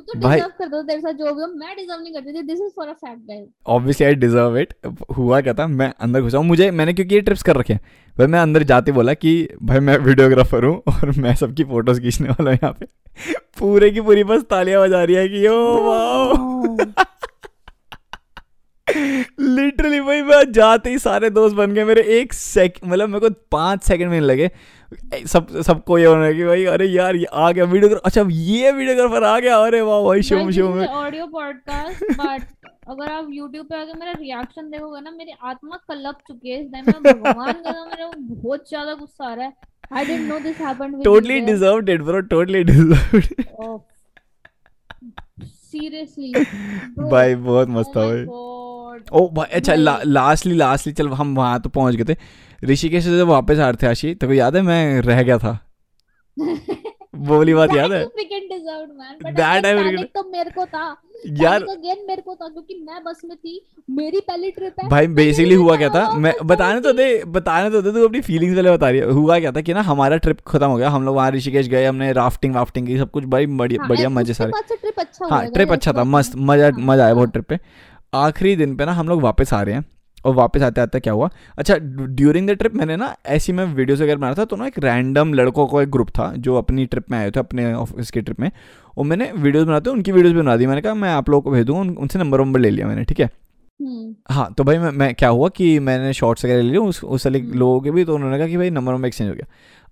[0.00, 2.42] तू तो डिजर्व करता था तेरे साथ जो भी हो मैं डिजर्व नहीं करती थी।
[2.46, 4.74] This is for a fact guys obviously I deserve it
[5.18, 5.66] हुआ क्या था?
[5.66, 7.80] मैं अंदर घुसा मुझे मैंने क्योंकि ये ट्रिप्स कर रखे हैं।
[8.16, 9.32] भाई मैं अंदर जाते बोला कि
[9.62, 12.86] भाई मैं वीडियोग्राफर हूँ और मैं सबकी फ़ोटोज़ खींचने वाला हूँ यहाँ पे।
[13.58, 16.76] पूरे की पूरी बस तालियाँ बजा रही है कि ओ वाओ
[19.40, 23.34] लिटरली भाई मैं जाते ही सारे दोस्त बन गए मेरे एक सेक मतलब मेरे को
[23.52, 24.50] पाँच सेकंड में लगे।
[25.26, 29.24] सब सबको ये होना कि भाई अरे यार ये आ गया वीडियोग्राफर अच्छा ये वीडियोग्राफर
[29.24, 32.42] आ गया अरे वाह भाई शुभ शुभ ऑडियो पॉडकास्ट बट
[32.88, 36.70] अगर आप YouTube पे आके मेरा रिएक्शन देखोगे ना मेरी आत्मा कलप चुकी है इस
[36.72, 39.52] टाइम मैं भगवान का मेरे को बहुत ज़्यादा गुस्सा आ रहा है।
[39.92, 43.24] I didn't know this happened totally deserved it bro totally deserved
[45.44, 46.32] seriously
[47.00, 48.24] भाई बहुत मस्त था भाई।
[49.12, 49.74] ओ अच्छा
[50.04, 52.16] लास्टली लास्टली चल हम वहाँ तो पहुँच गए थे।
[52.62, 55.58] ऋषिकेश से जब वापस आ रहे थे आशी तो याद है मैं रह गया था?
[57.20, 58.04] वो वाली बात याद है?
[58.04, 60.82] दैट पैनिक तो मेरे को था।
[61.38, 65.06] यार अगेन मेरे को था क्योंकि मैं बस में थी मेरी पहली ट्रिप है भाई
[65.18, 66.08] बेसिकली हुआ क्या था?
[66.12, 69.38] मैं बताने तो दे बताने तो दे तू अपनी फीलिंग्स पहले बता रही है। हुआ
[69.40, 72.12] क्या था कि ना हमारा ट्रिप खत्म हो गया हम लोग वहाँ ऋषिकेश गए हमने
[72.12, 75.72] राफ्टिंग वाफ्टिंग की सब कुछ भाई बढ़िया हाँ, बढ़िया मज़े सारे। ट्रिप अच्छा हाँ ट्रिप
[75.72, 77.58] अच्छा था मस्त मज़ा हाँ, मज़ा आया बहुत। ट्रिप पे।
[78.12, 79.84] आखिरी दिन पे ना हम लोग वापस आ रहे हैं
[80.24, 81.28] और वापस आते आते क्या हुआ?
[81.58, 84.78] अच्छा ड्यूरिंग द ट्रिप मैंने ना ऐसी मैं वीडियोस वगैरह बना था तो ना एक
[84.78, 88.20] रैंडम लड़कों का एक ग्रुप था जो अपनी ट्रिप में आए थे अपने ऑफ़िस की
[88.20, 88.50] ट्रिप में।
[88.96, 91.50] और मैंने वीडियोस बनाते उनकी वीडियोस भी बना दी। मैंने कहा मैं आप लोगों को
[91.50, 93.30] भेज दूँगा उनसे नंबर वंबर ले लिया मैंने ठीक है?
[93.80, 97.02] हम्म। हाँ तो भाई मैं, मैं क्या हुआ कि मैंने शॉर्ट्स वगैरह ले लिया उस
[97.04, 99.46] उस हम्म। लोगों के भी तो उन्होंने कहा कि भाई नंबर वंबर एक्सचेंज हो गया।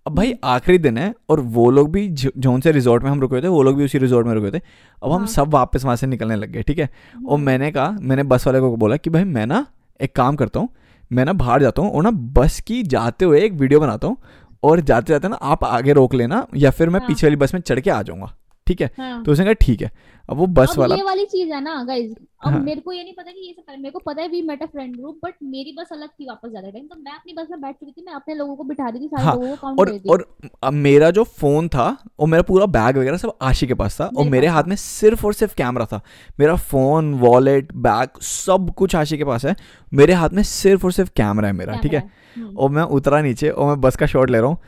[0.07, 3.21] अब भाई आखिरी दिन है और वो लोग भी जो- जौन से रिजॉर्ट में हम
[3.21, 4.61] रुके हुए थे वो लोग भी उसी रिजॉर्ट में रुके थे
[5.03, 6.89] अब हम हाँ। सब वापस वहाँ से निकलने लग गए ठीक है
[7.27, 9.67] और हम्म, मैंने कहा मैंने बस वाले को बोला कि भाई मैं ना
[10.01, 10.69] एक काम करता हूँ
[11.11, 14.17] मैं ना बाहर जाता हूँ और ना बस की जाते हुए एक वीडियो बनाता हूँ
[14.63, 17.55] और जाते जाते ना आप आगे रोक लेना या फिर मैं हाँ। पीछे वाली बस
[17.55, 18.33] में चढ़ के आ जाऊँगा
[18.69, 18.91] ठीक है?
[18.99, 19.91] हाँ। तो उसने कहा ठीक है।
[20.29, 22.13] अब वो बस अब वाला ये वाली चीज़ है ना गाइज़
[22.45, 24.43] अब हाँ। मेरे को ये नहीं पता कि ये सब मेरे को पता है we
[24.43, 27.33] met a friend group but मेरी बस अलग थी वापस जाते टाइम तो मैं अपनी
[27.33, 29.49] बस में बैठ चुकी थी मैं अपने लोगों को बिठा रही थी सारे हाँ, लोगों
[29.49, 30.27] को काउंट और कर रही थी। और
[30.63, 31.87] अब मेरा जो फ़ोन था
[32.19, 34.77] और मेरा पूरा बैग वगैरह सब आशी के पास था और मेरे मेरे हाथ में
[34.77, 36.01] सिर्फ़ और सिर्फ़ कैमरा था।
[36.41, 39.57] मेरा फ़ोन वॉलेट बैग सब कुछ आशी के पास है।
[39.93, 42.11] मेरे हाथ में सिर्फ़ और सिर्फ़ कैमरा है मेरा ठीक है?
[42.37, 44.59] हम्म, और मैं उतरा नीचे और मैं बस का शॉट ले रहा हूँ।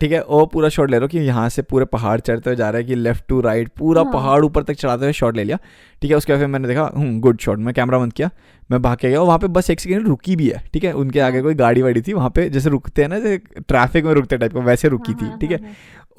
[0.00, 2.56] ठीक है और पूरा शॉट ले रहा हूँ कि यहाँ से पूरे पहाड़ चढ़ते हुए
[2.56, 5.36] जा रहा है कि लेफ़्ट टू राइट पूरा हाँ। पहाड़ ऊपर तक चढ़ाते हुए शॉट
[5.36, 5.58] ले लिया
[6.02, 8.30] ठीक है उसके बाद फिर मैंने देखा हूँ गुड शॉट मैं कैमरा बंद किया
[8.70, 10.92] मैं भाग के गया और वहाँ पे बस एक सेकेंड रुकी भी है ठीक है
[10.92, 14.04] उनके आगे हाँ। कोई गाड़ी वाड़ी थी वहाँ पे जैसे रुकते हैं ना जैसे ट्रैफ़िक
[14.04, 15.60] में रुकते टाइप का वैसे रुकी हाँ, थी हाँ, ठीक है।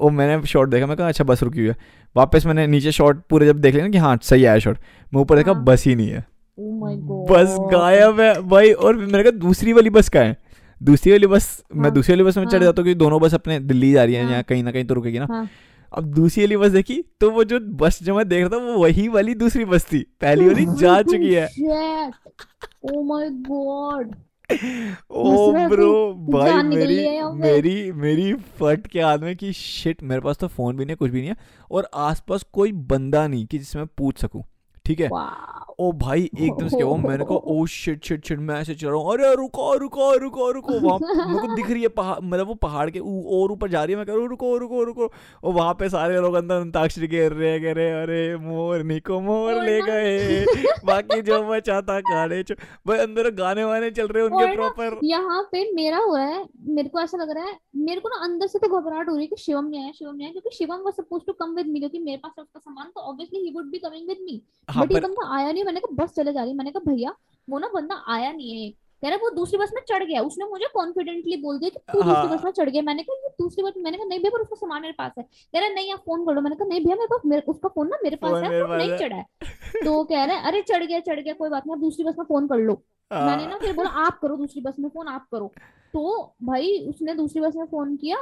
[0.00, 1.76] और मैंने शॉट देखा मैं कहा अच्छा बस रुकी हुई है
[2.16, 4.78] वापस मैंने नीचे शॉट पूरे जब देख लिया ना कि हाँ सही आया शॉट
[5.12, 6.26] मैं ऊपर देखा। बस ही नहीं है
[6.58, 6.94] Oh
[7.30, 10.36] बस गायब है भाई और मेरे कहा दूसरी वाली बस कहाँ है
[10.82, 13.20] दूसरी वाली बस हाँ, मैं दूसरी वाली बस में चढ़ हाँ। जाता हूँ क्योंकि दोनों
[13.20, 15.48] बस अपने दिल्ली जा रही है हाँ। या कहीं ना कहीं तो रुकेगी ना हाँ।
[15.92, 18.72] अब दूसरी वाली बस देखी तो वो जो बस जो मैं देख रहा था वो
[18.72, 21.48] वही वाली दूसरी बस थी पहली वाली जा चुकी है.
[22.92, 24.14] Oh my God.
[25.10, 30.36] O bro भाई मेरी यहाँ। मेरी मेरी फट के हाथ में कि शिट मेरे पास
[30.36, 31.36] तो फ़ोन भी नहीं है कुछ भी नहीं है
[31.70, 34.44] और आसपास कोई बंदा नहीं कि जिससे मैं पूछ सकूँ
[34.84, 35.08] ठीक है.
[35.80, 38.96] ओ भाई एकदम से हुआ मैंने कहा ओ शिट शिट शिट मैं ऐसे चल रहा
[38.96, 42.54] हूँ अरे रुको रुको रुको रुको वहाँ मेरे को दिख रही है पहाड़ मतलब वो
[42.54, 45.06] पहाड़ के और ऊपर जा रही है मैं कह रहा हूँ रुको रुको रुको।
[45.44, 49.00] और वहाँ पे सारे लोग अंदर अंताक्षरी खेल रहे हैं कह रहे हैं, अरे मोरनी
[49.00, 50.44] को मोर ले गए
[50.84, 52.42] बाकी जो बचा था खाने
[52.86, 56.44] भाई अंदर गाने वाने चल रहे हैं उनके प्रॉपर यहाँ पे मेरा हो रहा है
[56.68, 59.24] मेरे को ऐसा लग रहा है मेरे को ना अंदर से तो घबराहट हो रही
[59.24, 61.66] है कि शिवम नहीं आया शिवम नहीं आया क्योंकि Shivam was suppose to come with
[61.66, 64.42] me क्योंकि मेरे पास उसका सामान तो obviously he would be coming with me
[64.78, 67.14] but ये बंदा आया नहीं मैंने कहा बस चले जा रही मैंने कहा भैया
[67.48, 68.70] वो ना बंदा आया नहीं है।
[69.02, 72.02] कह रहा वो दूसरी बस में चढ़ गया। उसने मुझे कॉन्फिडेंटली बोल दिया कि तू
[72.02, 74.30] दूसरी हाँ। बस में चढ़ गया। मैंने कहा ये दूसरी बस मैंने कहा नहीं भैया
[74.30, 76.68] पर उसका सामान मेरे पास है। कह रहा नहीं आप फ़ोन कर। लो मैंने कहा
[76.68, 79.26] नहीं भैया मेरे पास मेरे, उसका फ़ोन ना मेरे पास है वो नहीं चढ़ा है।
[79.84, 82.14] तो कह रहा है अरे चढ़ गया चढ़ गया कोई बात नहीं आप दूसरी बस
[82.18, 85.26] में फ़ोन कर लो। मैंने ना फिर बोला आप करो दूसरी बस में फ़ोन आप
[85.32, 85.52] करो।
[85.94, 88.16] तो भाई उसने दूसरी बस में फ़ोन किया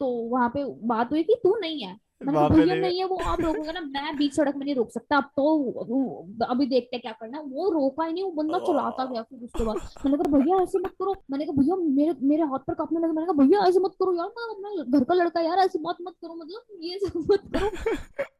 [0.00, 1.96] तो वहाँ पे बात हुई कि तू नहीं है।
[2.80, 5.44] नहीं- है वो आप रोकोगे ना मैं बीच सड़क में नहीं रोक सकता अब तो
[6.44, 9.64] अभी देखते हैं क्या करना वो रोका ही नहीं वो बंदा चलाता गया फिर उसके
[9.64, 13.00] बाद। मैंने कहा भैया ऐसे मत करो। मैंने कहा भैया मेरे मेरे हाथ पर कांपने
[13.00, 15.78] लगे। मैंने कहा भैया ऐसे मत करो यार मैं अपना घर का लड़का यार ऐसे
[15.78, 17.70] मत मत करो मतलब ये सब मत करो।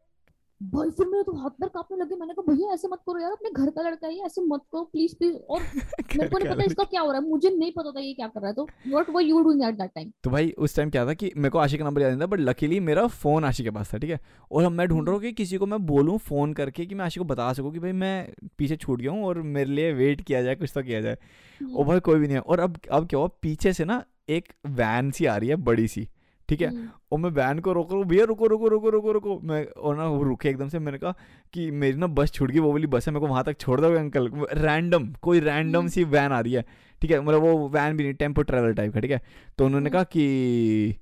[0.61, 3.31] भाई फिर मेरे तो हाथ पर कांपने लगे मैंने कहा भैया ऐसे मत करो यार
[3.33, 5.61] अपने घर का लड़का है ऐसे मत करो प्लीज़ प्लीज़ और
[6.17, 8.27] मेरे को नहीं पता इसका क्या हो रहा है। मुझे नहीं पता था ये क्या
[8.29, 10.91] कर रहा है। तो what were you doing at that time तो भाई उस टाइम
[10.91, 13.45] क्या था कि मेरे को आशी का नंबर याद नहीं था बट लकीली मेरा फ़ोन
[13.45, 14.21] आशी के पास था ठीक है?
[14.53, 17.05] और अब मैं ढूंढ रहा हूँ कि किसी को मैं बोलूँ फ़ोन करके कि मैं
[17.05, 20.21] आशी को बता सकूँ कि भाई मैं पीछे छूट गया हूँ और मेरे लिए वेट
[20.21, 21.19] किया जाए कुछ तो किया जाए।
[21.61, 24.53] और भाई कोई भी नहीं है। और अब अब क्या हुआ पीछे से ना एक
[24.67, 26.09] वैन सी आ रही है बड़ी सी।
[26.51, 29.13] ठीक है हम्म। और मैं वैन को रोक रहा हूँ भैया रुको रुको रुको रुको
[29.13, 31.15] रुको मैं और ना वो रुके एकदम से मैंने कहा
[31.55, 33.81] कि मेरी ना बस छूट गई वो वाली बस है मेरे को वहाँ तक छोड़
[33.81, 36.65] दोगे अंकल रैंडम कोई रैंडम हम्म। सी वैन आ रही है
[37.03, 39.21] ठीक है मतलब वो वैन भी नहीं टेंपो ट्रेवल टाइप का ठीक है
[39.59, 40.99] तो उन्होंने हम्म। कहा कि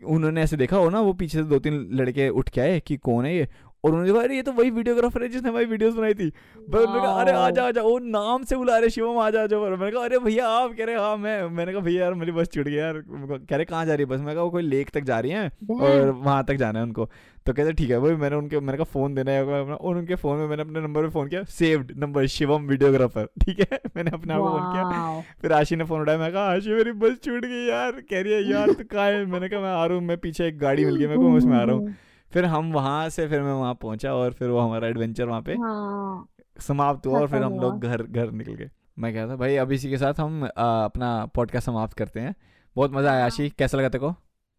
[0.00, 2.96] उन्होंने ऐसे देखा हो ना वो पीछे से दो तीन लड़के उठ के आए कि
[3.00, 3.48] कौन है ये
[3.84, 6.78] और उन्होंने कहा अरे ये तो वही वीडियोग्राफर है जिसने हमारी वीडियोस बनाई थी। पर
[6.78, 9.42] उन्होंने कहा अरे आ जा आ जा वो नाम से बुला रहे शिवम आ जा
[9.42, 12.14] आ जाओ मैंने कहा अरे भैया आप कह रहे हाँ मैं मैंने कहा भैया यार
[12.14, 14.20] मेरी बस छूट गई यार। कह रहे कहाँ जा रही है बस?
[14.20, 16.10] मैं कहा वो कोई लेक तक जा रही है और.
[16.12, 17.08] वहाँ तक जाना है उनको।
[17.46, 20.14] तो कहते ठीक है वही मैंने उनके मैंने कहा फ़ोन देना है अपना और उनके
[20.14, 23.80] फ़ोन में मैंने अपने नंबर पे फ़ोन किया सेव्ड नंबर शिवम वीडियोग्राफर ठीक है?
[23.96, 26.92] मैंने अपने आप को फ़ोन किया। फिर आशी ने फ़ोन उठाया मैं कहा आशी मेरी
[27.02, 29.24] बस छूट गई यार कह रही है यार तू कहाँ है?
[29.26, 31.62] मैंने कहा मैं आ रहा हूँ मैं पीछे एक गाड़ी मिल गई मैं उसमें आ
[31.62, 31.94] रहा हूँ।
[32.32, 35.52] फिर हम वहाँ से फिर मैं वहाँ पहुँचा और फिर वो हमारा एडवेंचर वहाँ पे
[35.52, 36.28] हाँ।
[36.60, 39.72] समाप्त हुआ और फिर हम लोग घर घर निकल गए। मैं कहता था भाई अब
[39.72, 42.34] इसी के साथ हम आ, अपना पॉडकास्ट समाप्त करते हैं।
[42.76, 44.14] बहुत मज़ा आया हाँ। आशी कैसा लगा तेरे को?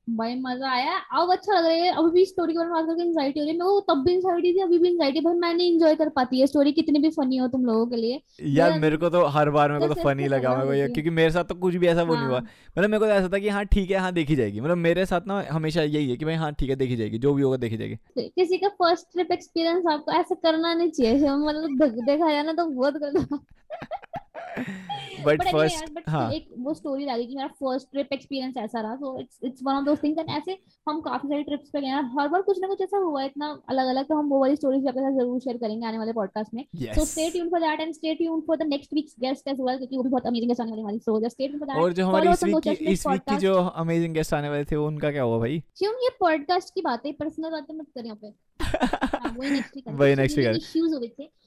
[0.07, 2.85] भाई मज़ा आया। अब अच्छा लग रहा है अभी भी स्टोरी के बारे में बात
[2.87, 5.33] करके एंजाइटी हो रही है। मेरे को तब भी एंजाइटी थी अभी भी एंजाइटी भाई
[5.33, 8.21] मैं नहीं एंजॉय कर पाती है स्टोरी कितनी भी फनी हो तुम लोगों के लिए।
[8.41, 10.87] यार मेरा- मेरे को तो हर बार मेरे को तो फनी लगा मेरे को ये
[10.87, 12.47] क्योंकि मेरे साथ तो कुछ भी ऐसा वो नहीं हुआ। हाँ।
[12.77, 15.05] मतलब मेरे को तो ऐसा था कि हाँ ठीक है हाँ देखी जाएगी। मतलब मेरे
[15.05, 17.57] साथ ना हमेशा यही है कि भाई हाँ ठीक है देखी जाएगी जो भी होगा
[17.57, 22.31] देखी जाएगी। तो किसी का फ़र्स्ट ट्रिप एक्सपीरियंस आपको ऐसा करना नहीं चाहिए मतलब देखा
[22.31, 23.39] जाए ना तो बहुत गलत
[25.25, 29.19] बट फ़र्स्ट हाँ। एक वो स्टोरी लगी कि मेरा फ़र्स्ट ट्रिप एक्सपीरियंस ऐसा रहा so
[29.19, 30.57] it's it's one of those things and ऐसे
[30.89, 33.27] हम काफ़ी सारी ट्रिप्स पे गए हैं। हर बार कुछ ना कुछ ऐसा हुआ है
[33.27, 36.13] इतना अलग अलग तो हम वो वाली स्टोरीज आपके साथ ज़रूर शेयर करेंगे आने वाले
[36.13, 39.47] पॉडकास्ट में। So stay tune for that and stay tune for the next week's guest
[39.47, 41.67] as well क्योंकि वो भी बहुत अमेजिंग गेस्ट आने वाली so just stay tune for
[41.67, 43.37] that और जो हमारी इस the वीक की इस वीक की.
[43.37, 45.63] जो अमेजिंग गेस्ट आने वाले थे उनका क्या हुआ भाई?
[45.77, 45.93] क्यों?
[45.93, 48.27] ये पॉडकास्ट की बातें पर्सनल बातें मत करें यहाँ पे।
[48.63, 51.42] हाँ, वही नेक्स्ट वीक वही next week है। इश्यूज़ हुए थे।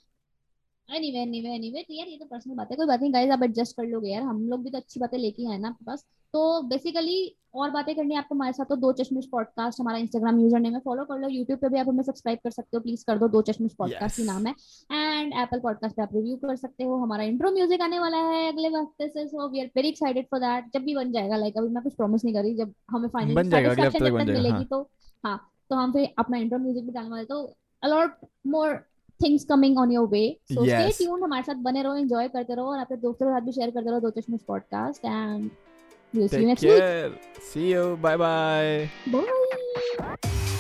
[0.89, 3.43] एनीवे एनीवे एनीवे तो यार ये तो पर्सनल बात है कोई बात नहीं गाइस आप
[3.43, 6.05] एडजस्ट कर लोगे यार हम लोग भी तो अच्छी बातें लेके आए ना आपके पास।
[6.35, 10.41] तो बेसिकली और बातें करनी है आपको हमारे साथ तो दो चश्मिश पॉडकास्ट हमारा इंस्टाग्राम
[10.41, 12.81] यूज़र नेम है फॉलो कर लो यूट्यूब पे भी आप हमें सब्सक्राइब कर सकते हो
[12.81, 14.33] प्लीज़ कर दो दो चश्मिश पॉडकास्ट ही Yes.
[14.33, 14.55] नाम है।
[14.93, 18.47] एंड एप्पल पॉडकास्ट पे आप रिव्यू कर सकते हो हमारा इंट्रो म्यूज़िक आने वाला है
[18.53, 21.59] अगले हफ़्ते से so we are very excited for that जब भी बन जाएगा लाइक
[21.59, 23.35] अभी मैं कुछ प्रॉमिस नहीं कर रही जब हमें फाइनली
[24.11, 24.83] मिलेगी तो
[25.25, 25.39] हाँ
[25.71, 27.43] तो हम फिर अपना इंट्रो म्यूज़िक भी डालने वाले तो
[27.83, 28.79] a lot more
[29.23, 32.55] things coming on your way so stay stay tuned हमारे साथ बने रहो एंजॉय करते
[32.55, 35.51] रहो और अपने दोस्तों के साथ भी शेयर करते रहो Do Chashmish podcast and
[36.15, 37.11] we'll see you next care.
[37.11, 37.97] week see you.
[37.99, 40.57] Bye bye bye.